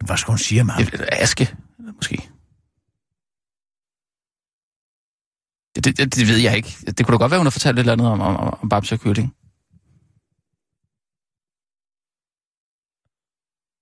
Hvad 0.06 0.16
skal 0.16 0.32
hun 0.32 0.38
sige 0.38 0.60
om 0.60 0.68
ham? 0.68 0.82
Det 0.84 1.08
Aske, 1.12 1.56
måske. 1.96 2.16
Det, 5.74 5.84
det, 5.84 5.96
det, 5.98 6.14
det 6.14 6.26
ved 6.28 6.38
jeg 6.46 6.56
ikke. 6.56 6.70
Det 6.96 7.00
kunne 7.06 7.12
da 7.14 7.18
godt 7.22 7.30
være, 7.30 7.40
hun 7.40 7.46
har 7.46 7.56
fortalt 7.58 7.76
et 7.76 7.80
eller 7.80 7.92
andet 7.92 8.06
om, 8.06 8.20
om, 8.20 8.36
om 8.62 8.68
Bamse 8.68 8.94
og 8.94 9.00
Kylling. 9.00 9.28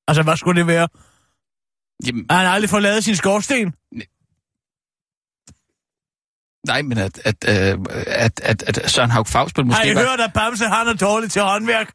Altså, 0.08 0.22
hvad 0.22 0.36
skulle 0.36 0.60
det 0.60 0.66
være? 0.66 0.88
Jamen, 2.06 2.26
Har 2.30 2.38
han 2.38 2.46
aldrig 2.54 2.70
fået 2.70 2.82
lavet 2.82 3.04
sin 3.04 3.16
skorsten? 3.16 3.74
Nej, 6.66 6.82
men 6.82 6.98
at, 6.98 7.20
at, 7.24 7.36
øh, 7.48 7.78
at, 8.06 8.40
at, 8.44 8.62
at 8.78 8.90
Søren 8.90 9.10
Haug 9.10 9.26
Fagsbøl 9.26 9.64
Har 9.64 9.66
måske 9.66 9.90
I 9.90 9.94
var... 9.94 10.00
hørt, 10.00 10.20
at 10.20 10.32
Bamse 10.32 10.64
han 10.64 10.88
er 10.88 10.92
dårlig 10.94 11.30
til 11.30 11.42
håndværk? 11.42 11.92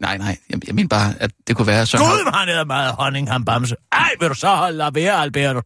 Nej, 0.00 0.16
nej, 0.18 0.36
jeg, 0.50 0.58
jeg 0.66 0.74
mener 0.74 0.88
bare, 0.88 1.14
at 1.20 1.30
det 1.48 1.56
kunne 1.56 1.66
være 1.66 1.76
Haug... 1.76 2.10
Gud, 2.10 2.22
hvor 2.22 2.32
han 2.38 2.48
æder 2.48 2.64
meget 2.64 2.92
honning, 2.94 3.32
han 3.32 3.44
Bamse. 3.44 3.76
Ej, 3.92 4.10
vil 4.20 4.28
du 4.28 4.34
så 4.34 4.48
holde 4.48 4.78
dig 4.78 4.94
være, 4.94 5.12
Alberto? 5.22 5.60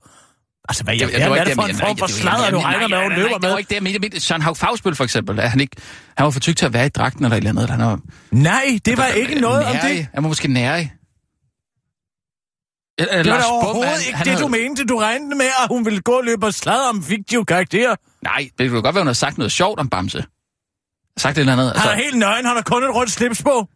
Altså, 0.69 0.85
hvad, 0.85 0.95
jeg, 0.95 1.01
Det- 1.09 1.11
hvad, 1.17 1.21
det 1.21 1.31
var 1.31 1.37
er 1.37 1.41
ikke 1.41 1.49
det 1.51 1.57
for 1.57 1.63
jeg 1.63 1.71
en 1.71 1.77
form 1.77 1.97
for 1.99 2.07
sladder, 2.07 2.51
du 2.51 2.59
regner 2.59 2.89
med, 2.89 3.03
hun 3.03 3.13
løber 3.13 3.29
nej, 3.29 3.39
Det 3.39 3.43
var 3.43 3.49
med? 3.49 3.59
ikke 3.59 3.69
det, 3.69 3.75
jeg 3.75 3.83
mente. 3.83 4.09
Jeg 4.13 4.23
Søren 4.23 4.43
Haug 4.43 4.57
Fagsbøl, 4.57 4.95
for 4.95 5.05
eksempel. 5.05 5.39
Er 5.39 5.47
han, 5.47 5.61
ikke, 5.61 5.77
han 6.17 6.25
var 6.25 6.31
for 6.31 6.41
tyk 6.41 6.57
til 6.57 6.67
at 6.67 6.73
være 6.73 6.87
i 6.87 6.89
dragten 6.89 7.25
eller 7.25 7.37
et 7.37 7.39
eller 7.47 7.51
andet. 7.51 7.71
Han 7.71 7.81
var, 7.81 8.01
Nej, 8.31 8.79
det 8.85 8.99
var 8.99 9.07
ikke 9.07 9.41
noget 9.41 9.65
om 9.65 9.77
det. 9.83 10.09
Han 10.15 10.23
var 10.23 10.29
måske 10.29 10.49
nærig. 10.49 10.93
Eller, 12.99 13.23
Det 13.23 13.33
var 13.33 13.39
da 13.39 13.45
overhovedet 13.47 14.07
ikke 14.07 14.17
han 14.17 14.25
det, 14.27 14.33
havde- 14.33 14.45
du 14.45 14.49
mente. 14.49 14.85
Du 14.85 14.97
regnede 14.99 15.37
med, 15.37 15.47
at 15.47 15.69
hun 15.69 15.85
ville 15.85 16.01
gå 16.01 16.13
og 16.13 16.25
løbe 16.25 16.47
og 16.47 16.55
sladre 16.55 16.89
om 16.89 17.03
fiktive 17.03 17.45
karakterer. 17.45 17.97
Nej, 18.23 18.51
det 18.59 18.71
kunne 18.71 18.83
godt 18.83 18.95
være, 18.95 19.03
hun 19.03 19.07
har 19.07 19.15
sagt 19.15 19.39
noget 19.39 19.53
sjovt 19.53 19.81
om 19.81 19.89
Bamse. 19.91 20.25
Sagt 21.17 21.37
et 21.37 21.41
eller 21.41 21.53
andet. 21.53 21.73
Han 21.77 21.91
er 21.91 21.95
helt 21.95 22.19
nøgen, 22.19 22.47
han 22.47 22.57
har 22.57 22.63
kun 22.63 22.85
et 22.85 22.95
rødt 22.95 23.11
slips 23.11 23.43
på. 23.43 23.69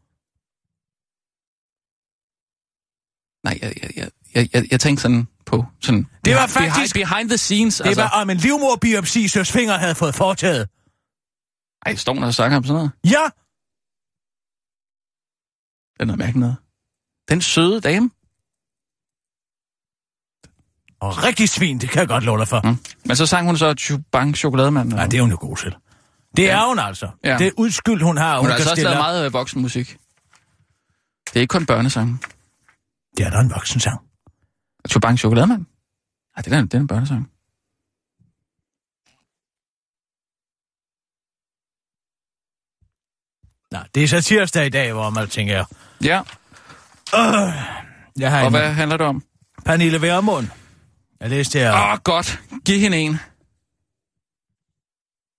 Nej, 3.44 3.58
jeg, 3.62 3.74
jeg, 3.82 3.90
jeg, 3.96 4.10
jeg, 4.34 4.48
jeg, 4.54 4.64
jeg 4.70 4.80
tænkte 4.80 5.02
sådan 5.02 5.28
på 5.46 5.64
sådan... 5.80 6.06
Det 6.24 6.34
var 6.34 6.46
behind, 6.46 6.72
faktisk- 6.72 6.94
Behind, 6.94 7.08
behind 7.08 7.28
the 7.28 7.36
scenes, 7.38 7.76
Det 7.76 7.86
altså. 7.86 8.02
var 8.02 8.08
om 8.22 8.30
en 8.30 8.36
livmorbiopsi, 8.36 9.28
Søs 9.28 9.52
Finger 9.52 9.74
havde 9.78 9.94
fået 9.94 10.14
foretaget. 10.14 10.68
Ej, 11.86 11.94
står 11.94 12.14
der 12.14 12.26
og 12.26 12.34
snakker 12.34 12.56
om 12.56 12.64
sådan 12.64 12.74
noget? 12.74 12.90
Ja, 13.04 13.24
Det 16.00 16.10
er 16.10 16.16
mærkeligt 16.16 16.36
noget. 16.36 16.56
Den 17.28 17.40
søde 17.40 17.80
dame. 17.80 18.10
Og 21.04 21.24
rigtig 21.24 21.48
svin, 21.48 21.78
det 21.78 21.90
kan 21.90 22.00
jeg 22.00 22.08
godt 22.08 22.24
love 22.24 22.38
dig 22.38 22.48
for. 22.48 22.60
Mm. 22.64 22.76
Men 23.04 23.16
så 23.16 23.26
sang 23.26 23.46
hun 23.46 23.56
så 23.56 23.74
Chubang 23.78 24.36
Chokolademand. 24.36 24.88
Nej, 24.88 25.06
det 25.06 25.16
er 25.16 25.20
hun 25.20 25.30
jo 25.30 25.36
god 25.40 25.56
til. 25.56 25.74
Det 26.36 26.50
er 26.50 26.66
hun 26.66 26.78
altså. 26.78 27.08
Ja. 27.24 27.38
Det 27.38 27.46
er 27.46 27.50
udskyld, 27.56 28.02
hun 28.02 28.16
har. 28.16 28.36
Hun 28.36 28.44
Hun, 28.44 28.50
har 28.50 28.54
altså 28.54 28.70
også 28.70 28.82
lavet 28.82 28.98
meget 28.98 29.26
øh, 29.26 29.32
voksenmusik. 29.32 29.96
Det 31.26 31.36
er 31.36 31.40
ikke 31.40 31.52
kun 31.52 31.66
børnesang. 31.66 32.22
Det 33.16 33.26
er 33.26 33.30
da 33.30 33.40
en 33.40 33.50
voksensang. 33.50 34.00
Chubang 34.90 35.18
Chokolademand? 35.18 35.60
Nej, 36.36 36.42
det 36.44 36.52
er, 36.52 36.60
det 36.60 36.74
er 36.74 36.78
en 36.78 36.86
børnesang. 36.86 37.30
Nej, 43.72 43.86
det 43.94 44.04
er 44.04 44.08
så 44.08 44.20
tirsdag 44.20 44.66
i 44.66 44.68
dag, 44.68 44.92
hvor 44.92 45.10
man 45.10 45.28
tænker, 45.28 45.64
Ja, 46.04 46.22
jeg 48.18 48.30
har 48.30 48.40
og 48.40 48.46
en 48.46 48.52
hvad 48.52 48.72
handler 48.72 48.96
det 48.96 49.06
om? 49.06 49.22
Pernille 49.64 50.02
Vermund. 50.02 50.48
Jeg 51.24 51.30
læste 51.30 51.58
her. 51.58 51.72
Åh, 51.72 51.92
oh, 51.92 51.98
godt. 52.04 52.40
Giv 52.66 52.80
hende 52.80 52.98
en. 52.98 53.18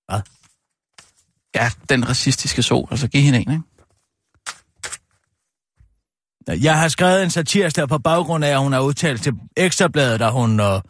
Hvad? 0.10 0.22
Ja, 1.56 1.72
den 1.90 2.10
racistiske 2.10 2.64
sol. 2.64 2.88
Altså, 2.92 3.08
giv 3.08 3.22
hende 3.22 3.40
en, 3.40 3.52
ikke? 3.52 3.64
Jeg 6.64 6.80
har 6.80 6.88
skrevet 6.88 7.24
en 7.24 7.30
satirsdag 7.30 7.90
på 7.90 7.98
baggrund 7.98 8.46
af, 8.46 8.50
at 8.50 8.60
hun 8.60 8.74
har 8.74 8.80
udtalt 8.80 9.24
til 9.24 9.34
Ekstrabladet, 9.58 10.20
da 10.20 10.30
hun 10.30 10.60
øh, 10.60 10.82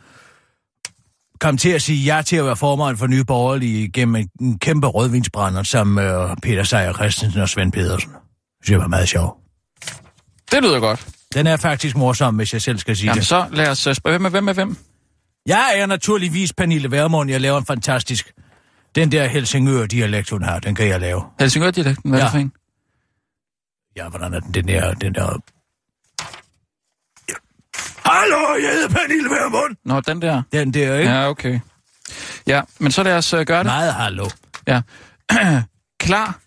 kom 1.40 1.58
til 1.58 1.70
at 1.70 1.82
sige 1.82 2.16
ja 2.16 2.22
til 2.22 2.36
at 2.36 2.46
være 2.46 2.56
formand 2.56 2.98
for 2.98 3.08
Nye 3.08 3.24
Borgerlige 3.24 3.92
gennem 3.92 4.28
en, 4.42 4.60
kæmpe 4.60 4.88
rødvinsbrænder, 4.88 5.64
som 5.64 6.00
øh, 6.00 6.38
Peter 6.44 6.64
Sejer 6.64 6.94
Christensen 6.94 7.42
og 7.42 7.50
Svend 7.50 7.72
Pedersen. 7.72 8.10
Det 8.10 8.20
synes 8.64 8.72
jeg 8.72 8.80
var 8.80 8.88
meget 8.88 9.08
sjov. 9.10 9.38
Det 10.52 10.64
lyder 10.64 10.80
godt. 10.80 11.15
Den 11.36 11.48
er 11.48 11.58
faktisk 11.58 11.96
morsom, 11.96 12.36
hvis 12.36 12.54
jeg 12.54 12.62
selv 12.62 12.78
skal 12.78 12.96
sige 12.98 13.08
Jamen, 13.08 13.20
det. 13.20 13.28
så 13.28 13.48
lad 13.52 13.70
os 13.70 13.88
uh, 13.88 13.94
spørge, 13.94 14.14
hvem 14.18 14.26
er 14.26 14.30
hvem 14.30 14.44
med 14.44 14.54
hvem? 14.54 14.78
Jeg 15.46 15.74
er 15.76 15.86
naturligvis 15.86 16.54
Pernille 16.54 16.92
Vermund. 16.92 17.30
Jeg 17.30 17.42
laver 17.42 17.58
en 17.58 17.66
fantastisk... 17.66 18.34
Den 18.96 19.12
der 19.12 19.28
Helsingør-dialekt, 19.28 20.30
hun 20.30 20.44
har, 20.44 20.60
den 20.60 20.76
kan 20.76 20.88
jeg 20.88 21.00
lave. 21.00 21.24
Helsingør-dialekten, 21.40 22.10
hvad 22.10 22.20
er 22.20 22.24
Ja. 22.24 22.26
det 22.26 22.32
for 22.32 22.38
en? 22.40 22.52
Ja, 23.96 24.10
hvordan 24.10 24.34
er 24.34 24.40
den, 24.40 24.54
den 24.54 24.68
der... 24.68 24.94
Den 24.94 25.16
der... 25.16 25.42
Ja. 27.30 27.34
Hallo, 28.06 28.38
jeg 28.64 28.72
hedder 28.74 28.90
Pernille 28.90 29.30
Vermund. 29.30 29.76
Nå, 29.86 30.02
den 30.02 30.22
der. 30.22 30.42
Den 30.52 30.74
der, 30.74 30.96
ikke? 30.98 31.12
Ja. 31.12 31.22
Ja, 31.22 31.30
okay. 31.30 31.60
Ja, 32.48 32.62
men 32.80 32.92
så 32.92 33.04
lad 33.04 33.18
os 33.18 33.34
uh, 33.34 33.42
gøre 33.42 33.58
det. 33.58 33.66
Meget 33.66 33.94
hallo. 33.94 34.30
Ja. 34.68 34.82
Klar, 36.00 36.40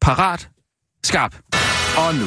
parat, 0.00 0.48
skarp. 1.04 1.34
Og 1.96 2.14
nu, 2.14 2.26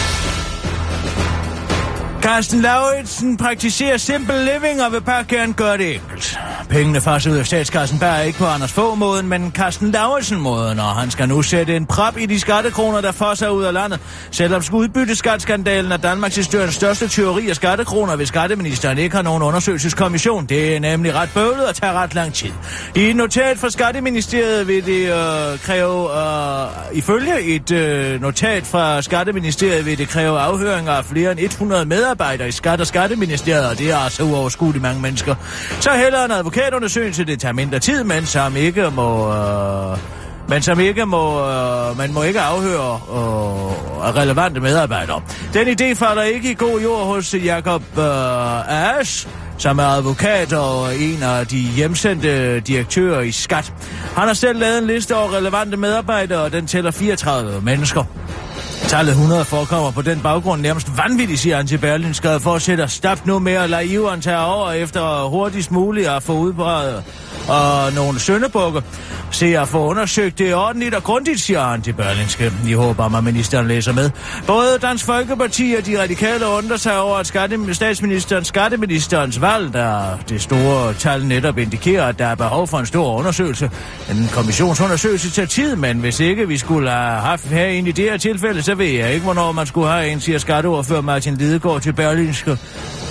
Carsten 2.35 2.61
Lauritsen 2.61 3.37
praktiserer 3.37 3.97
simple 3.97 4.45
living 4.45 4.83
og 4.83 4.91
vil 4.91 5.01
bare 5.01 5.23
gerne 5.23 5.53
gøre 5.53 5.77
det 5.77 5.93
enkelt. 5.93 6.39
Pengene 6.69 7.01
fasser 7.01 7.31
ud 7.31 7.35
af 7.35 7.45
statskassen 7.45 7.99
bare 7.99 8.27
ikke 8.27 8.39
på 8.39 8.45
Anders 8.45 8.71
få 8.71 8.95
måden 8.95 9.27
men 9.27 9.51
Carsten 9.55 9.91
Lauritsen-måden, 9.91 10.79
og 10.79 10.85
han 10.85 11.11
skal 11.11 11.27
nu 11.29 11.41
sætte 11.41 11.75
en 11.75 11.85
prop 11.85 12.17
i 12.17 12.25
de 12.25 12.39
skattekroner, 12.39 13.01
der 13.01 13.11
fosser 13.11 13.49
ud 13.49 13.63
af 13.63 13.73
landet. 13.73 13.99
Selvom 14.31 14.63
udbytteskatskandalen 14.73 15.91
er 15.91 15.97
Danmarks 15.97 16.35
historiens 16.35 16.75
største 16.75 17.07
teori 17.07 17.49
af 17.49 17.55
skattekroner, 17.55 18.15
hvis 18.15 18.27
skatteministeren 18.27 18.97
ikke 18.97 19.15
har 19.15 19.23
nogen 19.23 19.43
undersøgelseskommission. 19.43 20.45
Det 20.45 20.75
er 20.75 20.79
nemlig 20.79 21.15
ret 21.15 21.29
bøvlet 21.33 21.67
og 21.67 21.75
tager 21.75 21.93
ret 21.93 22.15
lang 22.15 22.33
tid. 22.33 22.51
I 22.95 23.09
et 23.09 23.15
notat 23.15 23.57
fra 23.57 23.69
Skatteministeriet 23.69 24.67
vil 24.67 24.85
det 24.85 25.01
øh, 25.01 25.59
kræve, 25.59 26.09
øh, 26.91 26.97
ifølge 26.97 27.41
et 27.41 27.71
øh, 27.71 28.21
notat 28.21 28.65
fra 28.65 29.01
Skatteministeriet 29.01 29.85
vil 29.85 29.97
det 29.97 30.09
kræve 30.09 30.39
afhøringer 30.39 30.91
af 30.91 31.05
flere 31.05 31.31
end 31.31 31.39
100 31.39 31.85
medarbejdere 31.85 32.20
i 32.47 32.51
Skat- 32.51 32.81
og 32.81 32.87
Skatteministeriet, 32.87 33.69
og 33.69 33.77
det 33.77 33.91
er 33.91 33.97
altså 33.97 34.23
uoverskueligt 34.23 34.81
mange 34.81 35.01
mennesker. 35.01 35.35
Så 35.79 35.89
heller 35.91 36.25
en 36.25 36.31
advokatundersøgelse, 36.31 37.23
det 37.25 37.39
tager 37.39 37.53
mindre 37.53 37.79
tid, 37.79 38.03
men 38.03 38.25
som 38.25 38.55
ikke 38.55 38.89
må... 38.89 39.33
Øh, 39.33 39.97
men 40.47 40.61
som 40.61 40.79
ikke 40.79 41.05
må, 41.05 41.49
øh, 41.49 41.97
man 41.97 42.13
må 42.13 42.23
ikke 42.23 42.41
afhøre 42.41 42.93
øh, 42.93 44.15
relevante 44.15 44.59
medarbejdere. 44.59 45.21
Den 45.53 45.67
idé 45.67 45.93
falder 45.93 46.23
ikke 46.23 46.51
i 46.51 46.53
god 46.53 46.81
jord 46.81 47.05
hos 47.05 47.33
Jakob 47.33 47.83
øh, 47.97 48.99
Asch, 48.99 49.27
som 49.57 49.79
er 49.79 49.83
advokat 49.83 50.53
og 50.53 50.95
en 50.95 51.23
af 51.23 51.47
de 51.47 51.57
hjemsendte 51.57 52.59
direktører 52.59 53.21
i 53.21 53.31
Skat. 53.31 53.73
Han 54.15 54.27
har 54.27 54.33
selv 54.33 54.59
lavet 54.59 54.77
en 54.77 54.87
liste 54.87 55.15
over 55.15 55.33
relevante 55.33 55.77
medarbejdere, 55.77 56.41
og 56.41 56.51
den 56.51 56.67
tæller 56.67 56.91
34 56.91 57.61
mennesker. 57.61 58.03
Tallet 58.87 59.11
100 59.11 59.45
forekommer 59.45 59.91
på 59.91 60.01
den 60.01 60.19
baggrund 60.21 60.61
nærmest 60.61 60.97
vanvittigt, 60.97 61.39
siger 61.39 61.57
han 61.57 61.67
til 61.67 61.77
Berlinskade, 61.77 62.39
for 62.39 62.55
at 62.55 62.61
sætte 62.61 62.87
stop 62.87 63.25
nu 63.25 63.39
med 63.39 63.53
at 63.53 63.69
lade 63.69 63.85
Ivan 63.85 64.21
tage 64.21 64.39
over 64.39 64.71
efter 64.71 65.29
hurtigst 65.29 65.71
muligt 65.71 66.07
at 66.07 66.23
få 66.23 66.33
udbredt 66.33 67.05
og 67.47 67.93
nogle 67.93 68.19
søndebukke. 68.19 68.81
Se 69.31 69.57
at 69.59 69.67
få 69.67 69.89
undersøgt 69.89 70.39
det 70.39 70.55
ordentligt 70.55 70.95
og 70.95 71.03
grundigt, 71.03 71.39
siger 71.39 71.63
han 71.63 71.81
til 71.81 71.93
Berlingske. 71.93 72.51
Jeg 72.67 72.77
håber 72.77 73.17
at 73.17 73.23
ministeren 73.23 73.67
læser 73.67 73.93
med. 73.93 74.09
Både 74.47 74.77
Dansk 74.81 75.05
Folkeparti 75.05 75.75
og 75.79 75.85
de 75.85 76.01
radikale 76.01 76.47
undrer 76.47 76.77
sig 76.77 76.99
over, 76.99 77.17
at 77.17 77.27
skatte, 77.27 77.73
statsministerens 77.73 78.47
skatteministerens 78.47 79.41
valg, 79.41 79.73
der 79.73 80.17
det 80.29 80.41
store 80.41 80.93
tal 80.93 81.25
netop 81.25 81.57
indikerer, 81.57 82.05
at 82.05 82.19
der 82.19 82.25
er 82.25 82.35
behov 82.35 82.67
for 82.67 82.77
en 82.77 82.85
stor 82.85 83.17
undersøgelse. 83.17 83.71
En 84.11 84.29
kommissionsundersøgelse 84.33 85.31
tager 85.31 85.47
tid, 85.47 85.75
men 85.75 85.97
hvis 85.97 86.19
ikke 86.19 86.47
vi 86.47 86.57
skulle 86.57 86.89
have 86.89 87.21
haft 87.21 87.45
her 87.45 87.65
en 87.65 87.87
i 87.87 87.91
det 87.91 88.05
her 88.05 88.17
tilfælde, 88.17 88.63
så 88.63 88.75
ved 88.75 88.85
jeg 88.89 89.13
ikke, 89.13 89.23
hvornår 89.23 89.51
man 89.51 89.65
skulle 89.65 89.87
have 89.87 90.09
en, 90.09 90.21
siger 90.21 90.37
skatteordfører 90.39 91.01
Martin 91.01 91.35
Lidegaard 91.37 91.81
til 91.81 91.93
Berlingske. 91.93 92.57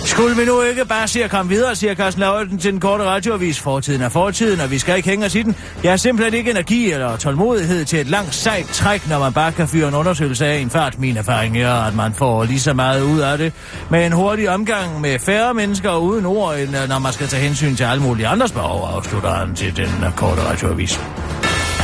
Skulle 0.05 0.35
vi 0.35 0.45
nu 0.45 0.61
ikke 0.61 0.85
bare 0.85 1.07
se 1.07 1.23
at 1.23 1.29
komme 1.29 1.49
videre, 1.49 1.75
siger 1.75 1.95
Carsten 1.95 2.19
Lauritsen 2.19 2.57
til 2.57 2.71
den 2.71 2.79
korte 2.79 3.03
radioavis. 3.03 3.59
Fortiden 3.59 4.01
er 4.01 4.09
fortiden, 4.21 4.59
og 4.59 4.71
vi 4.71 4.79
skal 4.79 4.97
ikke 4.97 5.09
hænge 5.09 5.25
os 5.25 5.35
i 5.35 5.43
den. 5.43 5.55
Jeg 5.83 5.91
har 5.91 5.97
simpelthen 5.97 6.33
ikke 6.33 6.51
energi 6.51 6.91
eller 6.91 7.17
tålmodighed 7.17 7.85
til 7.85 7.99
et 7.99 8.07
langt 8.07 8.35
sejt 8.35 8.65
træk, 8.65 9.09
når 9.09 9.19
man 9.19 9.33
bare 9.33 9.51
kan 9.51 9.67
fyre 9.67 9.87
en 9.87 9.93
undersøgelse 9.93 10.45
af 10.45 10.57
en 10.57 10.69
fart. 10.69 10.99
Min 10.99 11.17
erfaring 11.17 11.57
er, 11.57 11.73
at 11.73 11.95
man 11.95 12.13
får 12.13 12.43
lige 12.43 12.59
så 12.59 12.73
meget 12.73 13.01
ud 13.03 13.19
af 13.19 13.37
det 13.37 13.53
med 13.89 14.05
en 14.05 14.11
hurtig 14.11 14.49
omgang 14.49 15.01
med 15.01 15.19
færre 15.19 15.53
mennesker 15.53 15.95
uden 15.95 16.25
ord, 16.25 16.55
end 16.57 16.77
øh, 16.77 16.89
når 16.89 16.99
man 16.99 17.13
skal 17.13 17.27
tage 17.27 17.43
hensyn 17.43 17.75
til 17.75 17.83
alle 17.83 18.03
mulige 18.03 18.27
andres 18.27 18.51
behov, 18.51 18.89
afslutter 18.95 19.31
han 19.33 19.55
til 19.55 19.77
den 19.77 19.89
korte 20.15 20.41
radioavis. 20.41 20.99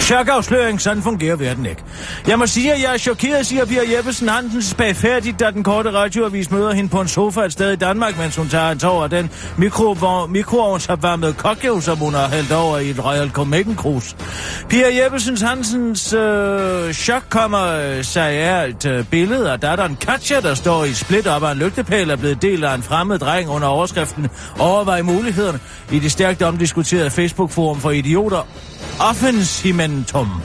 Chokafsløring, 0.02 0.82
sådan 0.82 1.04
fungerer 1.04 1.36
verden 1.36 1.66
ikke. 1.66 1.84
Jeg 2.28 2.40
må 2.40 2.48
sige, 2.48 2.74
at 2.74 2.82
jeg 2.82 2.94
er 2.94 2.98
chokeret, 2.98 3.46
siger 3.46 3.66
Pia 3.66 3.82
Jeppesen 3.96 4.30
Hansens 4.30 4.74
bagfærdigt, 4.74 5.40
da 5.40 5.52
den 5.52 5.64
korte 5.64 5.92
radioavis 5.92 6.52
møder 6.52 6.74
hende 6.74 6.90
på 6.90 7.02
en 7.02 7.08
sofa 7.08 7.42
et 7.42 7.52
sted 7.52 7.72
i 7.72 7.76
Danmark, 7.76 8.18
mens 8.18 8.36
hun 8.36 8.50
tager 8.50 8.72
en 8.72 8.80
tår 8.80 9.04
af 9.04 9.10
den 9.10 9.30
mikro 9.58 9.96
mikroovnsopvarmede 10.30 11.34
kokkev, 11.34 11.82
som 11.82 11.98
hun 11.98 12.14
har 12.14 12.28
hældt 12.28 12.52
over 12.52 12.78
i 12.78 12.90
et 12.90 13.06
Royal 13.06 13.30
Copenhagen 13.30 13.76
Cruise. 13.76 14.16
Pia 14.70 15.04
Jeppesen 15.04 15.38
Hansens 15.38 16.14
øh, 16.14 16.94
chok 16.94 17.24
kommer 17.30 17.66
øh, 17.66 18.04
sig 18.04 18.30
af 18.32 18.68
et 18.68 18.86
øh, 18.86 19.06
billede 19.06 19.52
af 19.52 19.60
datteren 19.60 19.96
Katja, 19.96 20.40
der 20.40 20.54
står 20.54 20.86
i 20.86 20.94
split 20.94 21.28
op 21.28 21.44
af 21.44 21.52
en 21.52 21.58
lygtepæl, 21.58 22.10
er 22.10 22.16
blevet 22.16 22.42
delt 22.42 22.64
af 22.64 22.76
en 22.76 22.84
fremmed 22.84 23.20
dreng 23.20 23.50
under 23.50 23.68
overskriften 23.68 24.28
Overvej 24.60 25.02
mulighederne 25.02 25.60
i 25.92 26.00
det 26.00 26.12
stærkt 26.12 26.42
omdiskuterede 26.42 27.10
Facebook-forum 27.10 27.80
for 27.80 27.92
idioter 27.92 28.48
Offensimentum. 29.00 30.42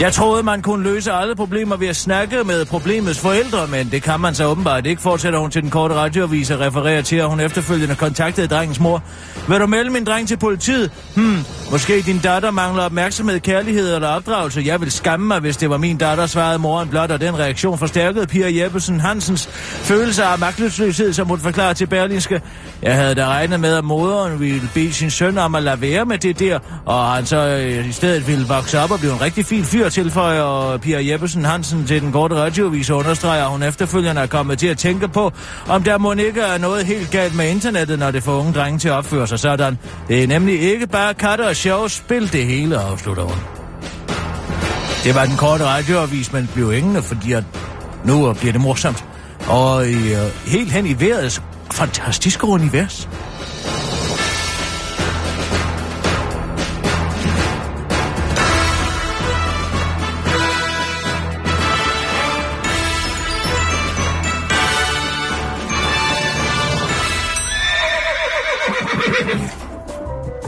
Jeg 0.00 0.12
troede, 0.12 0.42
man 0.42 0.62
kunne 0.62 0.82
løse 0.82 1.12
alle 1.12 1.34
problemer 1.34 1.76
ved 1.76 1.88
at 1.88 1.96
snakke 1.96 2.44
med 2.44 2.64
problemets 2.64 3.20
forældre, 3.20 3.66
men 3.66 3.88
det 3.90 4.02
kan 4.02 4.20
man 4.20 4.34
så 4.34 4.44
åbenbart 4.44 4.86
ikke, 4.86 5.02
fortsætter 5.02 5.38
hun 5.38 5.50
til 5.50 5.62
den 5.62 5.70
korte 5.70 5.94
radioavis 5.94 6.50
og 6.50 6.60
refererer 6.60 7.02
til, 7.02 7.16
at 7.16 7.28
hun 7.28 7.40
efterfølgende 7.40 7.94
kontaktede 7.94 8.46
drengens 8.48 8.80
mor. 8.80 9.02
Vil 9.48 9.60
du 9.60 9.66
melde 9.66 9.90
min 9.90 10.04
dreng 10.04 10.28
til 10.28 10.36
politiet? 10.36 10.90
Hmm, 11.16 11.38
måske 11.70 12.02
din 12.02 12.18
datter 12.18 12.50
mangler 12.50 12.82
opmærksomhed, 12.82 13.40
kærlighed 13.40 13.94
eller 13.94 14.08
opdragelse. 14.08 14.62
Jeg 14.66 14.80
vil 14.80 14.90
skamme 14.90 15.26
mig, 15.26 15.40
hvis 15.40 15.56
det 15.56 15.70
var 15.70 15.76
min 15.76 15.96
datter, 15.96 16.26
svarede 16.26 16.58
moren 16.58 16.88
blot, 16.88 17.10
og 17.10 17.20
den 17.20 17.38
reaktion 17.38 17.78
forstærkede 17.78 18.26
Pia 18.26 18.62
Jeppesen 18.62 19.00
Hansens 19.00 19.46
følelse 19.82 20.24
af 20.24 20.38
magtesløshed, 20.38 21.12
som 21.12 21.26
hun 21.26 21.38
forklarer 21.38 21.72
til 21.72 21.86
Berlinske. 21.86 22.40
Jeg 22.82 22.94
havde 22.94 23.14
da 23.14 23.26
regnet 23.26 23.60
med, 23.60 23.74
at 23.74 23.84
moderen 23.84 24.40
ville 24.40 24.70
bede 24.74 24.92
sin 24.92 25.10
søn 25.10 25.38
om 25.38 25.54
at 25.54 25.62
lade 25.62 25.80
være 25.80 26.04
med 26.04 26.18
det 26.18 26.38
der, 26.38 26.58
og 26.84 27.12
han 27.12 27.26
så 27.26 27.36
øh, 27.36 27.88
i 27.88 27.92
stedet 27.92 28.26
ville 28.26 28.46
vokse 28.46 28.80
op 28.80 28.90
og 28.90 28.98
blive 28.98 29.12
en 29.12 29.20
rigtig 29.20 29.44
fin 29.46 29.64
fyr, 29.64 29.87
tilføjer 29.88 30.78
Pia 30.78 31.10
Jeppesen 31.10 31.44
Hansen 31.44 31.86
til 31.86 32.02
den 32.02 32.12
korte 32.12 32.34
radiovis 32.34 32.90
og 32.90 32.98
understreger, 32.98 33.44
at 33.44 33.50
hun 33.50 33.62
efterfølgende 33.62 34.22
er 34.22 34.26
kommet 34.26 34.58
til 34.58 34.66
at 34.66 34.78
tænke 34.78 35.08
på, 35.08 35.32
om 35.68 35.82
der 35.82 35.98
må 35.98 36.12
ikke 36.12 36.40
er 36.40 36.58
noget 36.58 36.86
helt 36.86 37.10
galt 37.10 37.36
med 37.36 37.50
internettet, 37.50 37.98
når 37.98 38.10
det 38.10 38.22
får 38.22 38.32
unge 38.32 38.52
drenge 38.52 38.78
til 38.78 38.88
at 38.88 38.94
opføre 38.94 39.26
sig 39.26 39.38
sådan. 39.38 39.78
Det 40.08 40.22
er 40.22 40.26
nemlig 40.26 40.60
ikke 40.60 40.86
bare 40.86 41.14
katter 41.14 41.48
og 41.48 41.56
sjov 41.56 41.88
spil 41.88 42.32
det 42.32 42.44
hele, 42.44 42.78
afslutter 42.78 43.22
hun. 43.22 43.38
Det 45.04 45.14
var 45.14 45.24
den 45.24 45.36
korte 45.36 45.64
radioavis, 45.64 46.32
men 46.32 46.48
blev 46.54 46.72
hængende, 46.72 47.02
fordi 47.02 47.32
at 47.32 47.44
nu 48.04 48.32
bliver 48.32 48.52
det 48.52 48.60
morsomt. 48.60 49.04
Og 49.46 49.86
i, 49.86 50.12
øh, 50.14 50.18
helt 50.46 50.72
hen 50.72 50.86
i 50.86 51.00
vejrets 51.00 51.42
fantastiske 51.72 52.46
univers. 52.46 53.08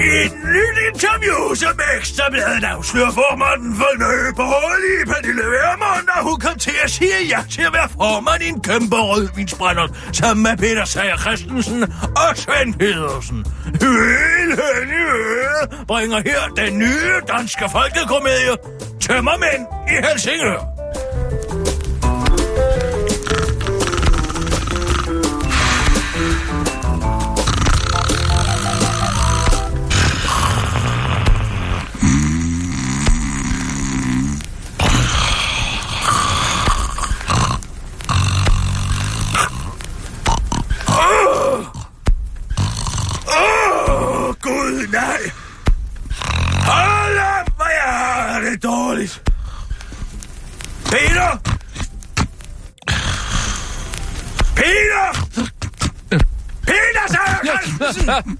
Et 0.00 0.32
nyt 0.54 0.76
interview, 0.92 1.54
som 1.54 1.80
Ekstrabladet 1.96 2.64
afslører 2.64 3.10
formanden 3.10 3.76
for 3.76 3.92
Nye 4.02 4.32
Borgerlige, 4.36 5.06
Pernille 5.06 5.42
Vermund, 5.42 6.08
og 6.16 6.22
hun 6.22 6.40
kom 6.40 6.58
til 6.58 6.74
at 6.84 6.90
sige 6.90 7.26
ja 7.28 7.40
til 7.50 7.62
at 7.62 7.72
være 7.72 7.88
formand 7.88 8.42
i 8.42 8.48
en 8.48 8.60
kæmpe 8.60 8.96
rødvinsbrænder, 8.96 9.86
sammen 10.12 10.42
med 10.42 10.56
Peter 10.56 10.84
Sager 10.84 11.16
Christensen 11.16 11.82
og 12.22 12.36
Svend 12.36 12.74
Pedersen. 12.74 13.46
Helt 13.64 14.60
hen 14.62 14.88
i 14.88 15.84
bringer 15.86 16.20
her 16.30 16.42
den 16.56 16.78
nye 16.78 17.12
danske 17.28 17.64
folkekomedie 17.72 18.54
Tømmermænd 19.00 19.66
i 19.88 20.06
Helsingør. 20.06 20.79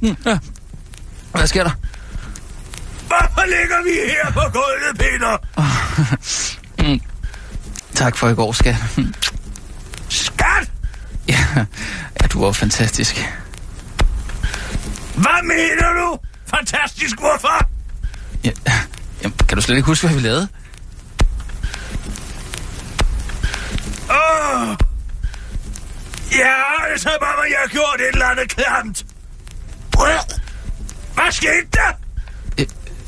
Hvad 1.33 1.47
sker 1.47 1.65
der? 1.65 1.71
Hvorfor 3.07 3.47
ligger 3.47 3.83
vi 3.85 3.91
her 4.11 4.33
på 4.33 4.41
gulvet, 4.53 4.99
Peter? 4.99 5.37
Tak 7.95 8.17
for 8.17 8.29
i 8.29 8.35
går, 8.35 8.53
skat. 8.53 8.77
Skat! 10.09 10.71
ja, 11.29 11.45
ja, 12.21 12.27
du 12.27 12.45
var 12.45 12.53
fantastisk. 12.53 13.17
Hvad 15.15 15.43
mener 15.43 15.93
du? 15.93 16.19
Fantastisk, 16.47 17.19
hvorfor? 17.19 17.69
Ja, 18.45 18.51
jamen, 19.23 19.39
kan 19.49 19.57
du 19.57 19.63
slet 19.63 19.77
ikke 19.77 19.87
huske, 19.87 20.07
hvad 20.07 20.17
vi 20.17 20.23
lavede? 20.23 20.49
Åh! 24.11 24.69
Oh. 24.71 24.77
Ja, 26.33 26.55
det 26.93 27.01
så 27.01 27.11
bare, 27.21 27.41
jeg 27.51 27.59
har 27.61 27.69
gjort 27.69 28.01
et 28.01 28.09
eller 28.13 28.27
andet 28.27 28.49
klamt. 28.49 29.05
Hvad 31.15 31.33
skete 31.33 31.69
der? 31.73 31.91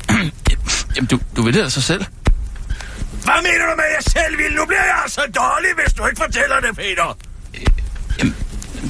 Jamen, 0.95 1.07
du, 1.07 1.19
du 1.35 1.41
ved 1.41 1.53
det 1.53 1.61
altså 1.61 1.81
selv. 1.81 2.05
Hvad 3.23 3.41
mener 3.43 3.65
du 3.69 3.75
med, 3.75 3.83
at 3.83 3.95
jeg 3.95 4.03
selv 4.03 4.37
vil? 4.37 4.53
Nu 4.55 4.65
bliver 4.65 4.83
jeg 4.83 4.99
altså 5.03 5.21
dårlig, 5.35 5.69
hvis 5.83 5.93
du 5.93 6.05
ikke 6.05 6.21
fortæller 6.25 6.59
det, 6.59 6.75
Peter. 6.75 7.17
Jamen, 8.19 8.35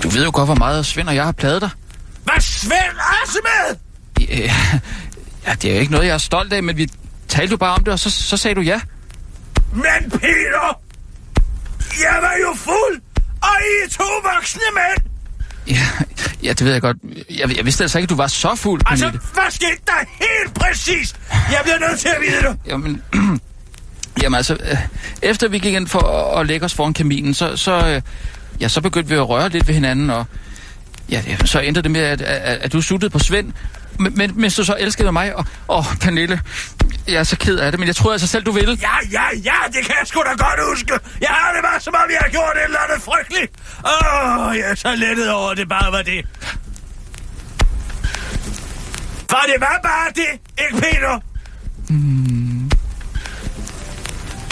du 0.04 0.10
ved 0.10 0.26
jo 0.26 0.32
godt, 0.34 0.48
hvor 0.48 0.56
meget 0.56 0.86
Svend 0.86 1.08
og 1.08 1.16
jeg 1.16 1.26
har 1.26 1.32
pladet 1.32 1.62
dig. 1.62 1.70
Hvad 2.24 2.42
Svend 2.42 2.98
også 3.22 3.40
med? 3.44 3.78
Ja, 4.28 4.54
ja, 5.48 5.54
det 5.62 5.70
er 5.70 5.74
jo 5.74 5.80
ikke 5.80 5.92
noget, 5.92 6.08
jeg 6.08 6.14
er 6.14 6.18
stolt 6.18 6.54
af, 6.54 6.64
men 6.64 6.78
vi 6.78 6.90
talte 7.28 7.52
jo 7.52 7.58
bare 7.58 7.74
om 7.74 7.84
det, 7.84 7.94
og 7.94 8.00
så, 8.00 8.12
så 8.12 8.38
sagde 8.38 8.56
du 8.56 8.62
ja. 8.62 8.82
Men 9.74 10.12
Peter! 10.12 10.80
Jeg 12.00 12.18
var 12.22 12.36
jo 12.42 12.54
fuld! 12.56 13.02
Og 13.42 13.56
I 13.62 13.86
er 13.86 13.90
to 13.90 14.04
voksne 14.24 14.62
mænd! 14.74 15.13
Ja, 15.68 15.88
ja 16.44 16.50
det 16.50 16.66
ved 16.66 16.72
jeg 16.72 16.82
godt. 16.82 16.98
Jeg, 17.30 17.58
jeg 17.58 17.66
vidste 17.66 17.84
altså 17.84 17.98
ikke, 17.98 18.06
at 18.06 18.10
du 18.10 18.16
var 18.16 18.28
så 18.28 18.56
fuld, 18.56 18.82
Altså, 18.86 19.06
Pernille. 19.06 19.22
hvad 19.34 19.44
skete 19.52 19.82
der 19.88 20.06
helt 20.20 20.54
præcis? 20.54 21.16
Jeg 21.52 21.60
bliver 21.64 21.80
nødt 21.90 22.00
til 22.00 22.08
at 22.08 22.22
vide 22.22 22.42
det. 22.50 22.58
Jamen, 22.68 23.02
jamen 24.22 24.38
altså, 24.38 24.54
øh, 24.54 24.78
efter 25.22 25.48
vi 25.48 25.60
gik 25.60 25.74
ind 25.74 25.88
for 25.88 26.00
at, 26.00 26.40
at 26.42 26.48
lægge 26.48 26.66
os 26.66 26.74
foran 26.74 26.94
kaminen, 26.94 27.34
så, 27.34 27.58
så, 27.58 27.88
øh, 27.88 28.02
ja, 28.62 28.68
så 28.68 28.82
begyndte 28.82 29.10
vi 29.10 29.16
at 29.16 29.30
røre 29.30 29.50
lidt 29.50 29.68
ved 29.68 29.74
hinanden, 29.76 30.10
og 30.10 30.26
ja, 31.10 31.22
ja, 31.28 31.46
så 31.46 31.60
endte 31.60 31.82
det 31.82 31.92
med, 31.92 32.02
at, 32.02 32.22
at, 32.22 32.58
at 32.62 32.74
du 32.74 32.82
suttede 32.82 33.10
på 33.10 33.20
Svend, 33.20 33.52
men, 34.00 34.18
men, 34.18 34.32
mens 34.36 34.56
du 34.56 34.64
så 34.64 34.76
elskede 34.80 35.12
mig, 35.12 35.36
og, 35.36 35.46
og 35.68 35.86
Pernille, 36.02 36.42
jeg 37.08 37.16
er 37.16 37.24
så 37.24 37.38
ked 37.38 37.58
af 37.58 37.72
det, 37.72 37.80
men 37.80 37.88
jeg 37.88 37.96
troede 37.96 38.14
altså 38.14 38.28
selv, 38.28 38.44
du 38.44 38.52
ville. 38.52 38.78
Ja, 38.82 38.96
ja, 39.12 39.24
ja, 39.44 39.56
det 39.68 39.86
kan 39.86 39.96
jeg 40.00 40.08
sgu 40.08 40.20
da 40.20 40.30
godt 40.30 40.70
huske. 40.70 40.94
Jeg 41.22 41.30
har 41.30 41.54
det 41.54 41.64
bare, 41.64 41.80
som 41.80 41.94
om 41.96 42.10
jeg 42.10 42.20
har 42.22 42.30
gjort 42.30 42.56
et 42.56 42.64
eller 42.64 42.80
andet 42.80 43.04
frygteligt. 43.04 43.52
Åh, 43.86 44.48
oh, 44.48 44.58
jeg 44.58 44.72
er 44.72 44.76
så 44.76 44.96
lettet 44.96 45.32
over, 45.32 45.50
at 45.50 45.58
det 45.58 45.70
bare 45.70 45.92
var 45.92 46.02
det. 46.02 46.26
For 49.30 49.42
det 49.48 49.60
var 49.60 49.80
bare 49.84 50.10
det, 50.16 50.40
ikke 50.64 50.82
Peter? 50.82 51.20
Mm. 51.90 52.72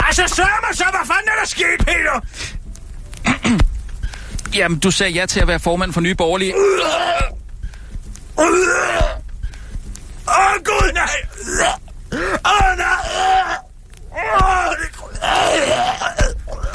Altså, 0.08 0.36
sørg 0.36 0.60
mig 0.68 0.78
så, 0.78 0.84
hvad 0.84 1.08
fanden 1.08 1.30
er 1.30 1.40
der 1.40 1.48
sket, 1.48 1.80
Peter? 1.80 2.20
Jamen, 4.54 4.80
du 4.80 4.92
sagde 4.92 5.12
ja 5.12 5.26
til 5.26 5.40
at 5.40 5.48
være 5.48 5.60
formand 5.60 5.94
for 5.94 6.02
Nye 6.02 6.16
Borgerlige. 6.16 6.54
Åh, 10.32 10.38
oh, 10.38 10.54
gud, 10.70 10.92
nej. 10.94 11.18
Åh, 12.46 12.52
oh, 12.54 12.78
nej. 12.78 13.02
Åh, 14.12 14.68
oh, 14.68 14.76
det... 14.80 14.88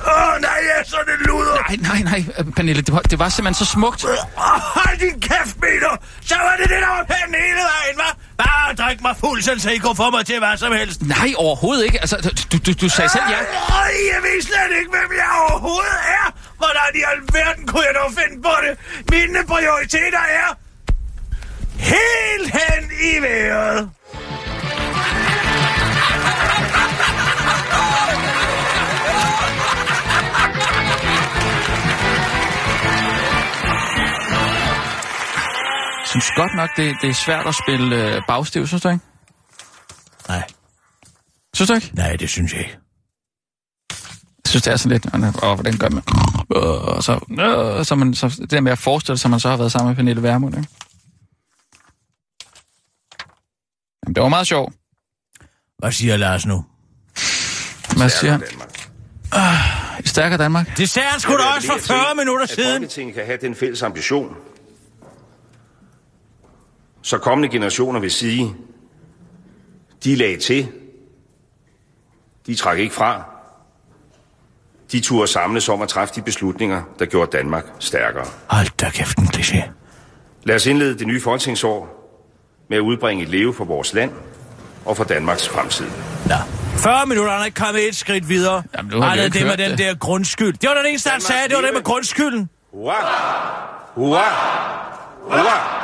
Åh, 0.06 0.12
oh, 0.12 0.40
nej, 0.40 0.58
jeg 0.68 0.76
er 0.80 0.84
sådan 0.84 1.14
en 1.14 1.20
luder. 1.26 1.54
Nej, 1.68 1.76
nej, 1.90 2.00
nej, 2.12 2.24
øh, 2.38 2.44
Pernille, 2.56 2.82
det 2.82 2.94
var, 2.94 3.00
det 3.00 3.18
var 3.18 3.28
simpelthen 3.28 3.66
så 3.66 3.72
smukt. 3.72 4.04
Oh, 4.04 4.10
hold 4.76 4.98
din 4.98 5.20
kæft, 5.20 5.56
Peter. 5.62 5.92
Så 6.30 6.34
var 6.46 6.54
det 6.60 6.68
det, 6.72 6.80
der 6.84 6.88
var 6.96 7.04
pænt 7.12 7.36
hele 7.44 7.62
vejen, 7.72 7.96
hva'? 8.00 8.14
Bare 8.42 8.74
drik 8.74 9.00
mig 9.02 9.16
fuld, 9.24 9.42
så 9.42 9.70
I 9.70 9.78
kunne 9.78 9.96
få 9.96 10.10
mig 10.10 10.26
til 10.26 10.38
hvad 10.38 10.56
som 10.56 10.72
helst. 10.72 11.02
Nej, 11.02 11.30
overhovedet 11.36 11.84
ikke. 11.84 11.98
Altså, 12.00 12.16
du, 12.52 12.56
du, 12.66 12.72
du 12.82 12.88
sagde 12.96 13.10
selv 13.16 13.26
ja. 13.34 13.40
Øj, 13.82 13.92
jeg 14.12 14.20
ved 14.26 14.42
slet 14.48 14.72
ikke, 14.78 14.90
hvem 14.96 15.10
jeg 15.22 15.30
overhovedet 15.48 16.00
er. 16.20 16.26
Hvordan 16.60 16.90
i 17.00 17.02
alverden 17.12 17.66
kunne 17.66 17.84
jeg 17.88 17.94
dog 18.00 18.10
finde 18.20 18.36
på 18.42 18.54
det? 18.64 18.72
Mine 19.14 19.40
prioriteter 19.52 20.24
er 20.42 20.48
helt 21.78 22.50
hen 22.52 22.90
i 23.02 23.22
vejret. 23.22 23.90
Jeg 36.00 36.10
synes 36.22 36.30
godt 36.36 36.54
nok, 36.56 36.70
det, 36.76 36.96
det 37.02 37.10
er 37.10 37.14
svært 37.14 37.46
at 37.46 37.54
spille 37.54 38.14
øh, 38.14 38.22
bagstiv, 38.28 38.66
synes 38.66 38.82
du 38.82 38.88
ikke? 38.88 39.04
Nej, 40.28 40.42
Synes 41.54 41.68
du 41.68 41.74
ikke? 41.74 41.90
nej, 41.94 42.16
det 42.16 42.28
synes 42.30 42.52
jeg 42.52 42.60
ikke. 42.60 42.78
Jeg 44.44 44.48
synes, 44.50 44.62
det 44.62 44.72
er 44.72 44.76
sådan 44.76 44.92
lidt, 45.22 45.44
åh, 45.44 45.54
hvordan 45.54 45.76
gør 45.78 45.88
man? 45.88 46.02
Øh, 46.56 47.02
så, 47.02 47.20
øh, 47.78 47.84
så, 47.84 47.94
man, 47.94 48.14
så 48.14 48.28
det 48.40 48.50
der 48.50 48.60
med 48.60 48.72
at 48.72 48.78
forestille 48.78 49.18
sig, 49.18 49.28
at 49.28 49.30
man 49.30 49.40
så 49.40 49.48
har 49.48 49.56
været 49.56 49.72
sammen 49.72 49.88
med 49.88 49.96
Pernille 49.96 50.22
Vermund, 50.22 50.56
ikke? 50.56 50.68
Jamen, 54.06 54.14
det 54.14 54.22
var 54.22 54.28
meget 54.28 54.46
sjovt. 54.46 54.74
Hvad 55.78 55.92
siger 55.92 56.16
Lars 56.16 56.46
nu? 56.46 56.64
Hvad 57.96 58.08
siger 58.08 58.32
han? 58.32 58.42
I 60.04 60.08
stærkere 60.08 60.38
Danmark? 60.38 60.76
Det 60.76 60.90
sagde 60.90 61.08
han 61.08 61.20
sgu 61.20 61.32
da 61.32 61.42
også 61.56 61.66
for 61.66 61.74
appellerer 61.74 62.04
40 62.04 62.10
til, 62.10 62.16
minutter 62.16 62.42
at 62.42 62.50
siden. 62.50 62.72
Folketinget 62.72 63.14
kan 63.14 63.26
have 63.26 63.38
den 63.40 63.54
fælles 63.54 63.82
ambition, 63.82 64.36
så 67.02 67.18
kommende 67.18 67.48
generationer 67.48 68.00
vil 68.00 68.10
sige, 68.10 68.54
de 70.04 70.14
lagde 70.16 70.36
til, 70.36 70.68
de 72.46 72.54
trak 72.54 72.78
ikke 72.78 72.94
fra, 72.94 73.24
de 74.92 75.00
turde 75.00 75.28
samles 75.28 75.68
om 75.68 75.82
at 75.82 75.88
træffe 75.88 76.14
de 76.14 76.22
beslutninger, 76.22 76.82
der 76.98 77.06
gjorde 77.06 77.36
Danmark 77.38 77.64
stærkere. 77.78 78.26
Hold 78.46 78.76
da 78.80 78.90
kæft 78.90 79.18
en 79.18 79.24
kliché. 79.24 79.70
Lad 80.44 80.56
os 80.56 80.66
indlede 80.66 80.98
det 80.98 81.06
nye 81.06 81.20
folketingsår 81.20 81.95
med 82.68 82.76
at 82.76 82.80
udbringe 82.80 83.22
et 83.22 83.28
leve 83.28 83.54
for 83.54 83.64
vores 83.64 83.94
land 83.94 84.10
og 84.84 84.96
for 84.96 85.04
Danmarks 85.04 85.48
fremtid. 85.48 85.86
Nå. 86.26 86.34
40 86.76 87.06
minutter, 87.06 87.32
han 87.32 87.40
er 87.40 87.44
ikke 87.44 87.60
kommet 87.60 87.88
et 87.88 87.96
skridt 87.96 88.28
videre. 88.28 88.62
Jamen, 88.76 88.90
nu 88.92 89.00
har 89.00 89.16
jo 89.16 89.22
det 89.22 89.32
med 89.34 89.40
hørt 89.42 89.58
den 89.58 89.70
det. 89.70 89.78
der 89.78 89.94
grundskyld. 89.94 90.52
Det 90.52 90.68
var 90.68 90.74
den 90.74 90.86
eneste, 90.86 91.10
han 91.10 91.20
sagde. 91.20 91.48
Det 91.48 91.56
var 91.56 91.62
det 91.62 91.70
med 91.74 91.82
grundskylden. 91.82 92.48
Hurra! 92.72 92.94
Hurra! 93.94 94.24
Hurra! 95.22 95.82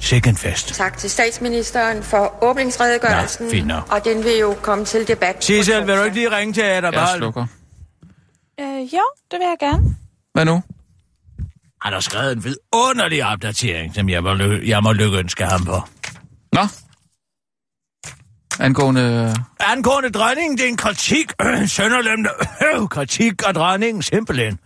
Sikken 0.00 0.36
fest. 0.36 0.74
Tak 0.74 0.98
til 0.98 1.10
statsministeren 1.10 2.02
for 2.02 2.44
åbningsredegørelsen. 2.44 3.46
Nå, 3.46 3.50
fint 3.50 3.66
nok. 3.66 3.92
Og 3.92 4.04
den 4.04 4.24
vil 4.24 4.38
jo 4.38 4.54
komme 4.62 4.84
til 4.84 5.08
debat. 5.08 5.44
Sissel, 5.44 5.86
vil 5.86 5.96
du 5.96 6.02
ikke 6.02 6.16
lige 6.16 6.36
ringe 6.36 6.52
til 6.54 6.60
Adam 6.60 6.94
Jeg 6.94 7.08
slukker. 7.16 7.46
Øh, 8.60 8.80
jo, 8.94 9.02
det 9.30 9.38
vil 9.38 9.46
jeg 9.46 9.56
gerne. 9.60 9.96
Hvad 10.34 10.44
nu? 10.44 10.62
Han 11.82 11.92
har 11.92 12.00
skrevet 12.00 12.32
en 12.32 12.44
vidunderlig 12.44 13.24
opdatering, 13.24 13.94
som 13.94 14.08
jeg 14.08 14.22
må, 14.22 14.34
ly- 14.34 14.68
jeg 14.68 14.82
må 14.82 14.92
lykkeønske 14.92 15.44
ham 15.44 15.64
på. 15.64 15.82
Nå? 16.52 16.60
Angående... 18.60 19.34
Angående 19.60 20.10
dronningen, 20.10 20.58
det 20.58 20.64
er 20.64 20.68
en 20.68 20.76
kritik. 20.76 21.32
Sønderlemmende 21.76 22.30
kritik 22.96 23.42
af 23.46 23.54
dronningen, 23.54 24.02
simpelthen. 24.02 24.58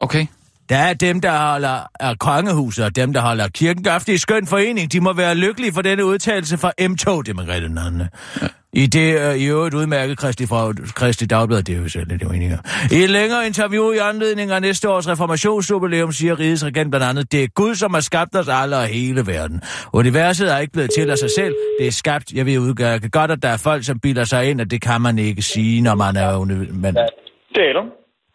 Okay. 0.00 0.26
Der 0.68 0.76
er 0.78 0.94
dem, 0.94 1.20
der 1.20 1.38
holder 1.50 1.86
af 2.00 2.18
kongehuset, 2.18 2.84
og 2.84 2.96
dem, 2.96 3.12
der 3.12 3.20
holder 3.20 3.48
kirken. 3.48 3.86
Er 3.86 4.04
en 4.08 4.18
skøn 4.18 4.46
forening. 4.46 4.92
De 4.92 5.00
må 5.00 5.12
være 5.12 5.34
lykkelige 5.34 5.72
for 5.72 5.82
denne 5.82 6.04
udtalelse 6.04 6.58
fra 6.58 6.72
M2, 6.80 7.22
det 7.22 7.36
Margrethe 7.36 7.68
Nanne. 7.68 8.10
Ja. 8.42 8.46
I 8.74 8.86
det 8.86 9.28
uh, 9.30 9.36
i 9.36 9.44
øvrigt 9.46 9.74
udmærket 9.74 10.18
Kristi, 10.18 10.46
fra, 10.46 10.72
Kristi 10.94 11.26
Dagblad, 11.26 11.62
det 11.62 11.76
er 11.76 11.80
jo 11.82 11.88
selv 11.88 12.08
lidt 12.08 12.22
uenige. 12.22 12.58
I 12.92 12.94
et 12.94 13.10
længere 13.10 13.46
interview 13.46 13.92
i 13.92 13.96
anledning 13.98 14.50
af 14.50 14.62
næste 14.62 14.90
års 14.90 15.08
reformationsjubilæum 15.08 16.12
siger 16.12 16.38
rigets 16.38 16.64
regent 16.64 16.90
blandt 16.90 17.06
andet, 17.06 17.32
det 17.32 17.42
er 17.44 17.48
Gud, 17.48 17.74
som 17.74 17.94
har 17.94 18.00
skabt 18.00 18.36
os 18.36 18.48
alle 18.48 18.76
og 18.76 18.86
hele 18.86 19.26
verden. 19.26 19.62
Universet 19.92 20.52
er 20.52 20.58
ikke 20.58 20.72
blevet 20.72 20.90
til 20.96 21.10
af 21.10 21.18
sig 21.18 21.30
selv, 21.38 21.54
det 21.80 21.86
er 21.86 21.90
skabt, 21.90 22.32
jeg 22.32 22.46
ved 22.46 22.58
udgøre 22.58 23.08
godt, 23.08 23.30
at 23.30 23.42
der 23.42 23.48
er 23.48 23.56
folk, 23.56 23.84
som 23.84 24.00
bilder 24.00 24.24
sig 24.24 24.50
ind, 24.50 24.60
og 24.60 24.70
det 24.70 24.82
kan 24.82 25.00
man 25.00 25.18
ikke 25.18 25.42
sige, 25.42 25.80
når 25.82 25.94
man 25.94 26.16
er... 26.16 26.38
uni- 26.38 26.72
Men... 26.72 26.94
Det 26.94 27.62
er 27.64 27.70
Adam. 27.70 27.86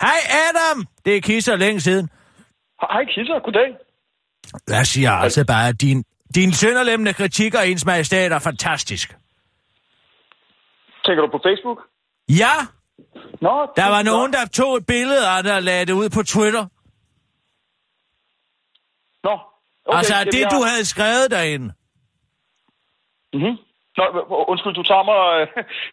Hej 0.01 0.19
Adam! 0.49 0.85
Det 1.05 1.15
er 1.17 1.21
Kisser 1.21 1.55
længe 1.55 1.79
siden. 1.81 2.09
Hej 2.81 3.03
Kisser, 3.05 3.39
goddag. 3.45 3.69
Jeg 4.69 4.85
siger 4.85 5.11
altså 5.11 5.45
bare, 5.45 5.67
at 5.67 5.81
din, 5.81 6.03
din 6.35 6.53
sønderlemmende 6.53 7.13
kritik 7.13 7.53
af 7.53 7.65
ens 7.67 7.85
majestat 7.85 8.31
er 8.31 8.39
fantastisk. 8.39 9.15
Tænker 11.07 11.21
du 11.25 11.31
på 11.37 11.41
Facebook? 11.47 11.79
Ja, 12.43 12.55
Nå, 13.41 13.55
der 13.75 13.87
var 13.95 14.03
nogen, 14.03 14.33
der 14.33 14.45
tog 14.59 14.77
et 14.77 14.85
billede 14.85 15.27
af 15.35 15.43
det 15.43 15.51
og 15.53 15.63
lagde 15.63 15.85
det 15.85 15.93
ud 15.93 16.09
på 16.17 16.23
Twitter. 16.33 16.65
Nå, 19.27 19.33
Okay, 19.85 19.97
altså, 19.97 20.13
det 20.31 20.39
jeg- 20.41 20.51
du 20.51 20.59
havde 20.69 20.85
skrevet 20.85 21.27
derinde. 21.31 21.67
Mhm. 23.33 23.55
Nå, 23.97 24.03
undskyld, 24.51 24.73
du 24.73 24.83
tager 24.83 25.03
mig... 25.11 25.21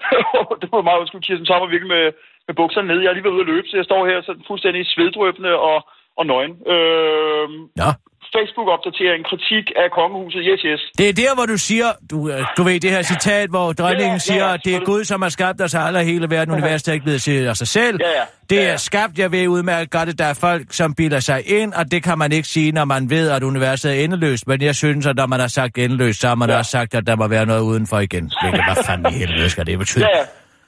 det 0.62 0.68
var 0.72 0.82
meget 0.88 1.00
undskyld, 1.00 1.22
Kirsten. 1.22 1.46
Tager 1.46 1.60
mig 1.60 1.70
virkelig 1.70 1.92
med, 1.96 2.04
med 2.46 2.54
bukserne 2.54 2.88
nede. 2.88 3.02
Jeg 3.02 3.08
er 3.10 3.14
lige 3.14 3.24
ved 3.24 3.40
at 3.40 3.46
løbe, 3.52 3.68
så 3.68 3.76
jeg 3.76 3.84
står 3.84 4.06
her 4.06 4.22
sådan 4.22 4.44
fuldstændig 4.46 4.82
sveddrøbende 4.86 5.52
og, 5.70 5.78
og 6.16 6.24
nøgen. 6.26 6.52
Øh, 6.74 7.46
Ja. 7.82 7.90
Facebook-opdatering, 8.36 9.20
kritik 9.30 9.64
af 9.82 9.88
kongehuset, 9.98 10.40
yes, 10.50 10.60
yes. 10.70 10.80
Det 10.98 11.08
er 11.08 11.12
der, 11.12 11.34
hvor 11.36 11.46
du 11.46 11.56
siger, 11.58 11.88
du, 12.10 12.16
øh, 12.30 12.40
du 12.56 12.62
ved 12.62 12.80
det 12.80 12.90
her 12.90 13.02
citat, 13.02 13.50
hvor 13.50 13.72
dronningen 13.72 14.06
Ja, 14.06 14.12
ja, 14.12 14.18
siger, 14.18 14.46
ja, 14.48 14.54
at 14.54 14.60
det 14.64 14.74
er 14.74 14.80
Gud, 14.80 15.04
som 15.04 15.22
har 15.22 15.28
skabt 15.28 15.60
os 15.60 15.74
alle 15.74 16.04
hele 16.04 16.30
verden, 16.30 16.54
universet 16.54 16.88
er 16.88 16.92
ikke 16.92 17.04
blevet 17.04 17.22
til 17.22 17.46
af 17.46 17.56
sig 17.56 17.68
selv. 17.68 17.98
Ja, 18.00 18.08
ja. 18.08 18.24
Det 18.50 18.56
Ja, 18.56 18.62
er 18.62 18.70
ja. 18.70 18.76
skabt, 18.76 19.18
jeg 19.18 19.32
ved 19.32 19.48
udmærket 19.48 19.90
godt, 19.90 20.08
at 20.08 20.18
der 20.18 20.24
er 20.24 20.34
folk, 20.34 20.62
som 20.70 20.94
bilder 20.94 21.20
sig 21.20 21.42
ind, 21.60 21.72
og 21.74 21.90
det 21.90 22.02
kan 22.02 22.18
man 22.18 22.32
ikke 22.32 22.48
sige, 22.48 22.72
når 22.72 22.84
man 22.84 23.10
ved, 23.10 23.30
at 23.30 23.42
universet 23.42 23.90
er 24.00 24.04
endeløst. 24.04 24.46
Men 24.46 24.62
jeg 24.62 24.74
synes, 24.74 25.06
at 25.06 25.16
når 25.16 25.26
man 25.26 25.40
har 25.40 25.48
sagt 25.48 25.78
endeløst, 25.78 26.20
så 26.20 26.28
har 26.28 26.34
man 26.34 26.50
Ja. 26.50 26.58
også 26.58 26.70
sagt, 26.70 26.94
at 26.94 27.06
der 27.06 27.16
må 27.16 27.28
være 27.28 27.46
noget 27.46 27.60
udenfor 27.62 27.98
igen. 27.98 28.32
Hvad 28.74 28.84
fanden 28.86 29.14
i 29.14 29.18
helvede 29.18 29.50
skal 29.50 29.66
det 29.66 29.78
betyde? 29.78 30.04
Ja, 30.04 30.18
ja. 30.18 30.24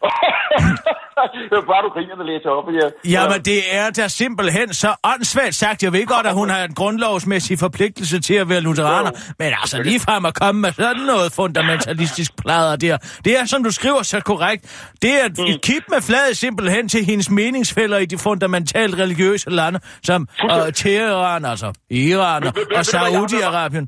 det 1.51 1.57
er 1.63 1.67
bare, 1.73 1.83
du 1.87 1.89
griner, 1.97 2.15
der 2.21 2.25
læser 2.33 2.51
op. 2.51 2.65
Ja. 2.81 2.89
Jamen, 3.15 3.41
det 3.51 3.59
er 3.81 3.91
da 3.91 4.09
simpelthen 4.09 4.75
så 4.75 4.91
åndssvagt 5.05 5.55
sagt. 5.55 5.83
Jeg 5.83 5.93
ved 5.93 6.07
godt, 6.07 6.27
at 6.27 6.35
hun 6.35 6.49
har 6.51 6.65
en 6.65 6.75
grundlovsmæssig 6.75 7.59
forpligtelse 7.59 8.21
til 8.21 8.35
at 8.35 8.49
være 8.49 8.61
lutheraner, 8.61 9.11
men 9.39 9.49
altså 9.61 9.83
lige 9.83 10.01
frem 10.01 10.25
at 10.27 10.35
komme 10.35 10.61
med 10.61 10.73
sådan 10.73 11.03
noget 11.03 11.33
fundamentalistisk 11.33 12.37
plader 12.43 12.77
der. 12.77 12.97
Det 13.25 13.39
er, 13.41 13.45
som 13.45 13.65
du 13.65 13.71
skriver 13.71 14.03
så 14.03 14.21
korrekt, 14.21 14.63
det 15.03 15.11
er 15.23 15.29
Mm. 15.39 15.45
et 15.45 15.63
kip 15.63 15.85
med 15.89 16.01
flad 16.03 16.35
simpelthen 16.35 16.89
til 16.89 17.05
hendes 17.05 17.31
meningsfælder 17.31 17.99
i 17.99 18.07
de 18.07 18.19
fundamentalt 18.19 18.95
religiøse 18.99 19.51
lande, 19.51 19.81
som 20.03 20.29
øh, 20.45 20.73
Teheran, 20.73 21.45
altså 21.45 21.73
Iran 21.91 22.43
og, 22.45 22.53
Saudi-Arabien. 22.93 23.87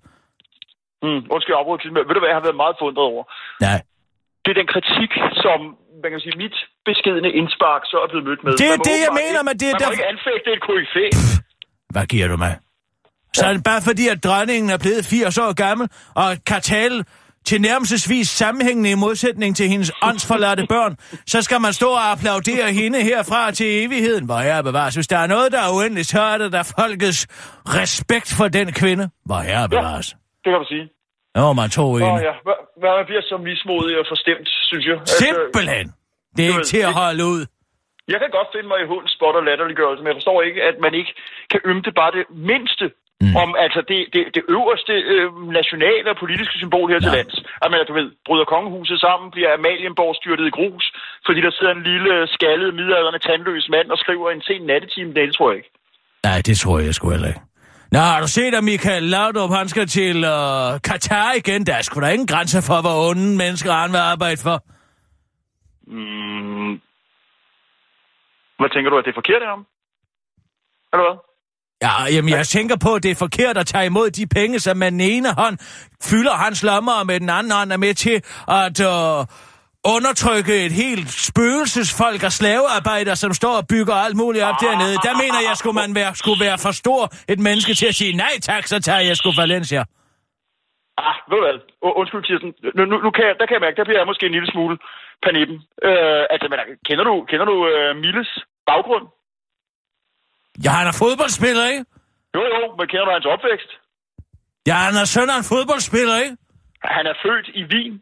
Mm, 1.03 1.21
undskyld, 1.35 1.55
jeg 1.55 1.59
afbryder, 1.61 2.05
ved 2.09 2.15
du 2.15 2.21
hvad, 2.21 2.29
jeg 2.33 2.37
har 2.41 2.47
været 2.49 2.57
meget 2.65 2.77
fundret 2.83 3.05
over? 3.13 3.25
Nej. 3.61 3.81
Det 4.49 4.57
er 4.57 4.61
den 4.63 4.71
kritik, 4.77 5.11
som 5.45 5.59
man 6.03 6.11
kan 6.13 6.21
sige, 6.25 6.35
mit 6.45 6.57
beskedende 6.89 7.31
indspark 7.41 7.83
så 7.91 7.97
er 8.05 8.09
blevet 8.13 8.25
mødt 8.29 8.41
med. 8.45 8.53
Det 8.63 8.67
er 8.67 8.71
Man 8.71 8.87
det, 8.91 8.99
jeg 9.07 9.13
mener, 9.23 9.41
men 9.49 9.55
det 9.61 9.67
er 9.71 9.75
Man 9.75 9.81
må 9.81 9.85
der- 9.85 9.91
ikke 9.97 10.07
anfægte 10.15 10.49
et 10.57 10.61
koryfæ. 10.67 11.05
Hvad 11.95 12.07
giver 12.13 12.29
du 12.33 12.37
mig? 12.37 12.55
Så 13.37 13.47
er 13.47 13.53
det 13.53 13.65
bare 13.65 13.83
fordi, 13.89 14.05
at 14.15 14.25
dronningen 14.25 14.71
er 14.71 14.79
blevet 14.85 15.05
80 15.05 15.39
år 15.39 15.53
gammel, 15.65 15.87
og 16.23 16.29
kan 16.47 16.61
tale 16.61 17.05
til 17.49 17.61
nærmelsesvis 17.61 18.29
sammenhængende 18.29 18.91
i 18.91 18.95
modsætning 18.95 19.57
til 19.57 19.69
hendes 19.69 19.91
åndsforladte 20.03 20.67
børn, 20.75 20.97
så 21.27 21.43
skal 21.43 21.61
man 21.61 21.73
stå 21.73 21.89
og 22.01 22.11
applaudere 22.13 22.73
hende 22.73 23.03
herfra 23.03 23.51
til 23.51 23.67
evigheden. 23.85 24.25
Hvor 24.25 24.39
herre 24.39 24.63
bevares. 24.65 24.95
Hvis 24.95 25.07
der 25.07 25.19
er 25.19 25.27
noget, 25.27 25.53
der 25.53 25.59
er 25.67 25.71
uendeligt, 25.77 26.09
så 26.09 26.21
er 26.23 26.39
det 26.39 26.53
der 26.53 26.73
folkets 26.79 27.21
respekt 27.81 28.29
for 28.39 28.49
den 28.49 28.73
kvinde. 28.73 29.05
Hvor 29.27 29.41
herre 29.49 29.69
bevares. 29.69 30.07
Det 30.45 30.51
kan 30.53 30.53
man 30.53 30.65
sige. 30.75 30.85
Må 31.41 31.53
man 31.61 31.71
tro 31.77 31.87
Åh 31.93 32.01
hende. 32.01 32.21
ja, 32.29 32.35
hvad, 32.47 32.91
man 32.99 33.07
bliver 33.11 33.25
så 33.33 33.37
mismodig 33.51 33.95
og 34.01 34.07
forstemt, 34.13 34.49
synes 34.71 34.85
jeg. 34.91 34.97
Altså, 35.01 35.17
Simpelthen. 35.25 35.87
Det 36.35 36.41
er 36.45 36.51
ikke 36.55 36.71
til 36.75 36.83
at 36.89 36.95
holde 37.03 37.25
ud. 37.35 37.43
Jeg 38.13 38.19
kan 38.23 38.31
godt 38.39 38.49
finde 38.55 38.69
mig 38.73 38.81
i 38.85 38.91
hund, 38.93 39.05
spot 39.17 39.37
og 39.41 39.45
latterliggørelse, 39.49 40.01
men 40.03 40.11
jeg 40.11 40.19
forstår 40.21 40.39
ikke, 40.49 40.61
at 40.71 40.77
man 40.85 40.93
ikke 41.01 41.13
kan 41.53 41.61
ymte 41.71 41.91
bare 42.01 42.13
det 42.19 42.25
mindste 42.53 42.87
mm. 43.25 43.37
om 43.43 43.49
altså 43.65 43.81
det, 43.91 44.01
det, 44.15 44.23
det 44.37 44.43
øverste 44.57 44.95
øh, 45.15 45.29
nationale 45.61 46.09
og 46.13 46.17
politiske 46.25 46.57
symbol 46.63 46.87
her 46.93 47.01
til 47.01 47.13
lands. 47.19 47.37
Jeg 47.63 47.71
mener, 47.73 47.85
du 47.91 47.95
ved, 48.01 48.09
bryder 48.27 48.47
kongehuset 48.55 48.99
sammen, 49.07 49.27
bliver 49.35 49.51
Amalienborg 49.59 50.15
styrtet 50.21 50.47
i 50.51 50.57
grus, 50.59 50.85
fordi 51.27 51.41
der 51.47 51.53
sidder 51.57 51.73
en 51.79 51.85
lille 51.91 52.13
skaldet, 52.37 52.69
midaldrende, 52.81 53.21
tandløs 53.29 53.67
mand 53.75 53.89
og 53.95 53.99
skriver 54.05 54.27
en 54.31 54.43
sen 54.49 54.63
nattetime. 54.71 55.11
Det 55.15 55.35
tror 55.37 55.49
jeg 55.51 55.59
ikke. 55.61 55.71
Nej, 56.29 56.39
det 56.49 56.55
tror 56.63 56.79
jeg 56.79 56.95
sgu 56.95 57.11
heller 57.11 57.31
ikke. 57.33 57.48
Nå, 57.93 57.99
har 57.99 58.21
du 58.21 58.29
set, 58.29 58.55
at 58.55 58.65
Michael 58.65 59.03
Laudrup, 59.03 59.51
han 59.51 59.69
skal 59.69 59.87
til 59.87 60.17
uh, 60.17 60.81
Katar 60.85 61.33
igen? 61.33 61.67
Der 61.67 61.75
er 61.75 61.83
sgu 61.83 62.01
da 62.01 62.09
ingen 62.09 62.27
grænser 62.27 62.61
for, 62.61 62.81
hvor 62.81 63.11
onde 63.11 63.37
mennesker 63.37 63.73
han 63.73 63.93
vil 63.93 63.99
arbejde 63.99 64.37
for. 64.37 64.57
Mm. 65.87 66.81
Hvad 68.59 68.71
tænker 68.75 68.91
du, 68.91 68.99
at 68.99 69.05
det 69.05 69.11
er 69.11 69.21
forkert 69.23 69.43
af 69.43 69.49
ham? 69.49 69.67
Eller 70.93 71.05
hvad? 71.07 71.19
Ja, 71.83 72.15
jamen 72.15 72.31
jeg 72.31 72.47
tænker 72.47 72.77
på, 72.77 72.95
at 72.95 73.03
det 73.03 73.11
er 73.11 73.15
forkert 73.15 73.57
at 73.59 73.67
tage 73.67 73.87
imod 73.87 74.11
de 74.11 74.27
penge, 74.27 74.61
som 74.61 74.77
med 74.77 74.91
den 74.91 75.01
ene 75.01 75.29
hånd 75.39 75.59
fylder 76.03 76.33
hans 76.33 76.63
lommer, 76.63 76.93
og 76.93 77.07
med 77.07 77.21
den 77.21 77.31
anden 77.31 77.53
hånd 77.53 77.73
er 77.73 77.77
med 77.77 77.95
til 77.95 78.23
at 78.49 78.81
uh, 78.81 79.27
undertrykke 79.85 80.67
et 80.67 80.73
helt 80.73 81.09
spøgelsesfolk 81.11 82.23
af 82.23 82.33
slavearbejdere, 82.33 83.17
som 83.17 83.33
står 83.33 83.57
og 83.57 83.67
bygger 83.69 83.95
alt 83.95 84.17
muligt 84.17 84.45
op 84.45 84.55
dernede. 84.61 84.95
Der 85.09 85.15
mener 85.23 85.41
jeg, 85.49 85.57
skulle 85.57 85.79
man 85.83 85.95
være, 85.95 86.15
skulle 86.15 86.41
være 86.47 86.59
for 86.59 86.73
stor 86.83 87.03
et 87.33 87.41
menneske 87.49 87.75
til 87.75 87.87
at 87.87 87.95
sige, 87.95 88.13
nej 88.17 88.35
tak, 88.43 88.65
så 88.67 88.81
tager 88.81 89.01
jeg 89.01 89.17
sgu 89.17 89.31
Valencia. 89.37 89.85
Ah, 91.07 91.17
ved 91.29 91.37
du 91.39 91.45
hvad? 91.47 91.59
Undskyld, 92.01 92.23
Kirsten. 92.29 92.51
Nu, 92.77 92.83
nu, 92.91 92.97
nu 93.05 93.11
kan 93.17 93.25
jeg, 93.29 93.35
der 93.39 93.47
kan 93.47 93.55
jeg 93.57 93.65
mærke, 93.67 93.77
der 93.77 93.85
bliver 93.89 94.01
jeg 94.01 94.11
måske 94.11 94.27
en 94.27 94.37
lille 94.37 94.51
smule 94.53 94.75
panippen. 95.25 95.59
Øh, 95.89 96.23
altså, 96.33 96.47
men, 96.51 96.59
kender 96.89 97.05
du, 97.11 97.15
kender 97.31 97.47
du 97.53 97.57
uh, 97.73 97.97
Milles 98.03 98.31
baggrund? 98.71 99.07
Ja, 100.65 100.73
han 100.81 100.87
er 100.93 100.97
fodboldspiller, 101.03 101.65
ikke? 101.73 101.85
Jo, 102.37 102.43
jo, 102.55 102.61
men 102.79 102.87
kender 102.91 103.05
du 103.05 103.13
hans 103.17 103.29
opvækst? 103.35 103.71
Ja, 104.71 104.77
han 104.87 104.95
er 105.03 105.05
søn 105.15 105.31
af 105.35 105.39
en 105.43 105.51
fodboldspiller, 105.53 106.17
ikke? 106.25 106.37
Han 106.97 107.05
er 107.07 107.17
født 107.25 107.49
i 107.61 107.63
Wien 107.71 107.95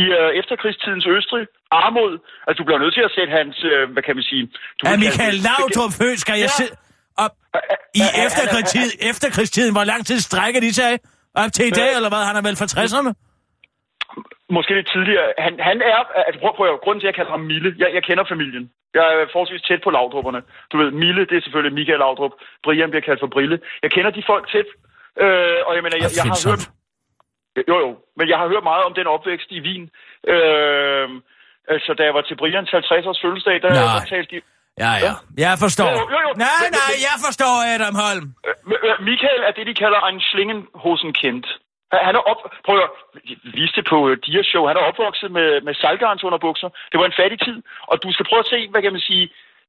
i 0.00 0.02
øh, 0.18 0.30
efterkrigstidens 0.40 1.06
Østrig. 1.16 1.44
Armod. 1.70 2.12
Altså, 2.46 2.58
du 2.60 2.64
bliver 2.68 2.80
nødt 2.84 2.94
til 2.94 3.04
at 3.08 3.12
sætte 3.16 3.32
hans, 3.38 3.56
øh, 3.70 3.82
hvad 3.94 4.02
kan 4.06 4.14
man 4.18 4.24
sige... 4.30 4.42
Du 4.78 4.82
Er 4.90 4.96
Michael 5.06 5.36
Laudrup 5.48 5.92
skal 6.24 6.38
jeg 6.44 6.50
Ja. 6.52 6.58
se 6.60 6.64
op 7.24 7.34
i 8.00 8.02
efterkrigstid, 8.26 8.88
efterkrigstiden? 9.10 9.72
Hvor 9.76 9.84
lang 9.92 10.00
tid 10.06 10.18
strækker 10.28 10.60
de 10.66 10.72
sig? 10.80 10.92
Op 11.42 11.50
til 11.56 11.66
i 11.72 11.74
dag, 11.80 11.90
eller 11.98 12.10
hvad? 12.12 12.22
Han 12.30 12.36
er 12.40 12.44
vel 12.48 12.56
fra 12.60 12.68
60'erne? 12.74 13.10
Måske 14.56 14.74
lidt 14.78 14.90
tidligere. 14.94 15.26
Han, 15.46 15.52
han 15.70 15.78
er... 15.92 16.00
Altså, 16.26 16.38
prøv, 16.42 16.52
prøv, 16.58 16.66
grunden 16.84 17.00
til, 17.00 17.06
at 17.06 17.10
jeg 17.12 17.18
kalder 17.18 17.30
ham 17.36 17.44
Mille. 17.52 17.70
Jeg, 17.82 17.88
jeg 17.96 18.02
kender 18.08 18.24
familien. 18.34 18.64
Jeg 18.94 19.04
er 19.14 19.26
forholdsvis 19.32 19.62
tæt 19.68 19.80
på 19.84 19.90
Laudrupperne. 19.96 20.40
Du 20.70 20.74
ved, 20.80 20.90
Mille, 21.04 21.22
det 21.28 21.36
er 21.36 21.42
selvfølgelig 21.44 21.74
Michael 21.80 21.98
Laudrup. 22.04 22.34
Brian 22.64 22.90
bliver 22.92 23.06
kaldt 23.08 23.20
for 23.24 23.30
Brille. 23.34 23.58
Jeg 23.84 23.90
kender 23.96 24.10
de 24.18 24.22
folk 24.32 24.44
tæt. 24.54 24.68
Øh, 25.24 25.58
og 25.66 25.72
jeg 25.76 25.82
mener, 25.84 25.96
jeg, 26.02 26.10
jeg 26.18 26.24
har 26.32 26.50
hørt... 26.50 26.62
Jo, 27.70 27.76
jo. 27.84 27.90
Men 28.18 28.28
jeg 28.28 28.38
har 28.38 28.48
hørt 28.52 28.66
meget 28.70 28.84
om 28.88 28.94
den 28.94 29.06
opvækst 29.06 29.48
i 29.56 29.60
Wien. 29.66 29.84
Øh, 30.34 31.06
altså, 31.74 31.90
da 31.98 32.02
jeg 32.08 32.14
var 32.14 32.24
til 32.28 32.36
Brians 32.40 32.70
50-års 32.74 33.20
fødselsdag, 33.24 33.56
der, 33.62 33.68
der 33.68 34.04
talte 34.14 34.30
de... 34.36 34.40
Ja, 34.84 34.92
ja. 35.06 35.12
Jeg 35.46 35.54
forstår. 35.64 35.90
Jo, 35.98 36.04
jo, 36.14 36.18
jo. 36.26 36.30
Nej, 36.46 36.64
nej, 36.80 36.92
jeg 37.08 37.16
forstår, 37.26 37.54
Adam 37.74 37.96
Holm. 38.04 38.26
Øh, 38.46 38.54
øh, 38.88 38.96
Michael 39.08 39.42
er 39.48 39.52
det, 39.56 39.64
de 39.70 39.74
kalder 39.82 40.00
en 40.12 40.20
Schlingenhosen-kendt. 40.28 41.46
Han 41.92 42.00
han 42.08 42.14
er 42.20 42.24
op... 42.30 42.40
Prøv 42.66 42.74
at 42.76 42.82
jeg 42.84 42.90
viste 43.58 43.76
det 43.80 43.86
på 43.92 43.98
uh, 44.08 44.16
Dia 44.26 44.42
Show. 44.50 44.62
Han 44.70 44.76
er 44.76 44.84
opvokset 44.90 45.30
med, 45.38 45.48
med 45.66 45.74
salgarns 45.74 46.24
underbukser. 46.28 46.68
Det 46.90 46.96
var 47.00 47.06
en 47.06 47.18
fattig 47.20 47.40
tid. 47.46 47.58
Og 47.90 47.96
du 48.02 48.08
skal 48.12 48.26
prøve 48.28 48.44
at 48.44 48.52
se, 48.54 48.58
hvad 48.72 48.82
kan 48.82 48.92
man 48.92 49.04
sige, 49.10 49.24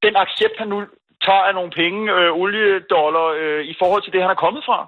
den 0.05 0.13
accept, 0.23 0.55
han 0.61 0.67
nu 0.73 0.79
tager 1.25 1.45
af 1.49 1.53
nogle 1.53 1.71
penge, 1.81 2.01
øh, 2.15 2.31
oliedollar, 2.41 3.27
øh, 3.41 3.61
i 3.71 3.75
forhold 3.81 4.01
til 4.03 4.13
det, 4.13 4.21
han 4.21 4.31
er 4.31 4.43
kommet 4.45 4.63
fra. 4.69 4.79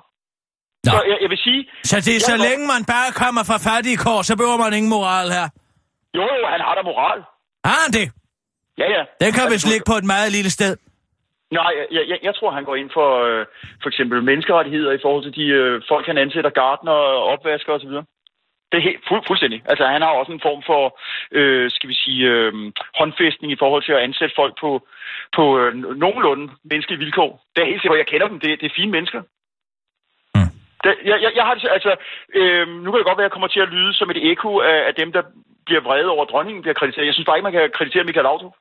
Nå. 0.86 0.92
Så 0.92 0.98
jeg, 1.12 1.18
jeg 1.24 1.30
vil 1.34 1.38
sige... 1.48 1.62
Så 1.92 1.96
det 2.08 2.22
så 2.30 2.36
jeg- 2.36 2.44
længe 2.48 2.64
man 2.74 2.84
bare 2.96 3.10
kommer 3.24 3.44
fra 3.50 3.58
fattige 3.70 3.98
kår, 4.06 4.20
så 4.30 4.34
behøver 4.40 4.58
man 4.64 4.74
ingen 4.78 4.92
moral 4.98 5.28
her. 5.38 5.48
Jo, 6.18 6.24
jo, 6.40 6.46
han 6.54 6.62
har 6.66 6.74
da 6.78 6.82
moral. 6.92 7.20
Har 7.70 7.80
han 7.86 7.92
det? 8.00 8.08
Ja, 8.82 8.88
ja. 8.96 9.04
Den 9.24 9.32
kan 9.34 9.44
vist 9.54 9.68
ligge 9.72 9.86
på 9.92 9.96
et 10.02 10.08
meget 10.16 10.32
lille 10.38 10.52
sted. 10.58 10.74
Nej, 11.52 11.72
jeg, 11.92 12.04
jeg, 12.12 12.18
jeg 12.28 12.34
tror, 12.36 12.52
han 12.52 12.64
går 12.70 12.76
ind 12.82 12.90
for 12.98 13.10
øh, 13.28 13.46
for 13.82 13.90
eksempel 13.92 14.18
menneskerettigheder 14.30 14.92
i 14.92 15.02
forhold 15.06 15.24
til 15.24 15.36
de 15.40 15.46
øh, 15.62 15.82
folk, 15.92 16.06
han 16.08 16.18
ansætter, 16.18 16.50
gardner, 16.62 16.98
opvasker 17.34 17.74
osv. 17.74 17.94
Det 18.70 18.78
er 18.78 18.88
helt 18.90 19.04
fuld, 19.10 19.24
fuldstændig. 19.28 19.60
Altså, 19.72 19.86
han 19.96 20.02
har 20.02 20.12
også 20.22 20.32
en 20.32 20.46
form 20.48 20.62
for, 20.72 20.84
øh, 21.40 21.72
skal 21.76 21.90
vi 21.90 21.94
sige, 22.04 22.22
øh, 22.34 22.52
håndfæstning 23.00 23.50
i 23.54 23.60
forhold 23.64 23.84
til 23.84 23.92
at 23.98 24.04
ansætte 24.08 24.36
folk 24.42 24.54
på, 24.64 24.70
på 25.38 25.44
øh, 25.60 25.72
nogenlunde 26.04 26.46
menneskelige 26.72 27.00
vilkår. 27.06 27.30
Det 27.54 27.60
er 27.62 27.72
helt 27.72 27.82
sikkert, 27.82 27.98
jeg 28.04 28.12
kender 28.14 28.28
dem. 28.32 28.40
Det, 28.44 28.50
det 28.62 28.68
er 28.68 28.78
fine 28.82 28.92
mennesker. 28.98 29.22
Mm. 30.82 30.86
Det, 30.86 30.94
jeg, 31.10 31.18
jeg, 31.24 31.32
jeg 31.38 31.44
har 31.48 31.54
det, 31.56 31.62
så- 31.66 31.74
altså, 31.78 31.92
øh, 32.40 32.64
nu 32.84 32.88
kan 32.90 32.98
det 33.00 33.08
godt 33.10 33.18
være, 33.20 33.26
at 33.28 33.30
jeg 33.32 33.36
kommer 33.38 33.52
til 33.56 33.66
at 33.66 33.74
lyde 33.76 33.92
som 34.00 34.08
et 34.14 34.20
ekko 34.32 34.52
af, 34.72 34.80
af 34.90 34.94
dem, 35.02 35.10
der 35.16 35.22
bliver 35.68 35.82
vrede 35.88 36.10
over 36.14 36.24
at 36.26 36.32
dronningen, 36.34 36.62
bliver 36.66 36.78
krediteret. 36.80 37.06
Jeg 37.10 37.16
synes 37.16 37.28
bare 37.28 37.38
ikke, 37.38 37.48
man 37.50 37.56
kan 37.58 37.64
kreditere 37.78 38.04
Michael 38.10 38.28
Laudrup. 38.30 38.56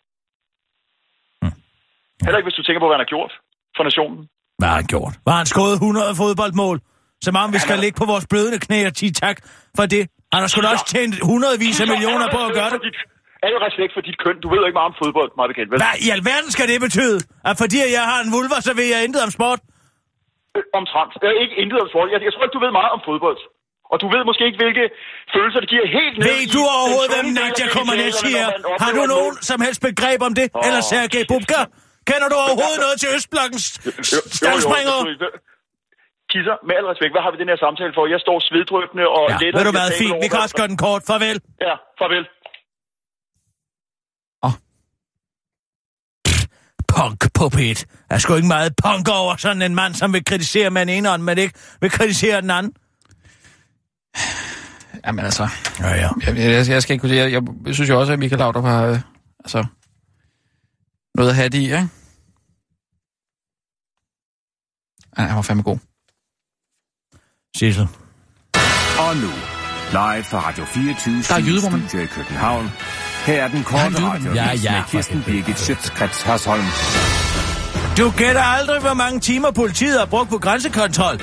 Heller 2.25 2.39
ikke, 2.39 2.49
hvis 2.51 2.59
du 2.61 2.65
tænker 2.67 2.81
på, 2.83 2.87
hvad 2.89 2.97
han 2.99 3.05
har 3.07 3.13
gjort 3.15 3.33
for 3.77 3.85
nationen. 3.89 4.21
Hvad 4.59 4.69
har 4.73 4.79
han 4.83 4.89
gjort? 4.95 5.13
Var 5.29 5.37
han 5.41 5.47
skåret 5.53 5.75
100 5.75 6.17
fodboldmål? 6.23 6.77
Som 7.27 7.35
om 7.43 7.49
vi 7.57 7.59
skal 7.67 7.77
ligge 7.85 7.97
på 8.03 8.07
vores 8.13 8.27
blødende 8.33 8.59
knæ 8.67 8.79
og 8.91 8.93
sige 9.01 9.13
tak 9.25 9.37
for 9.79 9.85
det. 9.95 10.03
Han 10.33 10.41
har 10.43 10.49
sgu 10.51 10.59
da 10.65 10.69
også 10.77 10.87
tjent 10.95 11.15
hundredvis 11.31 11.77
af 11.83 11.87
millioner 11.95 12.27
på 12.37 12.41
at 12.49 12.53
gøre 12.59 12.71
det. 12.75 12.81
Al 13.47 13.57
respekt 13.67 13.93
for 13.97 14.03
dit 14.09 14.19
køn. 14.25 14.37
Du 14.43 14.47
ved 14.53 14.59
jo 14.63 14.67
ikke 14.69 14.79
meget 14.81 14.91
om 14.93 14.97
fodbold, 15.03 15.31
meget 15.39 15.51
bekendt, 15.53 15.69
vel? 15.73 15.79
Hvad 15.85 15.97
i 16.07 16.09
alverden 16.17 16.51
skal 16.57 16.67
det 16.73 16.79
betyde? 16.87 17.19
At 17.49 17.55
fordi 17.63 17.79
jeg 17.99 18.05
har 18.11 18.19
en 18.27 18.31
vulva, 18.37 18.57
så 18.69 18.73
vil 18.79 18.87
jeg 18.95 19.01
intet 19.07 19.21
om 19.27 19.31
sport? 19.39 19.61
Omtrent. 20.81 21.11
Jeg 21.23 21.29
er 21.35 21.41
ikke 21.45 21.57
intet 21.63 21.79
om 21.85 21.89
sport. 21.93 22.07
Jeg, 22.13 22.19
jeg 22.27 22.33
tror 22.33 22.43
ikke, 22.47 22.57
du 22.59 22.63
ved 22.65 22.73
meget 22.81 22.93
om 22.97 23.01
fodbold. 23.09 23.41
Og 23.93 23.97
du 24.03 24.07
ved 24.15 24.23
måske 24.31 24.43
ikke, 24.49 24.61
hvilke 24.63 24.85
følelser 25.35 25.61
det 25.63 25.69
giver 25.75 25.87
helt 25.99 26.15
ned 26.19 26.25
Ved 26.31 26.43
du 26.57 26.63
overhovedet, 26.77 27.11
hvem 27.15 27.29
Nadia 27.39 27.67
Comaneci 27.79 28.31
er? 28.45 28.49
Har 28.85 28.93
du 28.99 29.03
nogen 29.15 29.35
som 29.51 29.59
helst 29.67 29.81
begreb 29.89 30.21
om 30.29 30.33
det? 30.41 30.47
Eller 30.67 30.81
Sergej 30.91 31.25
Bubka? 31.31 31.61
Kender 32.11 32.29
du 32.33 32.37
overhovedet 32.45 32.81
noget 32.85 32.97
til 33.03 33.09
Østblokkens 33.17 33.65
selvfølgelig. 34.49 35.31
Kisser, 36.33 36.57
med 36.69 36.75
al 36.81 36.87
respekt, 36.93 37.13
hvad 37.15 37.23
har 37.27 37.31
vi 37.35 37.39
den 37.43 37.49
her 37.53 37.59
samtale 37.67 37.93
for? 37.97 38.03
Jeg 38.15 38.21
står 38.27 38.37
sveddrøbende 38.49 39.05
og 39.19 39.25
Ja, 39.31 39.37
letter 39.43 39.57
ved 39.59 39.65
du 39.69 39.75
hvad, 39.79 39.89
fint. 40.03 40.17
Vi 40.25 40.29
kan 40.33 40.41
også 40.47 40.57
gøre 40.61 40.71
den 40.73 40.81
kort. 40.87 41.03
Farvel. 41.11 41.39
Ja, 41.69 41.75
farvel. 42.01 42.25
Punk 46.97 47.33
på 47.35 47.49
pit. 47.49 47.87
Der 48.09 48.15
er 48.15 48.19
sgu 48.19 48.35
ikke 48.35 48.49
meget 48.49 48.77
punk 48.77 49.09
over 49.09 49.37
sådan 49.37 49.63
en 49.63 49.75
mand, 49.75 49.95
som 49.95 50.13
vil 50.13 50.25
kritisere 50.25 50.71
med 50.71 50.81
den 50.81 50.89
ene 50.89 51.09
hånd, 51.09 51.23
men 51.23 51.39
ikke 51.39 51.55
vil 51.81 51.91
kritisere 51.91 52.41
den 52.41 52.51
anden. 52.51 52.73
Jamen 55.07 55.25
altså... 55.25 55.49
Ja, 55.81 55.95
ja. 55.95 56.09
Jeg, 56.27 56.37
jeg, 56.37 56.69
jeg 56.69 56.83
skal 56.83 56.93
ikke 56.93 57.01
kunne 57.01 57.11
sige... 57.11 57.31
Jeg, 57.31 57.43
jeg 57.67 57.75
synes 57.75 57.91
jo 57.91 58.01
også, 58.01 58.13
at 58.13 58.19
Michael 58.19 58.39
Laudrup 58.39 58.65
har... 58.65 58.85
Øh, 58.87 59.01
altså... 59.45 59.65
Noget 61.15 61.31
at 61.31 61.37
have 61.37 61.49
det 61.49 61.59
i, 61.59 61.63
ikke? 61.63 61.89
Han, 65.17 65.27
han 65.27 65.37
var 65.37 65.43
fandme 65.43 65.63
god. 65.63 65.79
Sissel. 67.57 67.89
Og 68.99 69.17
nu, 69.17 69.31
live 69.91 70.25
fra 70.25 70.49
Radio 70.49 70.65
24 70.65 71.15
Der 71.15 71.19
er. 71.19 71.89
Studio 71.89 72.03
i 72.03 72.07
København. 72.07 72.71
Her 73.27 73.43
er 73.43 73.49
den 73.49 73.65
korte 73.65 73.85
radiovis 73.85 74.37
Ja, 74.37 74.51
ja, 74.65 74.73
med 74.73 74.81
Kirsten 74.91 75.23
Birgit 75.27 75.59
Schøtzgrads 75.59 76.23
Hasholm. 76.23 76.65
Du 77.99 78.11
gætter 78.17 78.43
aldrig, 78.43 78.81
hvor 78.81 78.95
mange 78.95 79.21
timer 79.21 79.51
politiet 79.51 79.99
har 79.99 80.07
brugt 80.07 80.31
på 80.31 80.39
grænsekontrol. 80.39 81.21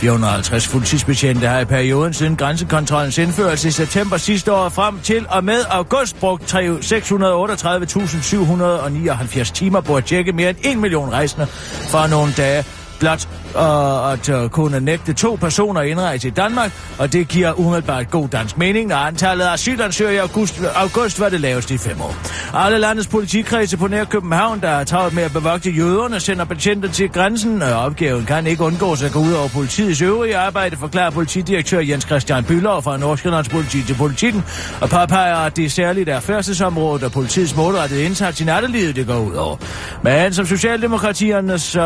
450 0.00 0.68
fuldtidsbetjente 0.68 1.48
har 1.48 1.60
i 1.60 1.64
perioden 1.64 2.14
siden 2.14 2.36
grænsekontrollens 2.36 3.18
indførelse 3.18 3.68
i 3.68 3.70
september 3.70 4.16
sidste 4.16 4.52
år 4.52 4.68
frem 4.68 5.00
til 5.00 5.26
og 5.28 5.44
med 5.44 5.64
august 5.70 6.20
brugt 6.20 6.48
tre- 6.48 6.68
638.779 6.68 9.52
timer 9.52 9.80
på 9.80 9.96
at 9.96 10.04
tjekke 10.04 10.32
mere 10.32 10.50
end 10.50 10.58
1 10.64 10.78
million 10.78 11.12
rejsende 11.12 11.46
for 11.90 12.06
nogle 12.06 12.32
dage 12.36 12.64
blot 13.00 13.28
og 13.54 14.12
at 14.12 14.50
kunne 14.50 14.80
nægte 14.80 15.12
to 15.12 15.38
personer 15.40 15.80
indrejse 15.80 16.28
i 16.28 16.30
Danmark, 16.30 16.72
og 16.98 17.12
det 17.12 17.28
giver 17.28 17.60
umiddelbart 17.60 18.10
god 18.10 18.28
dansk 18.28 18.58
mening, 18.58 18.88
når 18.88 18.96
antallet 18.96 19.44
af 19.44 19.52
asylansøgere 19.52 20.14
i 20.14 20.16
august, 20.16 20.60
august 20.74 21.20
var 21.20 21.28
det 21.28 21.40
laveste 21.40 21.74
i 21.74 21.78
fem 21.78 22.00
år. 22.00 22.14
Alle 22.54 22.78
landets 22.78 23.08
politikredse 23.08 23.76
på 23.76 23.86
nær 23.86 24.04
København, 24.04 24.60
der 24.60 24.68
er 24.68 24.84
travlt 24.84 25.14
med 25.14 25.22
at 25.22 25.32
bevogte 25.32 25.70
jøderne, 25.70 26.20
sender 26.20 26.44
patienter 26.44 26.88
til 26.88 27.08
grænsen, 27.08 27.62
og 27.62 27.74
opgaven 27.74 28.24
kan 28.24 28.46
ikke 28.46 28.64
undgås 28.64 29.02
at 29.02 29.12
gå 29.12 29.18
ud 29.18 29.32
over 29.32 29.48
politiets 29.48 30.02
øvrige 30.02 30.36
arbejde, 30.36 30.76
forklarer 30.76 31.10
politidirektør 31.10 31.80
Jens 31.80 32.04
Christian 32.04 32.44
Bylov 32.44 32.82
fra 32.82 32.96
Nordsjællands 32.96 33.48
politi 33.48 33.82
til 33.82 33.94
politikken, 33.94 34.44
og 34.80 34.88
påpeger, 34.88 35.36
at 35.36 35.56
det 35.56 35.72
særligt 35.72 36.08
er 36.08 36.20
færdselsområdet 36.20 37.04
og 37.04 37.12
politiets 37.12 37.56
målrettede 37.56 38.04
indsats 38.04 38.40
i 38.40 38.44
nattelivet, 38.44 38.96
det 38.96 39.06
går 39.06 39.18
ud 39.18 39.34
over. 39.34 39.56
Men 40.02 40.34
som 40.34 40.46
Socialdemokratiernes 40.46 41.76
øh, 41.76 41.82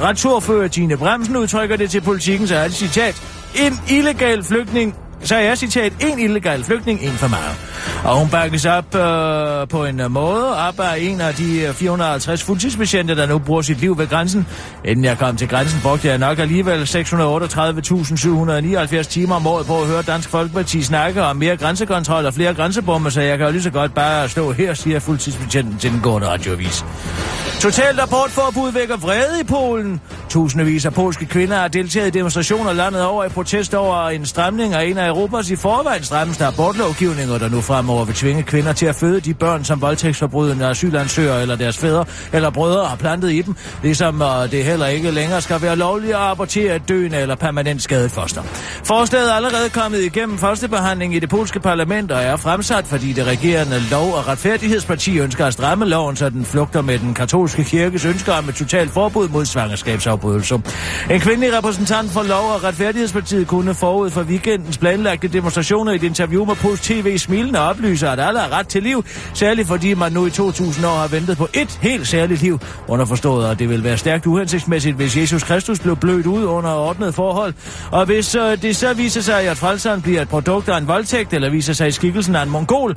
Retsordfører 0.00 0.68
Tine 0.68 0.96
Bremsen 0.96 1.36
udtrykker 1.36 1.76
det 1.76 1.90
til 1.90 2.00
politikens 2.00 2.50
ærlige 2.50 2.76
citat. 2.76 3.22
En 3.54 3.80
illegal 3.90 4.44
flygtning 4.44 4.94
så 5.22 5.34
er 5.34 5.40
jeg 5.40 5.58
citat, 5.58 5.92
en 6.00 6.18
illegal 6.18 6.64
flygtning, 6.64 7.00
en 7.00 7.10
for 7.10 7.28
meget. 7.28 7.56
Og 8.04 8.18
hun 8.18 8.28
bakkes 8.28 8.64
op 8.64 8.94
øh, 8.94 9.68
på 9.68 9.84
en 9.84 10.00
øh, 10.00 10.10
måde 10.10 10.56
op 10.68 10.80
af 10.80 10.98
en 10.98 11.20
af 11.20 11.34
de 11.34 11.60
øh, 11.60 11.74
450 11.74 12.42
fuldtidsbetjente, 12.42 13.16
der 13.16 13.26
nu 13.26 13.38
bruger 13.38 13.62
sit 13.62 13.80
liv 13.80 13.98
ved 13.98 14.08
grænsen. 14.08 14.46
Inden 14.84 15.04
jeg 15.04 15.18
kom 15.18 15.36
til 15.36 15.48
grænsen, 15.48 15.80
brugte 15.82 16.08
jeg 16.08 16.18
nok 16.18 16.38
alligevel 16.38 16.82
638.779 16.82 19.02
timer 19.02 19.34
om 19.34 19.46
året 19.46 19.66
på 19.66 19.80
at 19.80 19.86
høre 19.86 20.02
Dansk 20.02 20.28
Folkeparti 20.28 20.82
snakke 20.82 21.22
om 21.22 21.36
mere 21.36 21.56
grænsekontrol 21.56 22.26
og 22.26 22.34
flere 22.34 22.54
grænsebomber, 22.54 23.10
så 23.10 23.20
jeg 23.20 23.38
kan 23.38 23.46
jo 23.46 23.52
lige 23.52 23.62
så 23.62 23.70
godt 23.70 23.94
bare 23.94 24.28
stå 24.28 24.52
her, 24.52 24.74
siger 24.74 24.98
fuldtidsbetjenten 24.98 25.78
til 25.78 25.90
den 25.90 26.00
gående 26.00 26.28
radioavis. 26.28 26.84
Totalt 27.60 28.00
abortforbud 28.00 28.72
vækker 28.72 28.96
vrede 28.96 29.40
i 29.40 29.44
Polen. 29.44 30.00
Tusindvis 30.28 30.86
af 30.86 30.94
polske 30.94 31.26
kvinder 31.26 31.56
har 31.56 31.68
deltaget 31.68 32.06
i 32.06 32.10
demonstrationer 32.10 32.72
landet 32.72 33.04
over 33.04 33.24
i 33.24 33.28
protest 33.28 33.74
over 33.74 34.08
en 34.08 34.26
stramning 34.26 34.74
af 34.74 34.84
en 34.84 34.98
af 34.98 35.05
Europas 35.08 35.50
i 35.50 35.56
forvejen 35.56 36.04
strammeste 36.04 36.44
abortlovgivninger, 36.46 37.38
der 37.38 37.48
nu 37.48 37.60
fremover 37.60 38.04
vil 38.04 38.14
tvinge 38.14 38.42
kvinder 38.42 38.72
til 38.72 38.86
at 38.86 38.94
føde 38.94 39.20
de 39.20 39.34
børn, 39.34 39.64
som 39.64 39.80
voldtægtsforbrydende 39.80 40.66
asylansøgere 40.66 41.42
eller 41.42 41.56
deres 41.56 41.78
fædre 41.78 42.04
eller 42.32 42.50
brødre 42.50 42.86
har 42.86 42.96
plantet 42.96 43.32
i 43.32 43.42
dem, 43.42 43.54
ligesom 43.82 44.22
øh, 44.22 44.50
det 44.50 44.64
heller 44.64 44.86
ikke 44.86 45.10
længere 45.10 45.40
skal 45.40 45.62
være 45.62 45.76
lovligt 45.76 46.12
at 46.12 46.20
abortere 46.20 46.76
et 46.76 46.88
døende 46.88 47.18
eller 47.18 47.34
permanent 47.34 47.82
skadet 47.82 48.10
foster. 48.10 48.42
Forslaget 48.84 49.30
er 49.30 49.34
allerede 49.34 49.70
kommet 49.70 50.02
igennem 50.02 50.38
første 50.38 50.68
behandling 50.68 51.14
i 51.14 51.18
det 51.18 51.28
polske 51.28 51.60
parlament 51.60 52.12
og 52.12 52.22
er 52.22 52.36
fremsat, 52.36 52.86
fordi 52.86 53.12
det 53.12 53.24
regerende 53.26 53.80
lov- 53.90 54.12
og 54.12 54.28
retfærdighedsparti 54.28 55.18
ønsker 55.18 55.46
at 55.46 55.52
stramme 55.52 55.84
loven, 55.84 56.16
så 56.16 56.30
den 56.30 56.44
flugter 56.44 56.82
med 56.82 56.98
den 56.98 57.14
katolske 57.14 57.64
kirkes 57.64 58.04
ønsker 58.04 58.32
om 58.32 58.48
et 58.48 58.54
totalt 58.54 58.90
forbud 58.90 59.28
mod 59.28 59.44
svangerskabsafbrydelse. 59.44 60.54
En 61.10 61.20
kvindelig 61.20 61.58
repræsentant 61.58 62.10
for 62.10 62.22
Lov- 62.22 62.50
og 62.54 62.64
Retfærdighedspartiet 62.64 63.46
kunne 63.46 63.74
forud 63.74 64.10
for 64.10 64.22
weekendens 64.22 64.78
planlagte 64.96 65.28
demonstrationer 65.28 65.92
i 65.92 65.96
et 65.96 66.02
interview 66.02 66.44
med 66.44 66.54
Pols 66.54 66.80
TV 66.80 67.18
smilende 67.18 67.60
oplyser, 67.60 68.10
at 68.10 68.20
alle 68.20 68.40
har 68.40 68.58
ret 68.58 68.68
til 68.68 68.82
liv, 68.82 69.04
særligt 69.34 69.68
fordi 69.68 69.94
man 69.94 70.12
nu 70.12 70.26
i 70.26 70.30
2000 70.30 70.86
år 70.86 70.96
har 70.96 71.08
ventet 71.08 71.36
på 71.36 71.48
et 71.54 71.78
helt 71.82 72.08
særligt 72.08 72.42
liv. 72.42 72.60
Underforstået, 72.88 73.50
at 73.50 73.58
det 73.58 73.68
vil 73.68 73.84
være 73.84 73.96
stærkt 73.96 74.26
uhensigtsmæssigt, 74.26 74.96
hvis 74.96 75.16
Jesus 75.16 75.42
Kristus 75.42 75.80
blev 75.80 75.96
blødt 75.96 76.26
ud 76.26 76.44
under 76.44 76.70
ordnet 76.70 77.14
forhold. 77.14 77.54
Og 77.90 78.06
hvis 78.06 78.34
øh, 78.34 78.62
det 78.62 78.76
så 78.76 78.94
viser 78.94 79.20
sig, 79.20 79.48
at 79.48 79.56
frelseren 79.56 80.02
bliver 80.02 80.22
et 80.22 80.28
produkt 80.28 80.68
af 80.68 80.78
en 80.78 80.88
voldtægt, 80.88 81.32
eller 81.32 81.50
viser 81.50 81.72
sig 81.72 81.88
i 81.88 81.90
skikkelsen 81.90 82.36
af 82.36 82.42
en 82.42 82.50
mongol, 82.50 82.96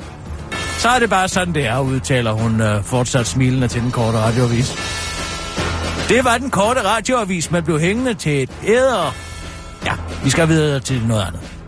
så 0.77 0.89
er 0.89 0.99
det 0.99 1.09
bare 1.09 1.27
sådan, 1.27 1.53
det 1.53 1.65
er, 1.65 1.79
udtaler 1.79 2.31
hun 2.31 2.61
øh, 2.61 2.83
fortsat 2.83 3.27
smilende 3.27 3.67
til 3.67 3.81
den 3.81 3.91
korte 3.91 4.17
radioavis. 4.17 4.75
Det 6.09 6.25
var 6.25 6.37
den 6.37 6.49
korte 6.49 6.81
radioavis, 6.85 7.51
man 7.51 7.63
blev 7.63 7.79
hængende 7.79 8.13
til 8.13 8.43
et 8.43 8.49
æder. 8.67 9.15
Ja, 9.85 9.93
vi 10.23 10.29
skal 10.29 10.47
videre 10.47 10.79
til 10.79 11.01
noget 11.07 11.21
andet. 11.27 11.58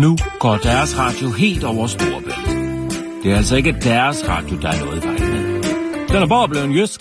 Nu 0.00 0.16
går 0.38 0.56
deres 0.56 0.98
radio 0.98 1.30
helt 1.30 1.64
over 1.64 1.86
Storbælt. 1.86 2.46
Det 3.22 3.32
er 3.32 3.36
altså 3.36 3.56
ikke 3.56 3.76
deres 3.82 4.28
radio, 4.28 4.60
der 4.60 4.68
er 4.68 4.84
noget 4.84 5.04
i 5.04 5.06
vejen 5.06 5.32
med. 5.32 5.62
Den 6.08 6.16
er 6.16 6.26
bare 6.26 6.48
blevet 6.48 6.64
en 6.64 6.72
jysk. 6.72 7.00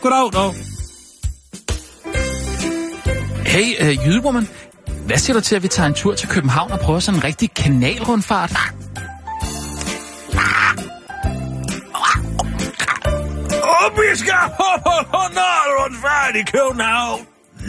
Goddag, 0.00 0.32
dog. 0.32 0.54
Hey, 3.46 3.68
øh, 3.80 4.06
jydewoman. 4.06 4.48
Hvad 5.06 5.16
siger 5.16 5.34
du 5.34 5.40
til, 5.40 5.56
at 5.56 5.62
vi 5.62 5.68
tager 5.68 5.86
en 5.86 5.94
tur 5.94 6.14
til 6.14 6.28
København 6.28 6.72
og 6.72 6.80
prøver 6.80 7.00
sådan 7.00 7.18
en 7.20 7.24
rigtig 7.24 7.54
kanalrundfart? 7.54 8.52
Og 13.62 13.92
vi 13.96 14.16
skal 14.16 14.34
på 14.58 15.22
Nordrundsfart 15.36 16.34
i 16.34 16.42
København. 16.52 17.20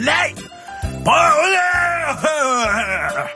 Nej! 0.04 0.53
Prøv 1.04 1.36
det! 1.56 1.84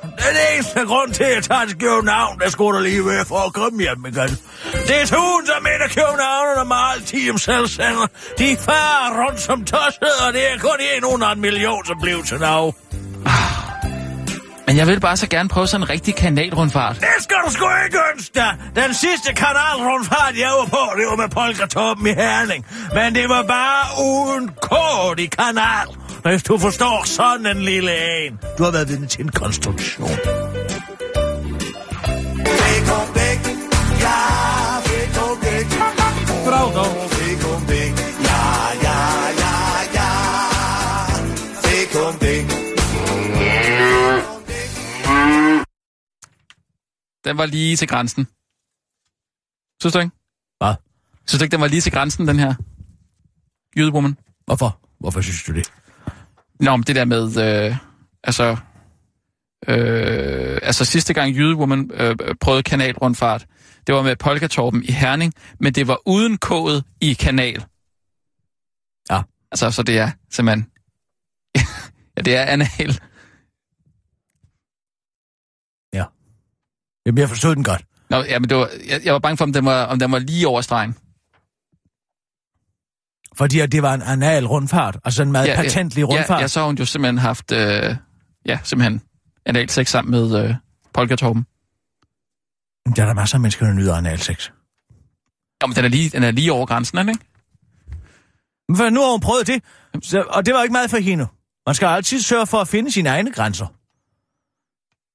Den 0.02 0.36
eneste 0.54 0.80
grund 0.80 1.12
til, 1.12 1.24
at 1.24 1.34
jeg 1.34 1.42
tager 1.42 1.64
til 1.64 1.78
København, 1.78 2.40
der 2.40 2.50
skulle 2.50 2.78
der 2.78 2.84
lige 2.84 3.06
være 3.06 3.24
for 3.24 3.38
at 3.46 3.52
komme 3.52 3.82
hjem 3.82 4.06
igen. 4.06 4.38
Det 4.72 4.96
er 5.02 5.06
tusind 5.06 5.46
som 5.46 5.66
en 5.66 5.82
af 5.82 5.90
københavnerne 5.90 6.68
med 6.68 6.76
alt 6.92 7.06
team 7.06 7.38
selvsender. 7.38 8.06
De 8.38 8.56
farer 8.60 9.26
rundt 9.26 9.40
som 9.40 9.64
tosset, 9.64 10.14
og 10.26 10.32
det 10.32 10.52
er 10.52 10.58
kun 10.58 10.78
en 10.96 11.04
under 11.04 11.28
en 11.28 11.40
million, 11.40 11.86
som 11.86 11.96
blev 12.02 12.24
til 12.24 12.38
now. 12.40 12.72
Men 14.66 14.76
jeg 14.76 14.86
vil 14.86 15.00
bare 15.00 15.16
så 15.16 15.26
gerne 15.28 15.48
prøve 15.48 15.66
sådan 15.66 15.84
en 15.84 15.90
rigtig 15.90 16.14
kanalrundfart. 16.14 16.96
Det 16.96 17.08
skal 17.20 17.36
du 17.46 17.50
sgu 17.52 17.66
ikke 17.84 17.98
ønske 18.14 18.34
dig. 18.34 18.56
Den 18.76 18.94
sidste 18.94 19.32
kanalrundfart, 19.34 20.34
jeg 20.38 20.50
var 20.58 20.64
på, 20.64 20.82
det 20.96 21.06
var 21.10 21.16
med 21.16 21.28
Polkatoppen 21.28 22.06
i 22.06 22.12
Herning. 22.12 22.66
Men 22.94 23.14
det 23.14 23.28
var 23.28 23.42
bare 23.42 24.04
uden 24.04 24.50
kort 24.62 25.20
i 25.20 25.26
kanal. 25.26 25.86
Hvis 26.22 26.42
du 26.42 26.58
forstår 26.58 27.06
sådan 27.06 27.56
en 27.56 27.62
lille 27.62 28.26
en. 28.26 28.38
Du 28.58 28.62
har 28.62 28.70
været 28.70 28.88
vidne 28.88 29.06
til 29.06 29.20
en 29.20 29.28
konstruktion. 29.28 30.08
Goddag, 36.44 36.74
dog. 36.74 37.08
Den 47.24 47.38
var 47.38 47.46
lige 47.46 47.76
til 47.76 47.88
grænsen. 47.88 48.28
Synes 49.80 49.92
du 49.92 49.98
ikke? 49.98 50.10
Hvad? 50.58 50.74
Synes 51.26 51.38
du 51.40 51.44
ikke, 51.44 51.52
den 51.52 51.60
var 51.60 51.66
lige 51.66 51.80
til 51.80 51.92
grænsen, 51.92 52.28
den 52.28 52.38
her 52.38 52.54
jydewoman? 53.76 54.16
Hvorfor? 54.44 54.80
Hvorfor 55.00 55.20
synes 55.20 55.42
du 55.42 55.52
det? 55.52 55.72
Nå, 56.60 56.76
men 56.76 56.82
det 56.82 56.96
der 56.96 57.04
med, 57.04 57.36
øh, 57.36 57.76
altså, 58.24 58.56
øh, 59.68 60.58
altså 60.62 60.84
sidste 60.84 61.14
gang 61.14 61.36
jydewoman 61.36 61.90
øh, 61.94 62.16
prøvede 62.40 62.62
kanalrundfart, 62.62 63.46
det 63.86 63.94
var 63.94 64.02
med 64.02 64.16
Polkatorpen 64.16 64.84
i 64.84 64.92
Herning, 64.92 65.34
men 65.60 65.72
det 65.72 65.88
var 65.88 65.98
uden 66.06 66.38
kodet 66.38 66.84
i 67.00 67.12
kanal. 67.12 67.64
Ja. 69.10 69.22
Altså, 69.52 69.70
så 69.70 69.82
det 69.82 69.98
er 69.98 70.10
simpelthen, 70.30 70.66
ja, 72.16 72.22
det 72.22 72.36
er 72.36 72.42
anal. 72.42 73.00
Jamen, 77.08 77.18
jeg 77.18 77.28
forstod 77.28 77.54
den 77.54 77.64
godt. 77.64 77.84
Nå, 78.10 78.16
ja, 78.16 78.38
men 78.38 78.48
det 78.48 78.56
var, 78.56 78.70
jeg, 78.88 79.00
jeg 79.04 79.12
var 79.12 79.18
bange 79.18 79.36
for, 79.36 79.44
om 79.44 79.52
den 79.52 79.64
var, 79.64 79.84
om 79.84 79.98
den 79.98 80.12
var 80.12 80.18
lige 80.18 80.48
over 80.48 80.60
stregen. 80.60 80.96
Fordi 83.38 83.66
det 83.66 83.82
var 83.82 83.94
en 83.94 84.02
anal 84.02 84.46
rundfart, 84.46 84.96
altså 85.04 85.22
en 85.22 85.32
meget 85.32 85.46
ja, 85.46 85.56
patentlig 85.56 86.08
rundfart. 86.08 86.38
Ja, 86.38 86.40
ja, 86.40 86.48
så 86.48 86.60
har 86.60 86.66
hun 86.66 86.76
jo 86.76 86.84
simpelthen 86.84 87.18
haft, 87.18 87.52
øh, 87.52 87.96
ja, 88.46 88.58
simpelthen 88.62 89.02
anal 89.46 89.70
sex 89.70 89.88
sammen 89.88 90.10
med 90.10 90.44
øh, 90.44 90.54
Polkatorpen. 90.94 91.46
Men 92.86 92.96
Der 92.96 93.02
er 93.02 93.06
der 93.06 93.14
masser 93.14 93.36
af 93.36 93.40
mennesker, 93.40 93.66
der 93.66 93.72
nyder 93.74 93.96
anal 93.96 94.18
sex. 94.18 94.50
Jo, 95.62 95.66
men 95.66 95.76
den 95.76 95.84
er 95.84 95.88
lige, 95.88 96.10
den 96.10 96.22
er 96.22 96.30
lige 96.30 96.52
over 96.52 96.66
grænsen, 96.66 97.08
ikke? 97.08 97.20
Men 98.68 98.92
nu 98.92 99.00
har 99.00 99.10
hun 99.10 99.20
prøvet 99.20 99.46
det, 99.46 99.62
så, 100.02 100.22
og 100.28 100.46
det 100.46 100.54
var 100.54 100.62
ikke 100.62 100.72
meget 100.72 100.90
for 100.90 100.98
hende. 100.98 101.26
Man 101.66 101.74
skal 101.74 101.86
altid 101.86 102.20
sørge 102.20 102.46
for 102.46 102.58
at 102.58 102.68
finde 102.68 102.92
sine 102.92 103.08
egne 103.08 103.32
grænser. 103.32 103.66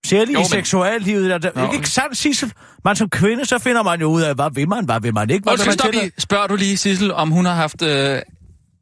Særligt 0.06 0.34
Jo, 0.34 0.40
i 0.40 0.42
men- 0.42 0.46
seksuallivet. 0.50 1.32
Er 1.32 1.38
det 1.38 1.56
Nå. 1.56 1.72
ikke 1.72 1.90
sandt, 1.90 2.18
Sissel? 2.18 2.54
Man 2.86 2.96
som 2.96 3.10
kvinde, 3.10 3.46
så 3.46 3.60
finder 3.60 3.84
man 3.84 4.02
jo 4.02 4.08
ud 4.08 4.22
af, 4.22 4.36
hvad 4.36 4.52
vil 4.54 4.70
man, 4.70 4.86
hvad 4.86 5.02
vil 5.02 5.14
man 5.14 5.30
ikke. 5.30 5.44
Hvad 5.44 5.54
Undskyld, 5.54 5.84
man 5.94 5.94
lige. 6.04 6.12
Spørger 6.18 6.48
du 6.48 6.56
lige 6.56 6.78
Sissel, 6.78 7.12
om 7.14 7.32
hun 7.32 7.46
har 7.46 7.54
haft 7.54 7.82
øh, 7.82 8.22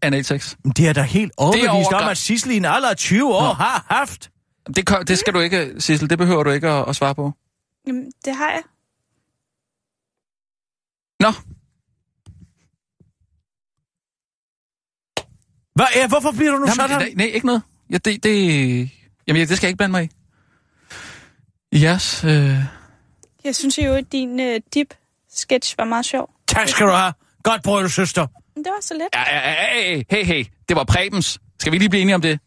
analsex? 0.01 0.55
Det 0.77 0.87
er 0.87 0.93
da 0.93 1.01
helt 1.01 1.31
overbevist 1.37 1.69
over 1.93 1.95
om, 2.03 2.09
at 2.09 2.17
Sissel 2.17 2.51
i 2.51 2.57
en 2.57 2.65
alder 2.65 2.89
af 2.89 2.97
20 2.97 3.35
år 3.35 3.41
Nå. 3.41 3.53
har 3.53 3.85
haft. 3.89 4.29
Det, 4.75 4.85
kan- 4.87 5.05
det 5.07 5.19
skal 5.19 5.33
du 5.33 5.39
ikke, 5.39 5.73
Sissel. 5.79 6.09
Det 6.09 6.17
behøver 6.17 6.43
du 6.43 6.49
ikke 6.49 6.67
at, 6.69 6.85
at 6.89 6.95
svare 6.95 7.15
på. 7.15 7.31
Jamen, 7.87 8.11
det 8.25 8.35
har 8.35 8.49
jeg. 8.49 8.61
Nå, 11.19 11.31
Hvad 15.75 15.85
er, 15.95 16.07
hvorfor 16.07 16.31
bliver 16.31 16.51
du 16.51 16.57
nu 16.57 16.65
Jamen, 16.65 16.75
sådan? 16.75 16.97
nej, 16.97 17.13
nej, 17.15 17.25
ikke 17.25 17.45
noget. 17.45 17.61
Ja, 17.91 17.97
det, 17.97 18.23
det, 18.23 18.89
jamen, 19.27 19.47
det 19.47 19.57
skal 19.57 19.67
jeg 19.67 19.69
ikke 19.69 19.77
blande 19.77 19.91
mig 19.91 20.03
i. 20.03 20.09
Yes, 21.73 22.23
øh, 22.23 22.31
Jeg 23.43 23.55
synes 23.55 23.77
jo, 23.77 23.93
at 23.93 24.11
din 24.11 24.39
uh, 24.39 24.55
dip-sketch 24.75 25.75
var 25.77 25.83
meget 25.85 26.05
sjov. 26.05 26.29
Tak 26.47 26.67
skal 26.67 26.85
du 26.85 26.91
have. 26.91 27.13
Godt 27.43 27.63
brød, 27.63 27.89
søster. 27.89 28.27
Det 28.55 28.65
var 28.65 28.81
så 28.81 28.93
let. 28.93 29.07
ja, 29.13 29.23
ja, 29.39 29.51
ja, 29.51 29.85
hey, 29.85 30.03
hey, 30.11 30.25
hey, 30.25 30.45
det 30.69 30.77
var 30.77 30.83
Prebens. 30.83 31.39
Skal 31.59 31.71
vi 31.73 31.77
lige 31.77 31.89
blive 31.89 32.01
enige 32.01 32.15
om 32.15 32.21
det? 32.21 32.39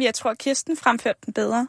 Jeg 0.00 0.14
tror, 0.14 0.34
Kirsten 0.34 0.76
fremførte 0.76 1.18
den 1.26 1.32
bedre. 1.34 1.68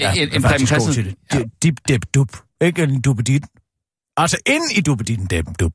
Ja, 0.00 0.12
en, 0.16 0.32
en 0.32 0.42
Preben 0.42 0.66
Christensen. 0.66 1.04
til 1.04 1.04
det. 1.04 1.16
Ja. 1.34 1.42
Dip, 1.62 1.74
dip, 1.88 2.14
dup. 2.14 2.28
Ikke 2.60 2.82
en 2.82 3.00
duppedit. 3.00 3.44
Altså 4.16 4.38
ind 4.46 4.62
i 4.76 4.80
duppeditten, 4.80 5.26
dip, 5.26 5.46
dup. 5.60 5.72